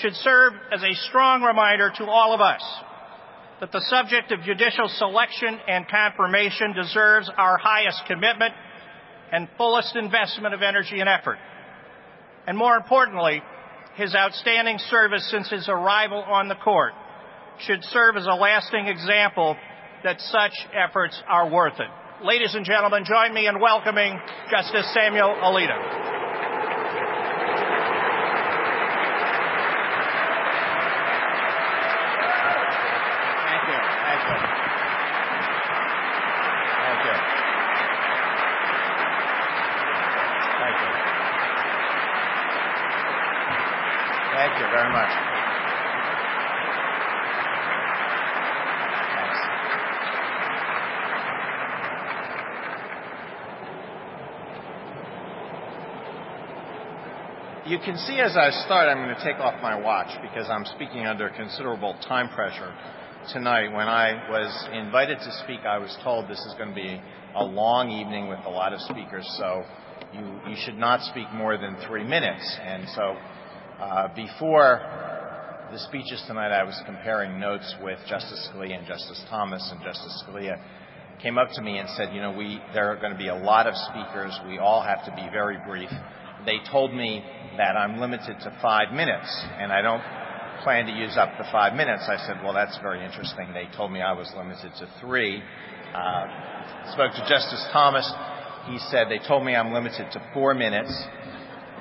should 0.02 0.16
serve 0.16 0.54
as 0.74 0.82
a 0.84 0.94
strong 1.10 1.42
reminder 1.42 1.92
to 1.98 2.06
all 2.06 2.34
of 2.34 2.42
us 2.42 2.62
that 3.62 3.72
the 3.72 3.82
subject 3.88 4.32
of 4.32 4.42
judicial 4.42 4.90
selection 4.90 5.58
and 5.68 5.88
confirmation 5.88 6.74
deserves 6.74 7.30
our 7.38 7.58
highest 7.58 8.02
commitment 8.08 8.54
and 9.32 9.48
fullest 9.58 9.96
investment 9.96 10.54
of 10.54 10.62
energy 10.62 11.00
and 11.00 11.10
effort. 11.10 11.38
And 12.48 12.58
more 12.58 12.76
importantly, 12.76 13.42
his 13.96 14.14
outstanding 14.14 14.78
service 14.90 15.30
since 15.32 15.50
his 15.50 15.70
arrival 15.70 16.22
on 16.22 16.50
the 16.50 16.56
court 16.56 16.94
should 17.60 17.84
serve 17.86 18.18
as 18.18 18.26
a 18.26 18.36
lasting 18.36 18.88
example 18.88 19.56
that 20.04 20.20
such 20.20 20.54
efforts 20.74 21.20
are 21.28 21.50
worth 21.50 21.80
it. 21.80 22.26
Ladies 22.26 22.54
and 22.56 22.66
gentlemen, 22.66 23.06
join 23.06 23.34
me 23.34 23.48
in 23.48 23.60
welcoming 23.60 24.20
Justice 24.52 24.94
Samuel 24.94 25.36
Alito. 25.42 26.25
You 57.76 57.82
can 57.84 57.98
see 57.98 58.22
as 58.22 58.38
I 58.38 58.52
start, 58.64 58.88
I'm 58.88 59.04
going 59.04 59.14
to 59.14 59.22
take 59.22 59.36
off 59.36 59.62
my 59.62 59.78
watch 59.78 60.08
because 60.22 60.48
I'm 60.50 60.64
speaking 60.64 61.06
under 61.06 61.28
considerable 61.28 61.94
time 62.08 62.30
pressure 62.30 62.74
tonight. 63.34 63.68
When 63.68 63.90
I 63.90 64.30
was 64.32 64.70
invited 64.72 65.18
to 65.18 65.32
speak, 65.44 65.60
I 65.68 65.78
was 65.78 65.94
told 66.02 66.30
this 66.30 66.40
is 66.40 66.54
going 66.58 66.70
to 66.70 66.74
be 66.74 67.02
a 67.36 67.44
long 67.44 67.92
evening 67.92 68.30
with 68.30 68.40
a 68.46 68.50
lot 68.50 68.72
of 68.72 68.80
speakers, 68.80 69.28
so 69.38 69.66
you, 70.14 70.24
you 70.48 70.56
should 70.64 70.78
not 70.78 71.02
speak 71.12 71.28
more 71.34 71.58
than 71.58 71.76
three 71.86 72.06
minutes. 72.06 72.48
And 72.64 72.88
so 72.96 73.18
uh, 73.84 74.08
before 74.16 74.80
the 75.74 75.80
speeches 75.80 76.24
tonight, 76.28 76.56
I 76.56 76.64
was 76.64 76.82
comparing 76.86 77.42
notes 77.42 77.76
with 77.84 78.00
Justice 78.08 78.48
Scalia 78.54 78.78
and 78.80 78.88
Justice 78.88 79.22
Thomas, 79.30 79.70
and 79.70 79.84
Justice 79.84 80.24
Scalia 80.24 80.64
came 81.22 81.38
up 81.38 81.50
to 81.56 81.62
me 81.62 81.80
and 81.80 81.90
said, 81.98 82.16
you 82.16 82.22
know, 82.22 82.32
we, 82.32 82.58
there 82.74 82.90
are 82.90 82.96
going 82.96 83.12
to 83.12 83.20
be 83.20 83.28
a 83.28 83.36
lot 83.36 83.68
of 83.68 83.76
speakers. 83.92 84.40
We 84.48 84.60
all 84.60 84.82
have 84.82 85.04
to 85.04 85.12
be 85.12 85.28
very 85.30 85.58
brief. 85.68 85.90
They 86.46 86.60
told 86.72 86.94
me 86.94 87.24
that 87.58 87.76
I'm 87.76 88.00
limited 88.00 88.38
to 88.42 88.58
five 88.62 88.94
minutes, 88.94 89.30
and 89.60 89.72
I 89.72 89.82
don't 89.82 90.04
plan 90.64 90.86
to 90.86 90.94
use 90.94 91.18
up 91.18 91.38
the 91.38 91.46
five 91.52 91.74
minutes. 91.74 92.04
I 92.08 92.18
said, 92.26 92.42
well, 92.44 92.54
that's 92.54 92.78
very 92.82 93.04
interesting. 93.04 93.54
They 93.54 93.68
told 93.76 93.92
me 93.92 94.02
I 94.02 94.14
was 94.14 94.32
limited 94.36 94.72
to 94.80 94.90
three. 95.00 95.42
Uh, 95.94 96.26
spoke 96.94 97.14
to 97.14 97.26
Justice 97.28 97.66
Thomas. 97.72 98.06
He 98.68 98.80
said, 98.90 99.08
they 99.10 99.20
told 99.28 99.46
me 99.46 99.56
I'm 99.56 99.74
limited 99.74 100.12
to 100.14 100.22
four 100.34 100.54
minutes. 100.54 100.92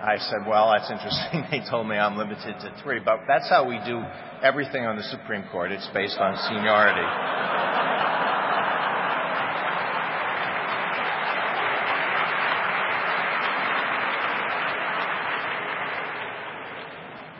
I 0.04 0.18
said, 0.18 0.46
well, 0.46 0.70
that's 0.72 0.90
interesting. 0.90 1.44
they 1.50 1.64
told 1.70 1.88
me 1.88 1.96
I'm 1.96 2.16
limited 2.16 2.60
to 2.60 2.74
three. 2.82 3.00
But 3.00 3.20
that's 3.26 3.48
how 3.48 3.66
we 3.66 3.80
do 3.86 4.02
everything 4.42 4.84
on 4.84 4.96
the 4.96 5.02
Supreme 5.04 5.44
Court. 5.50 5.72
It's 5.72 5.88
based 5.94 6.18
on 6.18 6.36
seniority. 6.48 7.83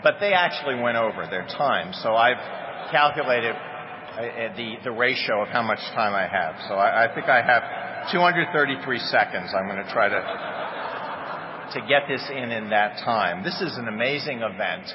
But 0.04 0.20
they 0.20 0.34
actually 0.34 0.80
went 0.80 0.98
over 0.98 1.26
their 1.28 1.46
time. 1.46 1.92
So 1.94 2.14
I've 2.14 2.92
calculated 2.92 3.56
uh, 3.56 4.54
the, 4.54 4.76
the 4.84 4.92
ratio 4.92 5.42
of 5.42 5.48
how 5.48 5.62
much 5.62 5.80
time 5.96 6.14
I 6.14 6.28
have. 6.28 6.54
So 6.68 6.74
I, 6.74 7.06
I 7.06 7.14
think 7.14 7.26
I 7.26 7.42
have 7.42 8.12
233 8.12 8.98
seconds. 8.98 9.52
I'm 9.56 9.66
going 9.66 9.82
to 9.82 9.90
try 9.90 10.08
to, 10.10 11.80
to 11.80 11.86
get 11.88 12.06
this 12.06 12.22
in 12.30 12.52
in 12.52 12.68
that 12.70 13.02
time. 13.02 13.42
This 13.42 13.60
is 13.62 13.78
an 13.78 13.88
amazing 13.88 14.42
event. 14.42 14.92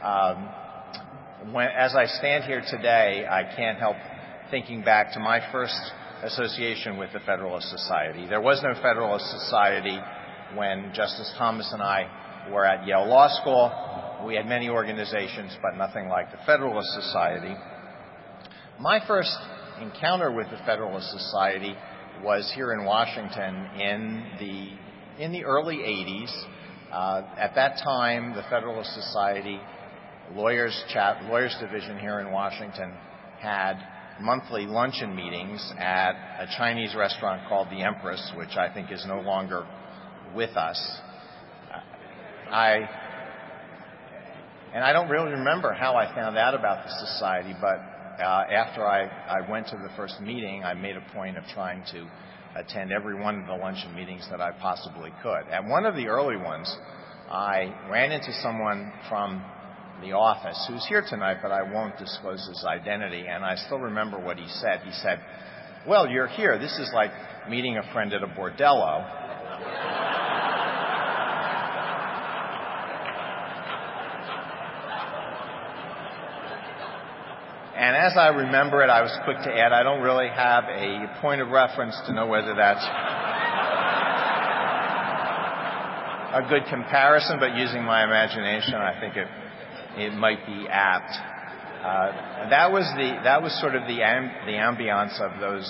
Um, 0.00 1.52
when, 1.52 1.66
as 1.66 1.96
I 1.96 2.06
stand 2.06 2.44
here 2.44 2.62
today, 2.64 3.26
I 3.28 3.42
can't 3.56 3.78
help 3.78 3.96
thinking 4.50 4.82
back 4.82 5.12
to 5.14 5.18
my 5.18 5.40
first 5.50 5.74
association 6.22 6.98
with 6.98 7.12
the 7.12 7.20
Federalist 7.20 7.68
Society. 7.68 8.28
There 8.28 8.40
was 8.40 8.62
no 8.62 8.74
Federalist 8.80 9.26
Society 9.26 9.98
when 10.54 10.92
Justice 10.94 11.34
Thomas 11.36 11.68
and 11.72 11.82
I 11.82 12.48
were 12.52 12.64
at 12.64 12.86
Yale 12.86 13.08
Law 13.08 13.28
School. 13.40 14.11
We 14.24 14.36
had 14.36 14.46
many 14.46 14.68
organizations, 14.68 15.56
but 15.60 15.76
nothing 15.76 16.08
like 16.08 16.30
the 16.30 16.38
Federalist 16.46 16.88
Society. 16.92 17.54
My 18.78 19.04
first 19.06 19.36
encounter 19.80 20.30
with 20.30 20.48
the 20.48 20.58
Federalist 20.64 21.10
Society 21.10 21.74
was 22.22 22.50
here 22.54 22.72
in 22.72 22.84
Washington 22.84 23.66
in 23.80 24.24
the 24.38 25.22
in 25.24 25.32
the 25.32 25.44
early 25.44 25.78
80s. 25.78 26.44
Uh, 26.92 27.22
at 27.36 27.54
that 27.56 27.80
time, 27.82 28.34
the 28.34 28.44
Federalist 28.48 28.94
Society 28.94 29.58
lawyers 30.34 30.84
chat 30.92 31.24
lawyers 31.24 31.56
division 31.60 31.98
here 31.98 32.20
in 32.20 32.30
Washington 32.30 32.94
had 33.40 33.74
monthly 34.20 34.66
luncheon 34.66 35.16
meetings 35.16 35.72
at 35.78 36.12
a 36.38 36.46
Chinese 36.56 36.94
restaurant 36.94 37.42
called 37.48 37.68
the 37.70 37.82
Empress, 37.82 38.32
which 38.36 38.56
I 38.56 38.72
think 38.72 38.92
is 38.92 39.04
no 39.06 39.20
longer 39.20 39.66
with 40.34 40.56
us. 40.56 41.00
I 42.50 42.88
and 44.72 44.82
I 44.82 44.92
don't 44.92 45.08
really 45.08 45.32
remember 45.32 45.72
how 45.72 45.96
I 45.96 46.14
found 46.14 46.38
out 46.38 46.54
about 46.54 46.84
the 46.84 47.06
society, 47.06 47.54
but 47.60 47.76
uh, 48.18 48.44
after 48.50 48.86
I, 48.86 49.04
I 49.04 49.50
went 49.50 49.66
to 49.68 49.76
the 49.76 49.90
first 49.96 50.20
meeting, 50.20 50.64
I 50.64 50.74
made 50.74 50.96
a 50.96 51.04
point 51.14 51.36
of 51.36 51.44
trying 51.52 51.82
to 51.92 52.08
attend 52.56 52.92
every 52.92 53.14
one 53.18 53.40
of 53.40 53.46
the 53.46 53.54
luncheon 53.54 53.94
meetings 53.94 54.26
that 54.30 54.40
I 54.40 54.52
possibly 54.52 55.10
could. 55.22 55.48
At 55.50 55.66
one 55.66 55.84
of 55.84 55.94
the 55.94 56.06
early 56.06 56.36
ones, 56.36 56.74
I 57.30 57.74
ran 57.90 58.12
into 58.12 58.32
someone 58.42 58.92
from 59.08 59.44
the 60.02 60.12
office 60.12 60.62
who's 60.68 60.86
here 60.86 61.04
tonight, 61.08 61.38
but 61.42 61.52
I 61.52 61.62
won't 61.62 61.98
disclose 61.98 62.46
his 62.46 62.64
identity, 62.66 63.26
and 63.28 63.44
I 63.44 63.56
still 63.56 63.78
remember 63.78 64.18
what 64.18 64.38
he 64.38 64.46
said. 64.48 64.80
He 64.84 64.92
said, 64.92 65.20
Well, 65.86 66.08
you're 66.08 66.28
here. 66.28 66.58
This 66.58 66.78
is 66.78 66.90
like 66.94 67.10
meeting 67.48 67.76
a 67.76 67.92
friend 67.92 68.12
at 68.12 68.22
a 68.22 68.26
bordello. 68.26 70.11
And 77.82 77.96
as 77.96 78.16
I 78.16 78.28
remember 78.28 78.84
it, 78.84 78.90
I 78.90 79.02
was 79.02 79.10
quick 79.24 79.38
to 79.38 79.50
add, 79.50 79.72
I 79.72 79.82
don't 79.82 80.02
really 80.02 80.28
have 80.28 80.70
a 80.70 81.18
point 81.20 81.40
of 81.40 81.48
reference 81.48 81.98
to 82.06 82.12
know 82.12 82.28
whether 82.28 82.54
that's 82.54 82.86
a 86.30 86.46
good 86.48 86.62
comparison, 86.70 87.40
but 87.40 87.56
using 87.56 87.82
my 87.82 88.04
imagination, 88.04 88.74
I 88.74 89.00
think 89.00 89.16
it 89.16 89.26
it 89.98 90.14
might 90.14 90.46
be 90.46 90.68
apt. 90.68 91.10
Uh, 91.10 92.50
that 92.50 92.70
was 92.70 92.86
the 92.94 93.18
that 93.24 93.42
was 93.42 93.50
sort 93.60 93.74
of 93.74 93.82
the 93.88 93.98
amb- 93.98 94.46
the 94.46 94.52
ambiance 94.52 95.20
of 95.20 95.40
those 95.40 95.66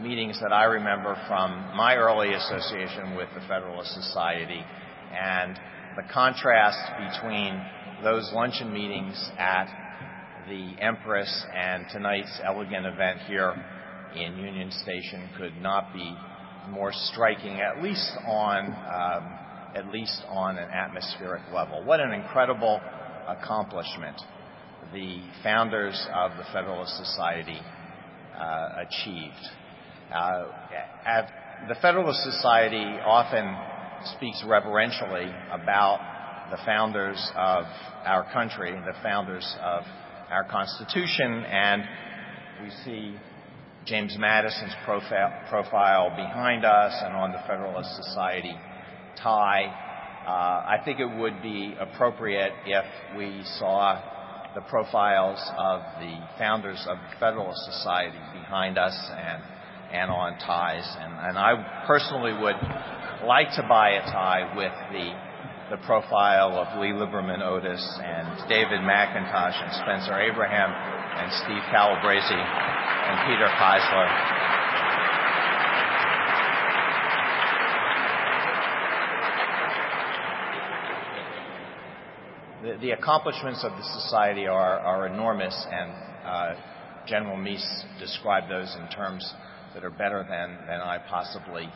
meetings 0.00 0.38
that 0.40 0.52
I 0.52 0.62
remember 0.62 1.20
from 1.26 1.74
my 1.74 1.96
early 1.96 2.34
association 2.34 3.16
with 3.16 3.30
the 3.34 3.40
Federalist 3.48 3.94
Society, 3.94 4.62
and 5.12 5.58
the 5.96 6.04
contrast 6.14 6.78
between 7.10 7.60
those 8.04 8.30
luncheon 8.32 8.72
meetings 8.72 9.18
at 9.36 9.87
the 10.48 10.82
Empress 10.82 11.46
and 11.54 11.84
tonight's 11.92 12.40
elegant 12.44 12.86
event 12.86 13.20
here 13.26 13.54
in 14.14 14.36
Union 14.38 14.70
Station 14.82 15.28
could 15.36 15.56
not 15.60 15.92
be 15.92 16.16
more 16.70 16.90
striking, 16.92 17.60
at 17.60 17.82
least 17.82 18.10
on 18.26 18.66
um, 18.66 19.38
at 19.76 19.92
least 19.92 20.22
on 20.28 20.56
an 20.56 20.70
atmospheric 20.70 21.42
level. 21.52 21.84
What 21.84 22.00
an 22.00 22.12
incredible 22.12 22.80
accomplishment 23.28 24.20
the 24.92 25.20
founders 25.42 26.06
of 26.14 26.32
the 26.38 26.44
Federalist 26.52 26.96
Society 26.96 27.60
uh, 28.34 28.68
achieved. 28.86 29.34
Uh, 30.14 30.44
the 31.68 31.74
Federalist 31.82 32.22
Society 32.22 32.84
often 33.04 33.54
speaks 34.16 34.42
reverentially 34.46 35.30
about 35.52 36.48
the 36.50 36.56
founders 36.64 37.20
of 37.36 37.64
our 38.06 38.30
country, 38.32 38.72
the 38.72 38.94
founders 39.02 39.56
of 39.60 39.82
our 40.30 40.44
Constitution, 40.44 41.44
and 41.44 41.82
we 42.62 42.70
see 42.84 43.14
James 43.86 44.16
Madison's 44.18 44.74
profile, 44.84 45.32
profile 45.48 46.10
behind 46.10 46.64
us 46.64 46.92
and 47.02 47.14
on 47.14 47.32
the 47.32 47.38
Federalist 47.46 47.90
Society 47.96 48.54
tie. 49.22 49.64
Uh, 50.26 50.30
I 50.30 50.82
think 50.84 51.00
it 51.00 51.18
would 51.18 51.40
be 51.42 51.74
appropriate 51.80 52.52
if 52.66 52.84
we 53.16 53.42
saw 53.58 54.54
the 54.54 54.60
profiles 54.62 55.40
of 55.56 55.80
the 56.00 56.18
founders 56.36 56.84
of 56.88 56.98
the 56.98 57.16
Federalist 57.18 57.60
Society 57.72 58.18
behind 58.34 58.76
us 58.76 58.94
and, 59.10 59.42
and 59.92 60.10
on 60.10 60.38
ties. 60.38 60.84
And, 61.00 61.12
and 61.12 61.38
I 61.38 61.84
personally 61.86 62.32
would 62.32 62.56
like 63.26 63.48
to 63.56 63.64
buy 63.68 63.90
a 63.90 64.02
tie 64.02 64.52
with 64.56 64.72
the, 64.92 65.27
the 65.70 65.76
profile 65.84 66.56
of 66.56 66.80
Lee 66.80 66.92
Liberman 66.92 67.42
Otis 67.42 67.84
and 68.02 68.48
David 68.48 68.80
McIntosh 68.80 69.62
and 69.62 69.72
Spencer 69.72 70.18
Abraham 70.18 70.72
and 70.72 71.32
Steve 71.44 71.62
Calabresi 71.70 72.32
and 72.32 73.16
Peter 73.28 73.48
Keisler. 73.60 74.38
the, 82.62 82.78
the 82.80 82.90
accomplishments 82.90 83.64
of 83.64 83.72
the 83.72 83.84
society 84.00 84.46
are, 84.46 84.78
are 84.80 85.06
enormous, 85.06 85.66
and 85.70 85.92
uh, 86.24 86.54
General 87.06 87.36
Meese 87.36 87.84
described 87.98 88.50
those 88.50 88.74
in 88.80 88.88
terms 88.88 89.32
that 89.74 89.84
are 89.84 89.90
better 89.90 90.26
than, 90.28 90.58
than 90.66 90.80
I 90.80 90.98
possibly 91.08 91.68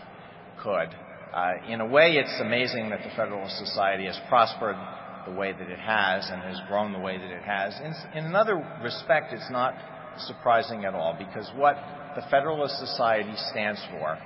could. 0.62 0.88
Uh, 1.33 1.53
in 1.66 1.80
a 1.80 1.87
way, 1.87 2.16
it's 2.16 2.41
amazing 2.43 2.91
that 2.91 3.01
the 3.03 3.11
Federalist 3.16 3.57
Society 3.57 4.05
has 4.05 4.20
prospered 4.28 4.76
the 5.24 5.33
way 5.33 5.53
that 5.53 5.68
it 5.68 5.78
has 5.78 6.28
and 6.30 6.43
has 6.43 6.61
grown 6.68 6.93
the 6.93 6.99
way 6.99 7.16
that 7.16 7.30
it 7.30 7.43
has. 7.43 7.74
In, 7.80 8.18
in 8.18 8.24
another 8.26 8.57
respect, 8.83 9.33
it's 9.33 9.51
not 9.51 9.74
surprising 10.18 10.85
at 10.85 10.95
all 10.95 11.16
because 11.18 11.51
what 11.57 11.76
the 12.16 12.22
Federalist 12.30 12.78
Society 12.78 13.33
stands 13.51 13.80
for, 13.91 14.18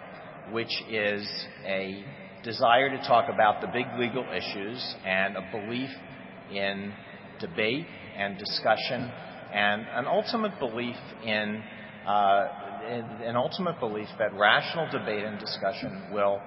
which 0.51 0.73
is 0.91 1.25
a 1.65 2.05
desire 2.43 2.91
to 2.91 2.99
talk 3.07 3.29
about 3.33 3.61
the 3.61 3.69
big 3.69 3.87
legal 4.01 4.25
issues 4.33 4.97
and 5.05 5.37
a 5.37 5.49
belief 5.53 5.91
in 6.53 6.93
debate 7.39 7.87
and 8.17 8.37
discussion 8.37 9.13
and 9.53 9.87
an 9.93 10.07
ultimate 10.07 10.59
belief 10.59 10.97
in, 11.25 11.63
uh, 12.05 12.49
in 12.89 13.05
an 13.29 13.37
ultimate 13.37 13.79
belief 13.79 14.09
that 14.19 14.35
rational 14.35 14.91
debate 14.91 15.25
and 15.25 15.39
discussion 15.39 16.09
will 16.13 16.41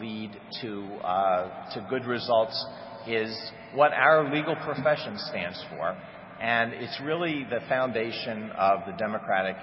lead 0.00 0.30
to 0.60 0.84
uh, 1.04 1.74
to 1.74 1.86
good 1.88 2.04
results 2.04 2.66
is 3.06 3.36
what 3.74 3.92
our 3.92 4.32
legal 4.32 4.56
profession 4.56 5.16
stands 5.30 5.62
for, 5.70 5.96
and 6.40 6.72
it's 6.72 7.00
really 7.02 7.46
the 7.50 7.60
foundation 7.68 8.50
of 8.52 8.80
the 8.86 8.92
democratic 8.98 9.56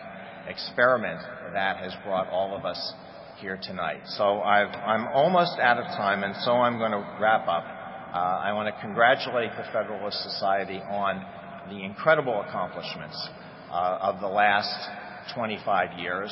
experiment 0.48 1.22
that 1.54 1.78
has 1.78 1.94
brought 2.04 2.30
all 2.30 2.56
of 2.56 2.66
us 2.66 2.94
here 3.40 3.60
tonight. 3.62 4.02
So 4.06 4.40
i 4.40 4.96
am 4.96 5.08
almost 5.14 5.60
out 5.60 5.78
of 5.78 5.86
time, 5.98 6.24
and 6.24 6.36
so 6.44 6.52
I'm 6.54 6.78
going 6.78 6.92
to 6.92 7.18
wrap 7.20 7.48
up. 7.48 7.66
Uh, 8.14 8.18
I 8.18 8.54
want 8.54 8.74
to 8.74 8.82
congratulate 8.82 9.52
the 9.58 9.66
Federalist 9.74 10.18
Society 10.24 10.80
on 10.80 11.24
the 11.70 11.84
incredible 11.84 12.42
accomplishments 12.48 13.30
uh, 13.72 13.98
of 14.02 14.22
the 14.22 14.28
last 14.28 14.72
25 15.36 16.00
years, 16.00 16.32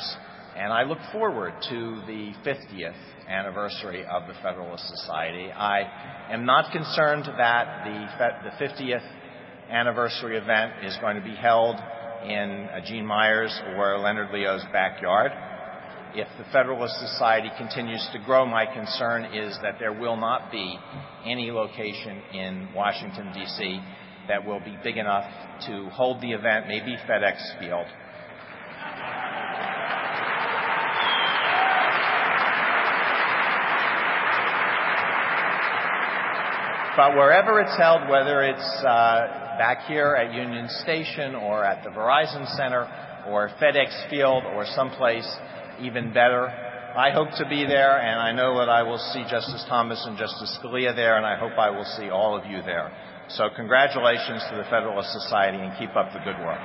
and 0.56 0.72
I 0.72 0.82
look 0.84 0.98
forward 1.12 1.54
to 1.68 2.02
the 2.06 2.32
50th 2.44 2.94
anniversary 3.28 4.04
of 4.04 4.26
the 4.26 4.34
Federalist 4.42 4.84
Society. 4.88 5.50
I 5.50 6.30
am 6.30 6.44
not 6.44 6.72
concerned 6.72 7.26
that 7.26 7.84
the, 7.84 8.50
the 8.50 8.64
50th 8.64 9.10
anniversary 9.70 10.36
event 10.36 10.84
is 10.84 10.96
going 11.00 11.16
to 11.16 11.22
be 11.22 11.34
held 11.34 11.76
in 12.24 12.68
uh, 12.72 12.80
Gene 12.86 13.06
Meyer's 13.06 13.58
or 13.76 13.98
Leonard 13.98 14.32
Leo's 14.32 14.64
backyard 14.72 15.32
if 16.14 16.28
the 16.38 16.44
Federalist 16.52 16.94
Society 17.00 17.50
continues 17.58 18.08
to 18.12 18.18
grow, 18.20 18.46
my 18.46 18.66
concern 18.66 19.24
is 19.34 19.58
that 19.62 19.78
there 19.78 19.92
will 19.92 20.16
not 20.16 20.50
be 20.50 20.78
any 21.26 21.50
location 21.50 22.22
in 22.32 22.68
Washington, 22.74 23.32
D.C. 23.34 23.80
that 24.28 24.44
will 24.46 24.60
be 24.60 24.76
big 24.82 24.96
enough 24.96 25.28
to 25.66 25.88
hold 25.90 26.20
the 26.20 26.32
event, 26.32 26.68
maybe 26.68 26.96
FedEx 27.08 27.58
Field. 27.58 27.86
But 36.96 37.16
wherever 37.16 37.60
it's 37.60 37.76
held, 37.76 38.08
whether 38.08 38.44
it's 38.44 38.84
uh, 38.86 39.58
back 39.58 39.86
here 39.86 40.14
at 40.14 40.32
Union 40.32 40.68
Station 40.82 41.34
or 41.34 41.64
at 41.64 41.82
the 41.82 41.90
Verizon 41.90 42.46
Center 42.56 42.86
or 43.26 43.50
FedEx 43.60 44.08
Field 44.10 44.44
or 44.44 44.64
someplace 44.76 45.28
even 45.80 46.12
better. 46.12 46.46
I 46.96 47.10
hope 47.10 47.30
to 47.38 47.48
be 47.48 47.66
there, 47.66 47.98
and 47.98 48.20
I 48.20 48.30
know 48.30 48.58
that 48.58 48.68
I 48.68 48.84
will 48.84 48.98
see 49.12 49.24
Justice 49.28 49.64
Thomas 49.68 50.00
and 50.06 50.16
Justice 50.16 50.56
Scalia 50.62 50.94
there, 50.94 51.16
and 51.16 51.26
I 51.26 51.36
hope 51.36 51.58
I 51.58 51.70
will 51.70 51.84
see 51.98 52.10
all 52.10 52.38
of 52.38 52.46
you 52.46 52.62
there. 52.62 52.92
So 53.30 53.48
congratulations 53.56 54.44
to 54.50 54.56
the 54.56 54.64
Federalist 54.70 55.10
Society, 55.10 55.58
and 55.58 55.76
keep 55.76 55.96
up 55.96 56.12
the 56.12 56.20
good 56.20 56.38
work. 56.46 56.60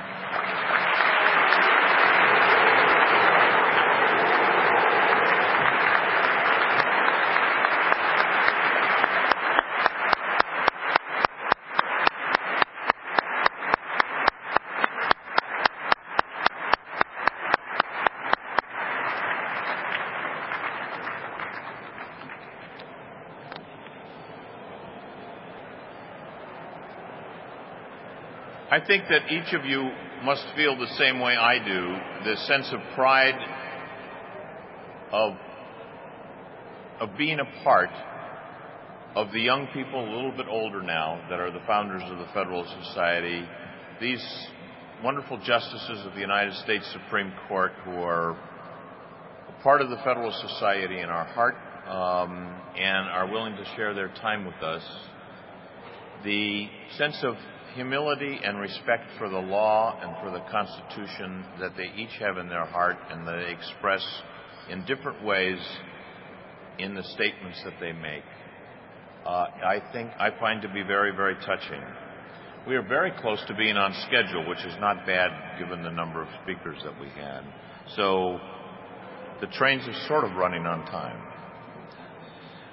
Think 28.90 29.04
that 29.08 29.30
each 29.30 29.54
of 29.54 29.64
you 29.64 29.88
must 30.24 30.44
feel 30.56 30.76
the 30.76 30.92
same 30.98 31.20
way 31.20 31.36
I 31.36 31.64
do, 31.64 32.28
this 32.28 32.44
sense 32.48 32.68
of 32.72 32.80
pride 32.96 33.38
of, 35.12 35.34
of 36.98 37.16
being 37.16 37.38
a 37.38 37.62
part 37.62 37.90
of 39.14 39.30
the 39.30 39.38
young 39.38 39.68
people, 39.68 40.00
a 40.00 40.10
little 40.12 40.32
bit 40.32 40.46
older 40.48 40.82
now, 40.82 41.24
that 41.30 41.38
are 41.38 41.52
the 41.52 41.62
founders 41.68 42.02
of 42.06 42.18
the 42.18 42.26
Federalist 42.34 42.74
Society, 42.88 43.46
these 44.00 44.24
wonderful 45.04 45.38
justices 45.38 46.04
of 46.04 46.14
the 46.14 46.20
United 46.20 46.54
States 46.54 46.84
Supreme 46.92 47.32
Court 47.46 47.70
who 47.84 47.92
are 47.92 48.32
a 48.32 49.62
part 49.62 49.82
of 49.82 49.90
the 49.90 49.98
Federalist 49.98 50.40
Society 50.48 50.98
in 50.98 51.08
our 51.08 51.26
heart 51.26 51.54
um, 51.86 52.60
and 52.76 53.08
are 53.08 53.30
willing 53.30 53.54
to 53.54 53.64
share 53.76 53.94
their 53.94 54.08
time 54.08 54.44
with 54.44 54.60
us. 54.64 54.82
The 56.24 56.66
sense 56.98 57.18
of 57.22 57.36
humility 57.74 58.38
and 58.42 58.58
respect 58.58 59.04
for 59.18 59.28
the 59.28 59.38
law 59.38 59.98
and 60.02 60.16
for 60.22 60.30
the 60.30 60.44
Constitution 60.50 61.44
that 61.60 61.76
they 61.76 61.90
each 61.96 62.16
have 62.18 62.38
in 62.38 62.48
their 62.48 62.66
heart 62.66 62.96
and 63.10 63.26
that 63.26 63.36
they 63.36 63.52
express 63.52 64.04
in 64.70 64.84
different 64.86 65.22
ways 65.24 65.58
in 66.78 66.94
the 66.94 67.02
statements 67.02 67.60
that 67.64 67.74
they 67.80 67.92
make. 67.92 68.24
Uh, 69.24 69.46
I 69.64 69.82
think 69.92 70.10
I 70.18 70.30
find 70.38 70.62
to 70.62 70.68
be 70.68 70.82
very, 70.82 71.14
very 71.14 71.34
touching. 71.46 71.82
We 72.66 72.76
are 72.76 72.82
very 72.82 73.12
close 73.20 73.42
to 73.48 73.54
being 73.54 73.76
on 73.76 73.94
schedule, 74.06 74.48
which 74.48 74.64
is 74.64 74.74
not 74.80 75.06
bad 75.06 75.58
given 75.58 75.82
the 75.82 75.90
number 75.90 76.22
of 76.22 76.28
speakers 76.42 76.78
that 76.84 76.98
we 77.00 77.08
had. 77.08 77.42
So 77.96 78.38
the 79.40 79.46
trains 79.48 79.86
are 79.86 80.08
sort 80.08 80.24
of 80.24 80.36
running 80.36 80.66
on 80.66 80.84
time. 80.86 81.20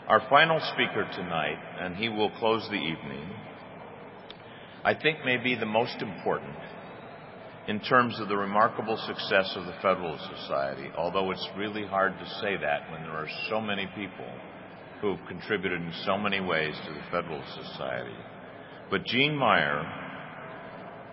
Our 0.08 0.22
final 0.30 0.60
speaker 0.74 1.10
tonight, 1.16 1.58
and 1.80 1.96
he 1.96 2.10
will 2.10 2.30
close 2.32 2.66
the 2.70 2.76
evening, 2.76 3.30
I 4.88 4.94
think 4.94 5.18
may 5.26 5.36
be 5.36 5.54
the 5.54 5.66
most 5.66 6.02
important 6.02 6.56
in 7.68 7.82
terms 7.82 8.22
of 8.22 8.30
the 8.30 8.38
remarkable 8.38 8.96
success 9.06 9.52
of 9.58 9.66
the 9.66 9.76
Federalist 9.82 10.24
Society, 10.40 10.88
although 10.98 11.30
it's 11.32 11.46
really 11.58 11.86
hard 11.86 12.18
to 12.18 12.26
say 12.40 12.56
that 12.56 12.90
when 12.90 13.02
there 13.02 13.18
are 13.18 13.28
so 13.50 13.60
many 13.60 13.86
people 13.88 14.32
who 15.02 15.14
have 15.14 15.28
contributed 15.28 15.82
in 15.82 15.92
so 16.06 16.18
many 16.18 16.40
ways 16.40 16.74
to 16.86 16.94
the 16.94 17.02
Federalist 17.12 17.54
Society. 17.66 18.16
But 18.90 19.04
Gene 19.04 19.36
Meyer 19.36 19.84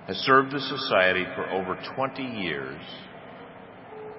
has 0.07 0.19
served 0.19 0.53
the 0.53 0.61
Society 0.61 1.25
for 1.35 1.51
over 1.51 1.77
20 1.97 2.23
years 2.23 2.81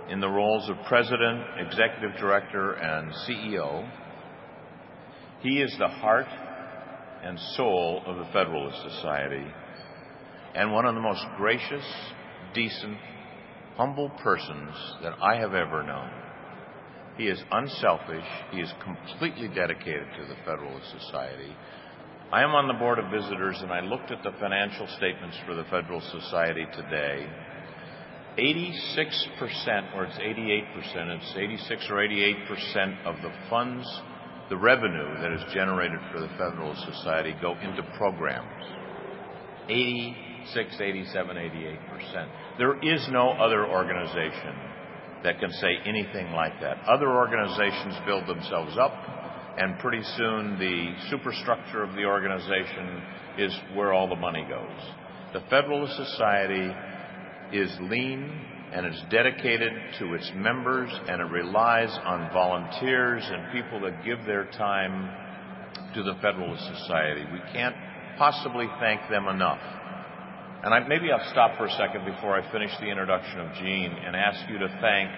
in 0.10 0.20
the 0.20 0.28
roles 0.28 0.70
of 0.70 0.76
President, 0.86 1.41
Executive 1.60 2.20
Director, 2.20 2.74
and 2.74 3.10
CEO. 3.26 3.89
He 5.39 5.62
is 5.62 5.74
the 5.80 5.88
heart 5.88 6.28
and 7.26 7.39
soul 7.57 8.03
of 8.05 8.17
the 8.17 8.32
Federalist 8.32 8.78
Society 8.95 9.45
and 10.53 10.71
one 10.71 10.86
of 10.86 10.95
the 10.95 11.01
most 11.01 11.26
gracious, 11.38 11.84
decent, 12.53 12.97
humble 13.76 14.09
persons 14.23 14.73
that 15.03 15.13
I 15.21 15.36
have 15.36 15.53
ever 15.53 15.84
known. 15.84 16.09
He 17.17 17.28
is 17.28 17.41
unselfish. 17.51 18.26
He 18.51 18.59
is 18.59 18.71
completely 18.84 19.47
dedicated 19.49 20.07
to 20.17 20.28
the 20.28 20.36
Federalist 20.45 20.86
Society. 20.99 21.55
I 22.32 22.43
am 22.43 22.51
on 22.51 22.67
the 22.67 22.73
Board 22.73 22.99
of 22.99 23.11
Visitors 23.11 23.57
and 23.61 23.71
I 23.71 23.82
looked 23.82 24.11
at 24.11 24.23
the 24.23 24.32
financial 24.39 24.88
statements 24.97 25.38
for 25.45 25.55
the 25.55 25.63
Federalist 25.65 26.11
Society 26.11 26.65
today. 26.73 27.28
86%, 28.38 29.95
or 29.95 30.05
it's 30.05 30.17
88%, 30.17 31.17
it's 31.17 31.34
86 31.38 31.88
or 31.89 31.95
88% 31.95 33.05
of 33.05 33.15
the 33.21 33.32
funds, 33.49 33.88
the 34.50 34.58
revenue 34.58 35.22
that 35.22 35.32
is 35.32 35.41
generated 35.54 36.00
for 36.12 36.20
the 36.20 36.30
Federalist 36.38 36.82
Society 36.93 37.34
go 37.41 37.56
into 37.62 37.82
programs. 37.98 38.52
86, 39.68 40.80
87, 40.80 41.38
88%. 41.38 42.30
There 42.60 42.78
is 42.78 43.08
no 43.12 43.32
other 43.32 43.66
organization 43.66 44.54
that 45.24 45.39
can 45.39 45.50
say 45.50 45.78
anything 45.86 46.32
like 46.34 46.60
that. 46.62 46.78
Other 46.88 47.10
organizations 47.10 47.96
build 48.06 48.28
themselves 48.28 48.78
up, 48.78 48.93
and 49.58 49.80
pretty 49.80 50.04
soon 50.16 50.60
the 50.60 50.93
superstructure 51.10 51.82
of 51.82 51.96
the 51.96 52.06
organization 52.06 53.02
is 53.39 53.58
where 53.74 53.93
all 53.93 54.08
the 54.08 54.16
money 54.16 54.46
goes. 54.48 54.82
The 55.34 55.41
Federalist 55.50 55.96
Society 55.98 56.72
is 57.52 57.76
lean 57.82 58.55
and 58.76 58.86
it's 58.86 59.01
dedicated 59.09 59.71
to 59.99 60.15
its 60.15 60.30
members 60.36 60.91
and 61.07 61.21
it 61.21 61.32
relies 61.32 61.89
on 62.03 62.30
volunteers 62.34 63.23
and 63.23 63.53
people 63.53 63.80
that 63.80 64.03
give 64.03 64.19
their 64.26 64.51
time 64.51 65.09
to 65.95 66.03
the 66.03 66.13
Federalist 66.21 66.61
Society. 66.84 67.23
We 67.32 67.39
can't 67.53 67.76
possibly 68.17 68.67
thank 68.82 68.99
them 69.09 69.28
enough. 69.28 69.61
And 70.61 70.73
I, 70.73 70.86
maybe 70.89 71.09
I'll 71.09 71.32
stop 71.32 71.57
for 71.57 71.67
a 71.67 71.71
second 71.71 72.03
before 72.03 72.36
I 72.36 72.51
finish 72.51 72.71
the 72.82 72.88
introduction 72.88 73.39
of 73.39 73.55
Gene 73.55 73.95
and 73.95 74.13
ask 74.13 74.43
you 74.49 74.59
to 74.59 74.67
thank 74.82 75.09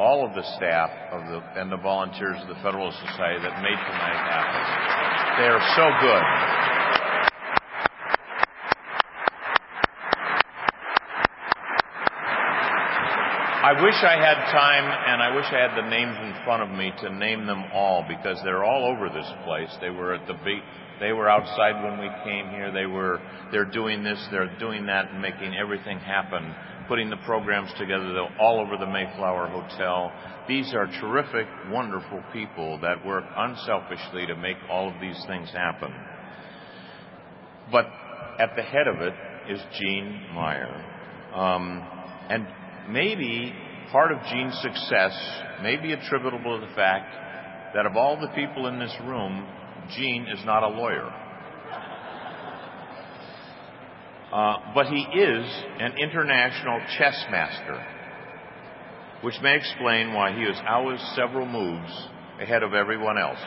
all 0.00 0.26
of 0.26 0.34
the 0.34 0.42
staff 0.56 0.90
of 1.12 1.22
the, 1.30 1.60
and 1.60 1.70
the 1.70 1.76
volunteers 1.76 2.42
of 2.42 2.48
the 2.48 2.58
Federalist 2.58 2.98
Society 3.06 3.38
that 3.38 3.62
made 3.62 3.78
tonight 3.78 4.18
happen. 4.18 5.44
They 5.44 5.48
are 5.48 5.62
so 5.78 5.86
good. 6.02 6.69
I 13.70 13.84
wish 13.84 13.94
I 14.02 14.18
had 14.18 14.50
time 14.50 14.82
and 14.82 15.22
I 15.22 15.36
wish 15.36 15.44
I 15.46 15.62
had 15.62 15.78
the 15.78 15.88
names 15.88 16.16
in 16.18 16.44
front 16.44 16.64
of 16.64 16.76
me 16.76 16.90
to 17.02 17.14
name 17.14 17.46
them 17.46 17.62
all 17.72 18.04
because 18.08 18.40
they're 18.42 18.64
all 18.64 18.84
over 18.84 19.08
this 19.08 19.30
place. 19.44 19.70
They 19.80 19.90
were 19.90 20.12
at 20.12 20.26
the 20.26 20.34
beach. 20.44 20.64
They 20.98 21.12
were 21.12 21.30
outside 21.30 21.80
when 21.84 22.00
we 22.00 22.10
came 22.24 22.50
here. 22.50 22.72
They 22.72 22.86
were, 22.86 23.20
they're 23.52 23.70
doing 23.70 24.02
this, 24.02 24.18
they're 24.32 24.58
doing 24.58 24.86
that 24.86 25.12
and 25.12 25.22
making 25.22 25.54
everything 25.54 26.00
happen, 26.00 26.52
putting 26.88 27.10
the 27.10 27.16
programs 27.18 27.70
together 27.78 28.12
They're 28.12 28.40
all 28.40 28.58
over 28.58 28.76
the 28.76 28.90
Mayflower 28.90 29.46
Hotel. 29.46 30.10
These 30.48 30.74
are 30.74 30.88
terrific, 31.00 31.46
wonderful 31.70 32.24
people 32.32 32.80
that 32.80 33.06
work 33.06 33.24
unselfishly 33.36 34.26
to 34.26 34.34
make 34.34 34.56
all 34.68 34.92
of 34.92 35.00
these 35.00 35.22
things 35.28 35.48
happen. 35.52 35.94
But 37.70 37.86
at 38.40 38.56
the 38.56 38.62
head 38.62 38.88
of 38.88 39.00
it 39.00 39.14
is 39.48 39.60
Gene 39.78 40.26
Meyer. 40.34 40.74
Um, 41.32 41.86
and 42.28 42.48
maybe 42.92 43.54
part 43.92 44.12
of 44.12 44.18
Gene's 44.24 44.58
success 44.60 45.12
may 45.62 45.76
be 45.76 45.92
attributable 45.92 46.60
to 46.60 46.66
the 46.66 46.74
fact 46.74 47.14
that 47.74 47.86
of 47.86 47.96
all 47.96 48.20
the 48.20 48.28
people 48.28 48.66
in 48.66 48.78
this 48.78 48.94
room, 49.04 49.46
Gene 49.96 50.26
is 50.26 50.44
not 50.44 50.62
a 50.62 50.68
lawyer. 50.68 51.12
Uh, 54.32 54.72
but 54.74 54.86
he 54.86 55.00
is 55.00 55.64
an 55.80 55.98
international 55.98 56.80
chess 56.96 57.24
master, 57.32 57.84
which 59.22 59.34
may 59.42 59.56
explain 59.56 60.14
why 60.14 60.32
he 60.32 60.42
is 60.42 60.56
always 60.68 61.00
several 61.16 61.46
moves 61.46 61.90
ahead 62.40 62.62
of 62.62 62.72
everyone 62.72 63.18
else 63.18 63.42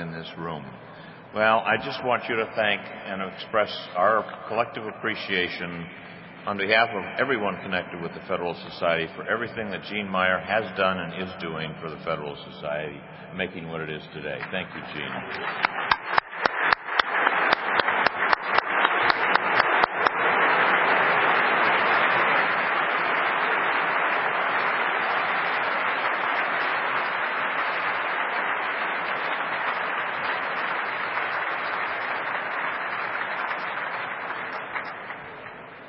in 0.00 0.12
this 0.12 0.28
room. 0.38 0.64
Well, 1.34 1.58
I 1.58 1.76
just 1.84 2.04
want 2.04 2.24
you 2.28 2.36
to 2.36 2.52
thank 2.56 2.80
and 2.80 3.22
express 3.22 3.70
our 3.96 4.46
collective 4.48 4.86
appreciation 4.86 5.86
on 6.46 6.56
behalf 6.56 6.88
of 6.90 7.04
everyone 7.18 7.56
connected 7.62 8.00
with 8.00 8.12
the 8.14 8.20
Federal 8.20 8.54
Society 8.70 9.06
for 9.14 9.28
everything 9.28 9.70
that 9.70 9.84
Gene 9.84 10.08
Meyer 10.08 10.38
has 10.38 10.64
done 10.76 10.98
and 10.98 11.22
is 11.22 11.30
doing 11.40 11.74
for 11.80 11.90
the 11.90 11.98
Federal 11.98 12.36
Society, 12.52 13.00
making 13.36 13.68
what 13.68 13.80
it 13.80 13.90
is 13.90 14.02
today. 14.14 14.38
Thank 14.50 14.68
you, 14.74 14.82
Gene. 14.94 15.89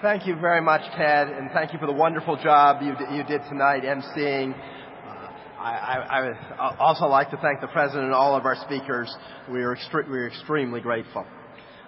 Thank 0.01 0.25
you 0.25 0.35
very 0.35 0.61
much, 0.61 0.81
Ted, 0.97 1.27
and 1.27 1.51
thank 1.51 1.73
you 1.73 1.77
for 1.77 1.85
the 1.85 1.93
wonderful 1.93 2.35
job 2.35 2.81
you, 2.81 2.95
you 3.15 3.23
did 3.23 3.41
tonight 3.49 3.83
emceeing. 3.83 4.51
Uh, 4.51 5.31
I, 5.59 5.97
I, 6.09 6.31
I, 6.57 6.75
also 6.79 7.05
like 7.05 7.29
to 7.29 7.37
thank 7.37 7.61
the 7.61 7.67
President 7.67 8.05
and 8.05 8.13
all 8.13 8.35
of 8.35 8.43
our 8.45 8.55
speakers. 8.65 9.15
We 9.51 9.61
are, 9.61 9.75
extre- 9.75 10.09
we 10.09 10.17
are 10.17 10.27
extremely 10.27 10.81
grateful. 10.81 11.23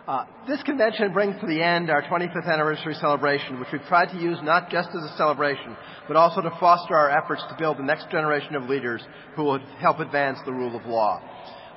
Uh, 0.08 0.26
this 0.48 0.62
convention 0.62 1.12
brings 1.12 1.42
to 1.42 1.48
the 1.48 1.60
end 1.60 1.90
our 1.90 2.04
25th 2.04 2.46
anniversary 2.46 2.94
celebration, 2.94 3.60
which 3.60 3.70
we've 3.74 3.82
tried 3.88 4.10
to 4.10 4.20
use 4.20 4.38
not 4.44 4.70
just 4.70 4.90
as 4.90 5.12
a 5.12 5.18
celebration, 5.18 5.76
but 6.08 6.16
also 6.16 6.40
to 6.40 6.52
foster 6.60 6.96
our 6.96 7.10
efforts 7.10 7.42
to 7.50 7.56
build 7.58 7.80
the 7.80 7.84
next 7.84 8.12
generation 8.12 8.54
of 8.54 8.70
leaders 8.70 9.02
who 9.36 9.44
will 9.44 9.60
help 9.80 10.00
advance 10.00 10.38
the 10.46 10.54
rule 10.54 10.76
of 10.76 10.86
law. 10.86 11.20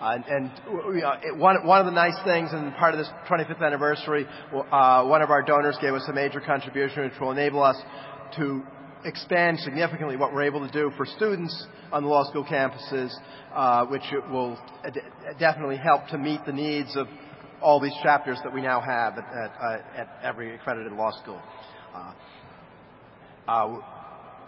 Uh, 0.01 0.19
and 0.29 0.51
uh, 0.51 1.35
one, 1.37 1.67
one 1.67 1.81
of 1.81 1.87
the 1.87 1.93
nice 1.93 2.17
things, 2.25 2.51
and 2.53 2.75
part 2.77 2.93
of 2.93 2.99
this 2.99 3.09
25th 3.29 3.65
anniversary, 3.65 4.27
uh, 4.71 5.05
one 5.05 5.23
of 5.23 5.31
our 5.31 5.43
donors 5.43 5.77
gave 5.81 5.95
us 5.95 6.05
a 6.09 6.13
major 6.13 6.41
contribution 6.41 7.05
which 7.05 7.19
will 7.19 7.31
enable 7.31 7.63
us 7.63 7.77
to 8.37 8.63
expand 9.05 9.59
significantly 9.61 10.17
what 10.17 10.35
we're 10.35 10.43
able 10.43 10.67
to 10.67 10.73
do 10.73 10.91
for 10.97 11.07
students 11.07 11.67
on 11.93 12.03
the 12.03 12.09
law 12.09 12.29
school 12.29 12.45
campuses, 12.45 13.11
uh, 13.55 13.87
which 13.87 14.03
will 14.31 14.59
definitely 15.39 15.77
help 15.77 16.07
to 16.09 16.19
meet 16.19 16.45
the 16.45 16.53
needs 16.53 16.95
of 16.97 17.07
all 17.63 17.81
these 17.81 17.95
chapters 18.03 18.39
that 18.45 18.53
we 18.53 18.61
now 18.61 18.81
have 18.81 19.17
at, 19.17 19.25
uh, 19.25 19.79
every 20.23 20.55
accredited 20.55 20.93
law 20.93 21.11
school. 21.23 21.41
Uh, 23.49 23.79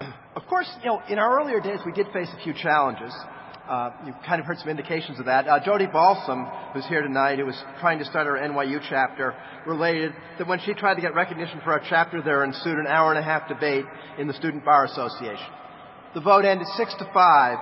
of 0.37 0.43
course, 0.49 0.71
you 0.83 0.91
know, 0.91 1.01
in 1.09 1.19
our 1.19 1.41
earlier 1.41 1.61
days, 1.61 1.81
we 1.87 1.93
did 1.93 2.07
face 2.13 2.29
a 2.39 2.43
few 2.45 2.53
challenges. 2.53 3.15
Uh, 3.69 3.91
you've 4.07 4.17
kind 4.27 4.41
of 4.41 4.47
heard 4.47 4.57
some 4.59 4.71
indications 4.71 5.19
of 5.19 5.27
that. 5.27 5.47
Uh, 5.47 5.63
Jody 5.63 5.87
Balsam, 5.87 6.47
who's 6.73 6.87
here 6.87 7.03
tonight, 7.03 7.39
who 7.39 7.45
was 7.45 7.63
trying 7.81 7.99
to 7.99 8.05
start 8.07 8.27
our 8.27 8.39
NYU 8.39 8.81
chapter, 8.89 9.35
related 9.67 10.13
that 10.39 10.49
when 10.49 10.59
she 10.61 10.73
tried 10.73 10.95
to 10.95 11.03
get 11.03 11.15
recognition 11.15 11.61
for 11.63 11.73
our 11.73 11.83
chapter, 11.87 12.23
there 12.23 12.45
ensued 12.45 12.79
an 12.79 12.87
hour 12.87 13.11
and 13.11 13.19
a 13.19 13.23
half 13.23 13.47
debate 13.47 13.85
in 14.19 14.27
the 14.27 14.33
Student 14.33 14.65
Bar 14.65 14.87
Association. 14.87 15.47
The 16.15 16.23
vote 16.23 16.47
ended 16.47 16.67
six 16.79 16.95
to 16.99 17.11
five 17.13 17.59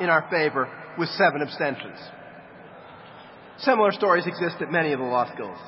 in 0.00 0.10
our 0.10 0.28
favor 0.30 0.68
with 0.98 1.08
seven 1.10 1.40
abstentions. 1.40 1.98
Similar 3.60 3.92
stories 3.92 4.26
exist 4.26 4.56
at 4.60 4.70
many 4.70 4.92
of 4.92 4.98
the 4.98 5.06
law 5.06 5.32
schools. 5.32 5.58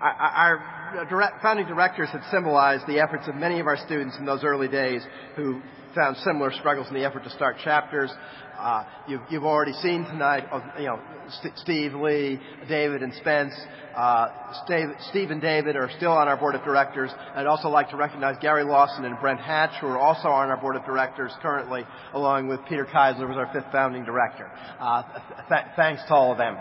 Our, 0.00 0.12
our 0.12 0.77
direct, 1.08 1.42
founding 1.42 1.66
directors 1.66 2.08
had 2.10 2.22
symbolized 2.30 2.86
the 2.86 3.00
efforts 3.00 3.28
of 3.28 3.34
many 3.34 3.60
of 3.60 3.66
our 3.66 3.76
students 3.76 4.16
in 4.18 4.24
those 4.24 4.44
early 4.44 4.68
days 4.68 5.02
who 5.36 5.60
found 5.94 6.16
similar 6.18 6.52
struggles 6.52 6.88
in 6.88 6.94
the 6.94 7.04
effort 7.04 7.24
to 7.24 7.30
start 7.30 7.56
chapters. 7.64 8.10
Uh, 8.58 8.84
you've, 9.06 9.20
you've, 9.30 9.44
already 9.44 9.72
seen 9.74 10.04
tonight, 10.04 10.44
uh, 10.50 10.60
you 10.78 10.86
know, 10.86 11.00
St- 11.40 11.56
Steve 11.58 11.94
Lee, 11.94 12.40
David 12.68 13.02
and 13.02 13.14
Spence. 13.14 13.54
Uh, 13.96 14.52
Steve, 14.64 14.88
Steve, 15.10 15.30
and 15.30 15.40
David 15.40 15.76
are 15.76 15.88
still 15.96 16.10
on 16.10 16.26
our 16.26 16.36
board 16.36 16.56
of 16.56 16.64
directors. 16.64 17.10
I'd 17.34 17.46
also 17.46 17.68
like 17.68 17.90
to 17.90 17.96
recognize 17.96 18.36
Gary 18.40 18.64
Lawson 18.64 19.04
and 19.04 19.18
Brent 19.20 19.40
Hatch, 19.40 19.80
who 19.80 19.86
are 19.86 19.98
also 19.98 20.28
on 20.28 20.50
our 20.50 20.56
board 20.56 20.74
of 20.74 20.84
directors 20.84 21.32
currently, 21.40 21.82
along 22.14 22.48
with 22.48 22.60
Peter 22.68 22.84
Keisler, 22.84 23.20
who 23.20 23.28
was 23.28 23.36
our 23.36 23.52
fifth 23.52 23.70
founding 23.70 24.04
director. 24.04 24.50
Uh, 24.80 25.02
th- 25.48 25.64
thanks 25.76 26.02
to 26.08 26.14
all 26.14 26.32
of 26.32 26.38
them. 26.38 26.56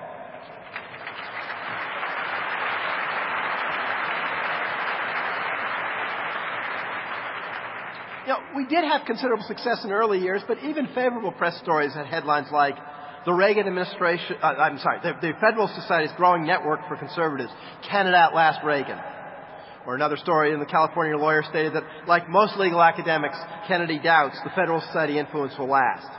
We 8.57 8.65
did 8.65 8.83
have 8.85 9.05
considerable 9.05 9.45
success 9.45 9.85
in 9.85 9.91
early 9.91 10.17
years, 10.17 10.41
but 10.47 10.57
even 10.63 10.87
favorable 10.95 11.31
press 11.31 11.55
stories 11.61 11.93
had 11.93 12.07
headlines 12.07 12.47
like 12.51 12.73
the 13.23 13.31
Reagan 13.31 13.67
administration, 13.67 14.37
uh, 14.41 14.47
I'm 14.47 14.79
sorry, 14.79 14.97
the, 15.03 15.13
the 15.21 15.33
Federalist 15.39 15.75
Society's 15.75 16.15
growing 16.17 16.43
network 16.43 16.79
for 16.87 16.97
conservatives, 16.97 17.51
can 17.87 18.07
it 18.07 18.15
outlast 18.15 18.65
Reagan? 18.65 18.97
Or 19.85 19.93
another 19.93 20.17
story 20.17 20.53
in 20.53 20.59
the 20.59 20.65
California 20.65 21.15
Lawyer 21.15 21.43
stated 21.47 21.73
that, 21.73 21.83
like 22.07 22.29
most 22.29 22.57
legal 22.57 22.81
academics, 22.81 23.37
Kennedy 23.67 23.99
doubts 23.99 24.39
the 24.43 24.49
Federalist 24.49 24.87
Society 24.87 25.19
influence 25.19 25.53
will 25.59 25.69
last. 25.69 26.09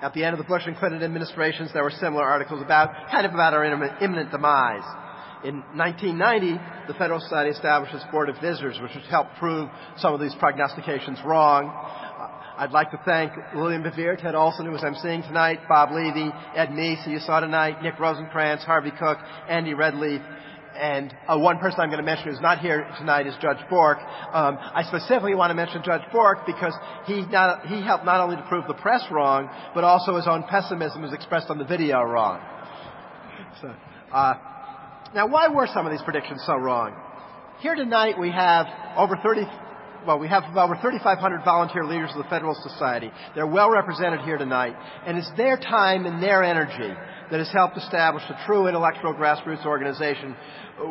At 0.00 0.14
the 0.14 0.24
end 0.24 0.32
of 0.32 0.38
the 0.38 0.48
Bush 0.48 0.62
and 0.64 0.78
Clinton 0.78 1.02
administrations, 1.02 1.70
there 1.74 1.82
were 1.82 1.92
similar 2.00 2.24
articles 2.24 2.62
about, 2.62 3.10
kind 3.10 3.26
of 3.26 3.34
about 3.34 3.52
our 3.52 3.62
imminent 3.62 4.30
demise. 4.30 5.03
In 5.44 5.60
1990, 5.76 6.56
the 6.88 6.94
Federalist 6.94 7.26
Society 7.28 7.50
established 7.50 7.92
its 7.94 8.04
Board 8.10 8.30
of 8.30 8.36
Visitors, 8.40 8.80
which 8.80 8.92
has 8.92 9.04
helped 9.10 9.36
prove 9.36 9.68
some 9.98 10.14
of 10.14 10.20
these 10.20 10.34
prognostications 10.36 11.18
wrong. 11.22 11.68
Uh, 11.68 12.62
I'd 12.64 12.72
like 12.72 12.90
to 12.92 13.00
thank 13.04 13.30
William 13.54 13.82
Bevere, 13.82 14.16
Ted 14.16 14.34
Olson, 14.34 14.64
who 14.64 14.72
was 14.72 14.80
emceeing 14.80 15.20
tonight, 15.28 15.60
Bob 15.68 15.90
Levy, 15.92 16.32
Ed 16.56 16.70
Meese, 16.70 17.04
who 17.04 17.10
you 17.10 17.18
saw 17.18 17.40
tonight, 17.40 17.82
Nick 17.82 17.96
Rosenkranz, 17.96 18.64
Harvey 18.64 18.92
Cook, 18.98 19.18
Andy 19.46 19.74
Redleaf, 19.74 20.24
and 20.78 21.14
uh, 21.28 21.38
one 21.38 21.58
person 21.58 21.78
I'm 21.80 21.90
going 21.90 22.00
to 22.00 22.06
mention 22.06 22.30
who's 22.30 22.40
not 22.40 22.60
here 22.60 22.88
tonight 22.96 23.26
is 23.26 23.34
Judge 23.42 23.60
Bork. 23.68 23.98
Um, 23.98 24.56
I 24.58 24.82
specifically 24.88 25.34
want 25.34 25.50
to 25.50 25.54
mention 25.54 25.82
Judge 25.84 26.10
Bork 26.10 26.46
because 26.46 26.72
he, 27.06 27.20
not, 27.26 27.66
he 27.66 27.82
helped 27.82 28.06
not 28.06 28.22
only 28.22 28.36
to 28.36 28.42
prove 28.48 28.66
the 28.66 28.72
press 28.72 29.02
wrong, 29.10 29.50
but 29.74 29.84
also 29.84 30.16
his 30.16 30.26
own 30.26 30.44
pessimism 30.44 31.02
was 31.02 31.12
expressed 31.12 31.50
on 31.50 31.58
the 31.58 31.66
video 31.66 32.02
wrong. 32.02 32.40
So, 33.60 33.74
uh, 34.10 34.34
now, 35.14 35.28
why 35.28 35.46
were 35.46 35.68
some 35.72 35.86
of 35.86 35.92
these 35.92 36.02
predictions 36.02 36.42
so 36.44 36.56
wrong? 36.56 36.92
Here 37.60 37.76
tonight 37.76 38.18
we 38.18 38.32
have 38.32 38.66
over 38.96 39.16
30, 39.16 39.42
well, 40.06 40.18
we 40.18 40.26
have 40.26 40.42
over 40.56 40.74
3,500 40.74 41.44
volunteer 41.44 41.84
leaders 41.84 42.10
of 42.10 42.18
the 42.18 42.28
Federalist 42.28 42.62
Society. 42.64 43.12
They're 43.34 43.46
well 43.46 43.70
represented 43.70 44.20
here 44.22 44.38
tonight, 44.38 44.74
and 45.06 45.16
it's 45.16 45.30
their 45.36 45.56
time 45.56 46.04
and 46.04 46.20
their 46.20 46.42
energy 46.42 46.92
that 47.30 47.38
has 47.38 47.50
helped 47.52 47.76
establish 47.76 48.22
a 48.28 48.46
true 48.46 48.66
intellectual 48.66 49.14
grassroots 49.14 49.64
organization 49.66 50.34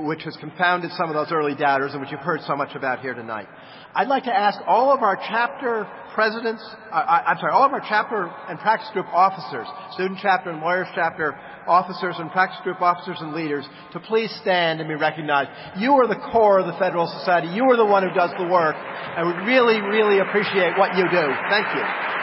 which 0.06 0.24
has 0.24 0.36
confounded 0.38 0.92
some 0.98 1.10
of 1.10 1.16
those 1.16 1.32
early 1.32 1.56
doubters 1.56 1.92
and 1.92 2.02
which 2.02 2.12
you've 2.12 2.22
heard 2.22 2.42
so 2.48 2.56
much 2.56 2.74
about 2.76 3.00
here 3.02 3.14
tonight. 3.14 3.48
I'd 3.96 4.08
like 4.08 4.24
to 4.24 4.34
ask 4.34 4.60
all 4.66 4.92
of 4.92 5.04
our 5.04 5.16
chapter 5.16 5.88
presidents, 6.16 6.64
uh, 6.92 7.22
I'm 7.28 7.38
sorry, 7.38 7.52
all 7.52 7.66
of 7.66 7.74
our 7.74 7.84
chapter 7.88 8.32
and 8.50 8.58
practice 8.60 8.90
group 8.94 9.08
officers, 9.08 9.68
student 9.94 10.20
chapter 10.22 10.50
and 10.50 10.62
lawyers 10.62 10.88
chapter 10.96 11.38
officers 11.68 12.16
and 12.18 12.32
practice 12.32 12.60
group 12.64 12.82
officers 12.82 13.18
and 13.20 13.34
leaders 13.34 13.66
to 13.92 14.00
please 14.00 14.34
stand 14.42 14.80
and 14.80 14.88
be 14.88 14.96
recognized. 14.96 15.50
You 15.78 15.94
are 15.94 16.08
the 16.08 16.22
core 16.32 16.60
of 16.60 16.66
the 16.66 16.78
Federalist 16.80 17.14
Society. 17.20 17.48
You 17.50 17.66
are 17.70 17.78
the 17.78 17.86
one 17.86 18.08
who 18.08 18.14
does 18.14 18.32
the 18.38 18.48
work. 18.48 18.76
I 18.76 19.24
would 19.24 19.46
really, 19.46 19.82
really 19.82 20.20
appreciate 20.20 20.78
what 20.78 20.96
you 20.98 21.04
do. 21.04 21.26
Thank 21.50 21.68
you. 21.76 22.23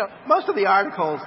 Know, 0.00 0.08
most 0.26 0.48
of 0.48 0.56
the 0.56 0.66
articles 0.66 1.20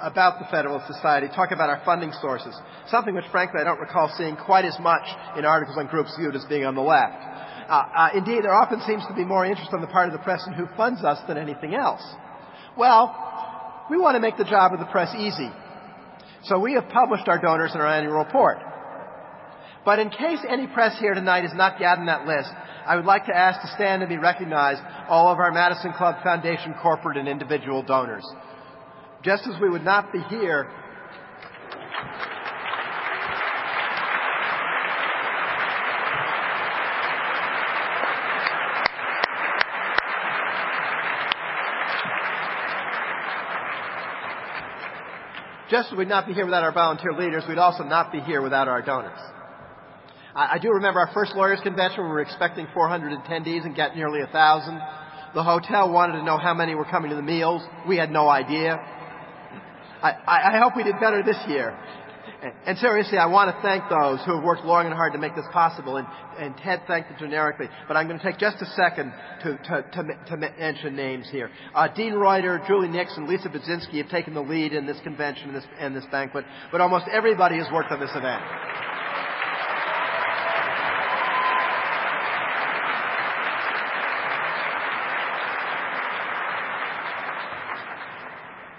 about 0.00 0.38
the 0.38 0.46
Federalist 0.50 0.86
Society 0.86 1.28
talk 1.34 1.50
about 1.50 1.68
our 1.68 1.82
funding 1.84 2.12
sources, 2.20 2.54
something 2.88 3.14
which 3.14 3.24
frankly 3.30 3.60
I 3.60 3.64
don't 3.64 3.80
recall 3.80 4.12
seeing 4.16 4.36
quite 4.36 4.64
as 4.64 4.78
much 4.80 5.04
in 5.36 5.44
articles 5.44 5.76
on 5.76 5.86
groups 5.86 6.14
viewed 6.18 6.34
as 6.34 6.44
being 6.48 6.64
on 6.64 6.74
the 6.74 6.84
left. 6.84 7.18
Uh, 7.68 7.84
uh, 7.96 8.08
indeed, 8.14 8.44
there 8.44 8.54
often 8.54 8.80
seems 8.86 9.04
to 9.08 9.14
be 9.14 9.24
more 9.24 9.44
interest 9.44 9.72
on 9.72 9.80
the 9.80 9.86
part 9.88 10.08
of 10.08 10.12
the 10.12 10.24
press 10.24 10.46
in 10.46 10.54
who 10.54 10.66
funds 10.76 11.04
us 11.04 11.18
than 11.28 11.36
anything 11.36 11.74
else. 11.74 12.02
Well, 12.76 13.12
we 13.90 13.98
want 13.98 14.14
to 14.16 14.20
make 14.20 14.36
the 14.36 14.44
job 14.44 14.72
of 14.72 14.80
the 14.80 14.86
press 14.86 15.14
easy. 15.16 15.50
So 16.44 16.58
we 16.58 16.74
have 16.74 16.88
published 16.88 17.28
our 17.28 17.38
donors 17.40 17.74
in 17.74 17.80
our 17.80 17.86
annual 17.86 18.14
report. 18.14 18.58
But 19.84 19.98
in 19.98 20.10
case 20.10 20.38
any 20.48 20.66
press 20.66 20.98
here 20.98 21.14
tonight 21.14 21.42
has 21.42 21.54
not 21.54 21.78
gotten 21.78 22.06
that 22.06 22.26
list, 22.26 22.50
I 22.88 22.96
would 22.96 23.04
like 23.04 23.26
to 23.26 23.36
ask 23.36 23.60
to 23.60 23.68
stand 23.74 24.00
and 24.00 24.08
be 24.08 24.16
recognized 24.16 24.80
all 25.10 25.28
of 25.28 25.38
our 25.38 25.52
Madison 25.52 25.92
Club 25.92 26.22
Foundation 26.22 26.74
corporate 26.80 27.18
and 27.18 27.28
individual 27.28 27.82
donors. 27.82 28.24
Just 29.22 29.46
as 29.46 29.60
we 29.60 29.68
would 29.68 29.84
not 29.84 30.10
be 30.10 30.20
here 30.30 30.70
Just 45.70 45.92
as 45.92 45.98
we'd 45.98 46.08
not 46.08 46.26
be 46.26 46.32
here 46.32 46.46
without 46.46 46.64
our 46.64 46.72
volunteer 46.72 47.12
leaders, 47.12 47.44
we'd 47.46 47.58
also 47.58 47.84
not 47.84 48.10
be 48.10 48.20
here 48.20 48.40
without 48.40 48.68
our 48.68 48.80
donors. 48.80 49.18
I, 50.34 50.54
I 50.54 50.58
do 50.58 50.70
remember 50.70 51.00
our 51.00 51.10
first 51.12 51.34
lawyers 51.34 51.60
convention. 51.62 52.04
We 52.04 52.10
were 52.10 52.20
expecting 52.20 52.66
400 52.74 53.18
attendees 53.20 53.64
and 53.64 53.76
got 53.76 53.96
nearly 53.96 54.20
a 54.20 54.26
thousand. 54.26 54.80
The 55.34 55.42
hotel 55.42 55.92
wanted 55.92 56.14
to 56.14 56.24
know 56.24 56.38
how 56.38 56.54
many 56.54 56.74
were 56.74 56.86
coming 56.86 57.10
to 57.10 57.16
the 57.16 57.22
meals. 57.22 57.62
We 57.86 57.96
had 57.96 58.10
no 58.10 58.28
idea. 58.28 58.76
I, 60.02 60.54
I 60.54 60.58
hope 60.58 60.76
we 60.76 60.84
did 60.84 61.00
better 61.00 61.22
this 61.22 61.38
year. 61.48 61.76
And 62.66 62.78
seriously, 62.78 63.18
I 63.18 63.26
want 63.26 63.54
to 63.54 63.62
thank 63.62 63.84
those 63.90 64.20
who 64.24 64.36
have 64.36 64.44
worked 64.44 64.64
long 64.64 64.86
and 64.86 64.94
hard 64.94 65.12
to 65.12 65.18
make 65.18 65.34
this 65.34 65.46
possible, 65.52 65.96
and, 65.96 66.06
and 66.38 66.56
Ted 66.58 66.82
thanked 66.86 67.08
them 67.08 67.18
generically. 67.18 67.66
But 67.88 67.96
I'm 67.96 68.06
going 68.06 68.20
to 68.20 68.24
take 68.24 68.38
just 68.38 68.62
a 68.62 68.66
second 68.76 69.12
to, 69.42 69.56
to, 69.56 69.82
to, 69.92 70.04
to 70.28 70.36
mention 70.36 70.94
names 70.94 71.28
here. 71.32 71.50
Uh, 71.74 71.88
Dean 71.88 72.12
Reuter, 72.12 72.62
Julie 72.68 72.88
Nixon, 72.88 73.26
Lisa 73.26 73.48
Budzinski 73.48 73.96
have 73.96 74.08
taken 74.08 74.34
the 74.34 74.40
lead 74.40 74.72
in 74.72 74.86
this 74.86 74.98
convention 75.02 75.48
and 75.48 75.56
this, 75.56 75.64
and 75.80 75.96
this 75.96 76.04
banquet, 76.12 76.44
but 76.70 76.80
almost 76.80 77.06
everybody 77.12 77.56
has 77.56 77.66
worked 77.72 77.90
on 77.90 77.98
this 77.98 78.10
event. 78.14 78.42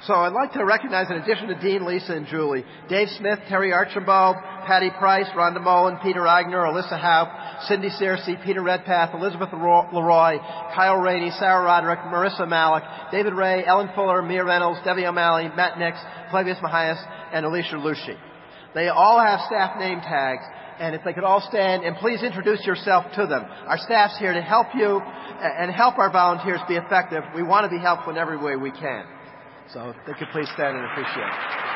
So 0.10 0.16
I'd 0.16 0.34
like 0.34 0.53
to 0.53 0.66
recognize, 0.66 1.05
in 1.12 1.18
addition 1.18 1.49
to 1.49 1.60
Dean, 1.62 1.86
Lisa, 1.86 2.14
and 2.14 2.26
Julie, 2.26 2.66
Dave 2.89 3.10
Smith, 3.20 3.38
Terry 3.47 3.72
Archibald, 3.72 4.38
Patty 4.66 4.89
Price, 4.97 5.28
Rhonda 5.36 5.62
Mullen, 5.62 5.99
Peter 6.01 6.22
Agner, 6.22 6.66
Alyssa 6.66 6.99
Haupt, 6.99 7.68
Cindy 7.68 7.91
Searcy, 7.91 8.43
Peter 8.43 8.64
Redpath, 8.64 9.14
Elizabeth 9.14 9.49
Leroy, 9.53 10.39
Kyle 10.74 10.97
Rainey, 10.97 11.30
Sarah 11.38 11.64
Roderick, 11.64 11.99
Marissa 11.99 12.49
Malik, 12.49 12.82
David 13.12 13.34
Ray, 13.36 13.64
Ellen 13.64 13.91
Fuller, 13.93 14.24
Mia 14.24 14.43
Reynolds, 14.43 14.80
Debbie 14.84 15.05
O'Malley, 15.05 15.47
Matt 15.55 15.78
Nix, 15.78 15.99
Flavius 16.32 16.57
Mahias, 16.57 16.97
and 17.32 17.45
Alicia 17.45 17.78
Lucy. 17.78 18.18
They 18.74 18.88
all 18.88 19.20
have 19.20 19.41
staff 19.45 19.78
name 19.78 20.01
tags, 20.01 20.41
and 20.80 20.95
if 20.95 21.03
they 21.05 21.14
could 21.14 21.24
all 21.24 21.45
stand, 21.47 21.84
and 21.84 21.95
please 21.97 22.24
introduce 22.24 22.66
yourself 22.66 23.05
to 23.14 23.28
them. 23.28 23.45
Our 23.45 23.78
staff's 23.78 24.18
here 24.18 24.34
to 24.34 24.41
help 24.41 24.70
you 24.74 25.01
and 25.01 25.70
help 25.70 25.99
our 25.99 26.12
volunteers 26.12 26.62
be 26.68 26.78
effective. 26.78 27.22
We 27.36 27.43
want 27.43 27.66
to 27.66 27.70
be 27.70 27.80
helpful 27.80 28.14
in 28.14 28.18
every 28.18 28.38
way 28.38 28.55
we 28.55 28.72
can. 28.72 29.05
So 29.74 29.93
they 30.07 30.13
could 30.13 30.30
please 30.32 30.49
stand 30.55 30.78
and 30.78 30.86
appreciate. 30.86 31.70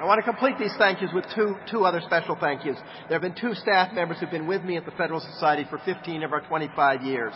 I 0.00 0.04
want 0.04 0.18
to 0.18 0.22
complete 0.22 0.56
these 0.58 0.72
thank 0.78 1.02
yous 1.02 1.10
with 1.12 1.24
two, 1.34 1.56
two 1.70 1.84
other 1.84 2.00
special 2.00 2.36
thank 2.40 2.64
yous. 2.64 2.78
There 3.08 3.18
have 3.18 3.22
been 3.22 3.34
two 3.34 3.54
staff 3.54 3.92
members 3.92 4.18
who've 4.18 4.30
been 4.30 4.46
with 4.46 4.62
me 4.62 4.76
at 4.76 4.84
the 4.84 4.92
Federalist 4.92 5.26
Society 5.32 5.66
for 5.68 5.78
15 5.84 6.22
of 6.22 6.32
our 6.32 6.40
25 6.42 7.02
years. 7.02 7.34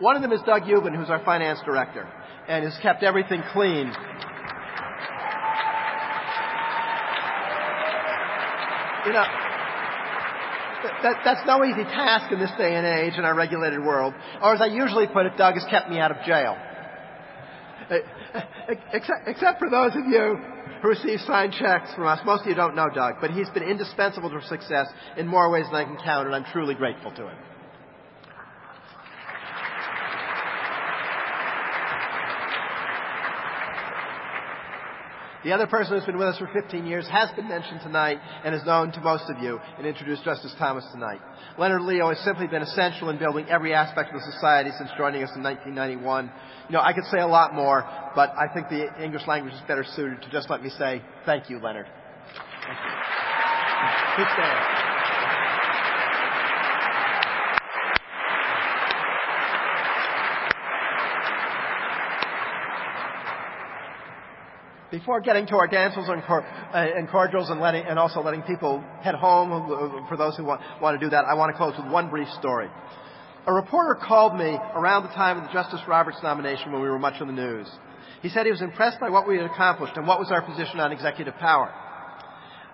One 0.00 0.16
of 0.16 0.22
them 0.22 0.32
is 0.32 0.40
Doug 0.44 0.62
Ubben, 0.62 0.94
who's 0.94 1.08
our 1.08 1.24
finance 1.24 1.60
director, 1.64 2.06
and 2.48 2.64
has 2.64 2.76
kept 2.82 3.02
everything 3.04 3.42
clean. 3.52 3.92
You 9.06 9.12
know, 9.12 9.24
that, 11.02 11.16
that's 11.24 11.46
no 11.46 11.64
easy 11.64 11.84
task 11.84 12.32
in 12.32 12.38
this 12.38 12.50
day 12.58 12.74
and 12.74 12.86
age 12.86 13.18
in 13.18 13.24
our 13.24 13.34
regulated 13.34 13.80
world. 13.80 14.14
Or 14.42 14.54
as 14.54 14.60
I 14.60 14.66
usually 14.66 15.06
put 15.06 15.26
it, 15.26 15.36
Doug 15.36 15.54
has 15.54 15.64
kept 15.70 15.90
me 15.90 15.98
out 15.98 16.10
of 16.10 16.18
jail. 16.24 16.56
Uh, 17.90 17.96
uh, 18.34 18.40
except, 18.92 19.26
except 19.26 19.58
for 19.58 19.70
those 19.70 19.92
of 19.96 20.04
you 20.06 20.36
who 20.82 20.88
receive 20.88 21.20
signed 21.20 21.52
checks 21.52 21.92
from 21.94 22.06
us. 22.06 22.20
Most 22.24 22.42
of 22.42 22.48
you 22.48 22.54
don't 22.54 22.74
know 22.74 22.88
Doug, 22.94 23.14
but 23.20 23.30
he's 23.30 23.48
been 23.50 23.62
indispensable 23.62 24.30
to 24.30 24.46
success 24.46 24.86
in 25.16 25.26
more 25.26 25.50
ways 25.50 25.64
than 25.66 25.76
I 25.76 25.84
can 25.84 25.96
count, 25.96 26.26
and 26.26 26.36
I'm 26.36 26.44
truly 26.52 26.74
grateful 26.74 27.10
to 27.12 27.28
him. 27.28 27.36
The 35.48 35.54
other 35.54 35.66
person 35.66 35.94
who's 35.94 36.04
been 36.04 36.18
with 36.18 36.28
us 36.28 36.36
for 36.36 36.50
15 36.52 36.84
years 36.84 37.08
has 37.08 37.30
been 37.30 37.48
mentioned 37.48 37.80
tonight 37.80 38.18
and 38.44 38.54
is 38.54 38.60
known 38.66 38.92
to 38.92 39.00
most 39.00 39.30
of 39.30 39.42
you 39.42 39.58
and 39.78 39.86
introduced 39.86 40.22
Justice 40.22 40.54
Thomas 40.58 40.84
tonight. 40.92 41.20
Leonard 41.56 41.80
Leo 41.84 42.10
has 42.10 42.18
simply 42.18 42.46
been 42.46 42.60
essential 42.60 43.08
in 43.08 43.16
building 43.16 43.46
every 43.48 43.72
aspect 43.72 44.12
of 44.12 44.20
the 44.20 44.32
society 44.32 44.68
since 44.76 44.90
joining 44.98 45.22
us 45.22 45.30
in 45.34 45.42
1991. 45.42 46.30
You 46.68 46.72
know, 46.74 46.82
I 46.82 46.92
could 46.92 47.04
say 47.04 47.20
a 47.20 47.26
lot 47.26 47.54
more, 47.54 47.82
but 48.14 48.34
I 48.36 48.52
think 48.52 48.68
the 48.68 48.88
English 49.02 49.26
language 49.26 49.54
is 49.54 49.60
better 49.66 49.86
suited 49.96 50.20
to 50.20 50.30
just 50.30 50.50
let 50.50 50.62
me 50.62 50.68
say 50.68 51.00
thank 51.24 51.48
you, 51.48 51.58
Leonard. 51.60 51.86
Thank 52.66 52.78
you. 52.84 54.26
Please 54.26 54.87
Before 64.98 65.20
getting 65.20 65.46
to 65.46 65.56
our 65.56 65.68
dances 65.68 66.08
and, 66.08 66.24
cor- 66.24 66.42
uh, 66.44 66.74
and 66.74 67.08
cordials 67.08 67.50
and, 67.50 67.60
letting, 67.60 67.86
and 67.86 68.00
also 68.00 68.20
letting 68.20 68.42
people 68.42 68.82
head 69.00 69.14
home, 69.14 70.06
for 70.08 70.16
those 70.16 70.36
who 70.36 70.42
want, 70.42 70.60
want 70.82 70.98
to 70.98 71.06
do 71.06 71.08
that, 71.10 71.24
I 71.24 71.34
want 71.34 71.52
to 71.52 71.56
close 71.56 71.74
with 71.78 71.86
one 71.86 72.10
brief 72.10 72.26
story. 72.40 72.66
A 73.46 73.52
reporter 73.52 73.94
called 73.94 74.34
me 74.34 74.58
around 74.74 75.04
the 75.04 75.14
time 75.14 75.38
of 75.38 75.44
the 75.44 75.52
Justice 75.52 75.78
Roberts 75.86 76.18
nomination 76.24 76.72
when 76.72 76.82
we 76.82 76.88
were 76.88 76.98
much 76.98 77.20
in 77.20 77.28
the 77.28 77.32
news. 77.32 77.70
He 78.22 78.28
said 78.28 78.44
he 78.44 78.50
was 78.50 78.60
impressed 78.60 78.98
by 78.98 79.08
what 79.08 79.28
we 79.28 79.36
had 79.36 79.46
accomplished 79.46 79.96
and 79.96 80.04
what 80.04 80.18
was 80.18 80.32
our 80.32 80.42
position 80.42 80.80
on 80.80 80.90
executive 80.90 81.36
power. 81.36 81.72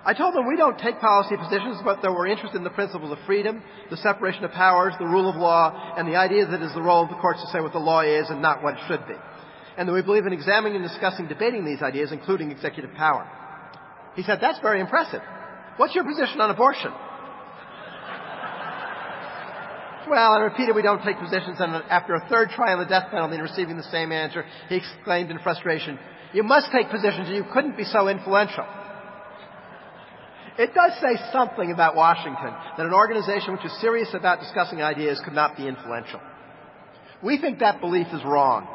I 0.07 0.15
told 0.15 0.35
him 0.35 0.49
we 0.49 0.57
don't 0.57 0.79
take 0.79 1.01
policy 1.01 1.37
positions, 1.37 1.77
but 1.85 2.01
that 2.01 2.11
we're 2.11 2.29
interested 2.29 2.57
in 2.57 2.65
the 2.65 2.71
principles 2.71 3.13
of 3.13 3.19
freedom, 3.27 3.63
the 3.91 3.99
separation 3.99 4.45
of 4.45 4.53
powers, 4.53 4.95
the 4.99 5.05
rule 5.05 5.29
of 5.29 5.37
law, 5.37 5.95
and 5.99 6.09
the 6.09 6.17
idea 6.17 6.47
that 6.47 6.63
it 6.63 6.65
is 6.65 6.73
the 6.73 6.81
role 6.81 7.05
of 7.05 7.11
the 7.11 7.17
courts 7.17 7.43
to 7.43 7.49
say 7.53 7.61
what 7.61 7.75
the 7.75 7.79
law 7.79 8.01
is 8.01 8.31
and 8.31 8.41
not 8.41 8.63
what 8.63 8.75
it 8.75 8.81
should 8.89 9.07
be 9.07 9.15
and 9.77 9.89
that 9.89 9.93
we 9.93 10.03
believe 10.03 10.27
in 10.27 10.33
examining 10.33 10.81
and 10.81 10.89
discussing, 10.89 11.27
debating 11.27 11.65
these 11.65 11.83
ideas, 11.83 12.13
including 12.13 12.51
executive 12.51 12.93
power. 12.95 13.29
He 14.15 14.23
said, 14.23 14.39
that's 14.41 14.61
very 14.61 14.81
impressive. 14.81 15.21
What's 15.77 15.95
your 15.95 16.05
position 16.05 16.41
on 16.41 16.51
abortion? 16.51 16.93
Well, 20.09 20.33
I 20.33 20.41
repeated 20.41 20.75
we 20.75 20.83
don't 20.83 21.03
take 21.03 21.19
positions, 21.19 21.57
and 21.61 21.75
after 21.89 22.15
a 22.15 22.29
third 22.29 22.51
try 22.51 22.75
on 22.75 22.79
the 22.79 22.85
death 22.85 23.11
penalty 23.11 23.35
and 23.35 23.43
receiving 23.43 23.77
the 23.77 23.91
same 23.91 24.13
answer, 24.13 24.45
he 24.69 24.77
exclaimed 24.77 25.31
in 25.31 25.39
frustration, 25.39 25.99
you 26.35 26.43
must 26.43 26.71
take 26.71 26.91
positions 26.91 27.31
or 27.31 27.33
you 27.33 27.45
couldn't 27.53 27.77
be 27.77 27.85
so 27.85 28.09
influential. 28.09 28.67
It 30.59 30.75
does 30.75 30.93
say 31.01 31.17
something 31.33 31.73
about 31.73 31.97
Washington 31.97 32.53
that 32.77 32.87
an 32.87 32.93
organization 32.93 33.55
which 33.55 33.65
is 33.65 33.81
serious 33.81 34.11
about 34.13 34.41
discussing 34.41 34.83
ideas 34.83 35.21
could 35.25 35.33
not 35.33 35.57
be 35.57 35.67
influential. 35.67 36.21
We 37.23 37.41
think 37.41 37.61
that 37.61 37.81
belief 37.81 38.07
is 38.13 38.23
wrong. 38.25 38.69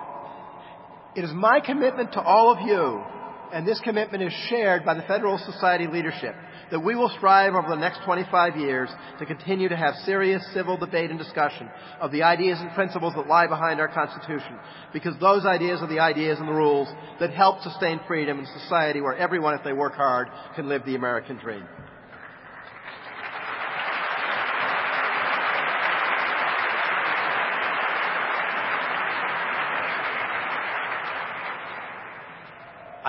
It 1.19 1.25
is 1.25 1.33
my 1.33 1.59
commitment 1.59 2.13
to 2.13 2.21
all 2.21 2.49
of 2.49 2.65
you, 2.65 3.03
and 3.51 3.67
this 3.67 3.81
commitment 3.81 4.23
is 4.23 4.31
shared 4.47 4.85
by 4.85 4.93
the 4.93 5.01
Federalist 5.01 5.43
Society 5.43 5.85
leadership, 5.85 6.33
that 6.71 6.79
we 6.79 6.95
will 6.95 7.09
strive 7.09 7.55
over 7.55 7.67
the 7.67 7.75
next 7.75 8.05
25 8.05 8.55
years 8.55 8.89
to 9.19 9.25
continue 9.25 9.67
to 9.67 9.75
have 9.75 9.95
serious 10.05 10.41
civil 10.53 10.77
debate 10.77 11.09
and 11.09 11.19
discussion 11.19 11.69
of 11.99 12.13
the 12.13 12.23
ideas 12.23 12.57
and 12.61 12.71
principles 12.71 13.15
that 13.15 13.27
lie 13.27 13.47
behind 13.47 13.81
our 13.81 13.89
Constitution, 13.89 14.57
because 14.93 15.13
those 15.19 15.45
ideas 15.45 15.81
are 15.81 15.89
the 15.89 15.99
ideas 15.99 16.39
and 16.39 16.47
the 16.47 16.53
rules 16.53 16.87
that 17.19 17.31
help 17.31 17.61
sustain 17.63 17.99
freedom 18.07 18.39
in 18.39 18.45
a 18.45 18.59
society 18.61 19.01
where 19.01 19.17
everyone, 19.17 19.55
if 19.55 19.63
they 19.65 19.73
work 19.73 19.95
hard, 19.95 20.29
can 20.55 20.69
live 20.69 20.85
the 20.85 20.95
American 20.95 21.35
dream. 21.35 21.65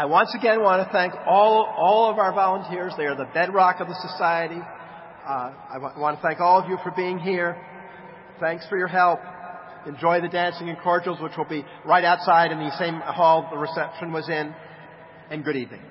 I 0.00 0.06
once 0.06 0.34
again 0.34 0.62
want 0.62 0.82
to 0.82 0.90
thank 0.94 1.12
all, 1.26 1.66
all 1.76 2.10
of 2.10 2.16
our 2.16 2.32
volunteers. 2.32 2.94
They 2.96 3.04
are 3.04 3.14
the 3.14 3.28
bedrock 3.34 3.80
of 3.80 3.88
the 3.88 3.94
society. 4.08 4.56
Uh, 4.56 5.52
I 5.68 5.76
want 5.98 6.16
to 6.16 6.22
thank 6.22 6.40
all 6.40 6.58
of 6.58 6.70
you 6.70 6.78
for 6.82 6.90
being 6.96 7.18
here. 7.18 7.54
Thanks 8.40 8.66
for 8.70 8.78
your 8.78 8.88
help. 8.88 9.20
Enjoy 9.86 10.22
the 10.22 10.28
dancing 10.28 10.70
and 10.70 10.78
cordials, 10.78 11.20
which 11.20 11.32
will 11.36 11.44
be 11.44 11.66
right 11.84 12.02
outside 12.02 12.50
in 12.50 12.58
the 12.60 12.70
same 12.78 12.94
hall 12.94 13.46
the 13.52 13.58
reception 13.58 14.10
was 14.10 14.26
in. 14.30 14.54
And 15.28 15.44
good 15.44 15.56
evening. 15.56 15.82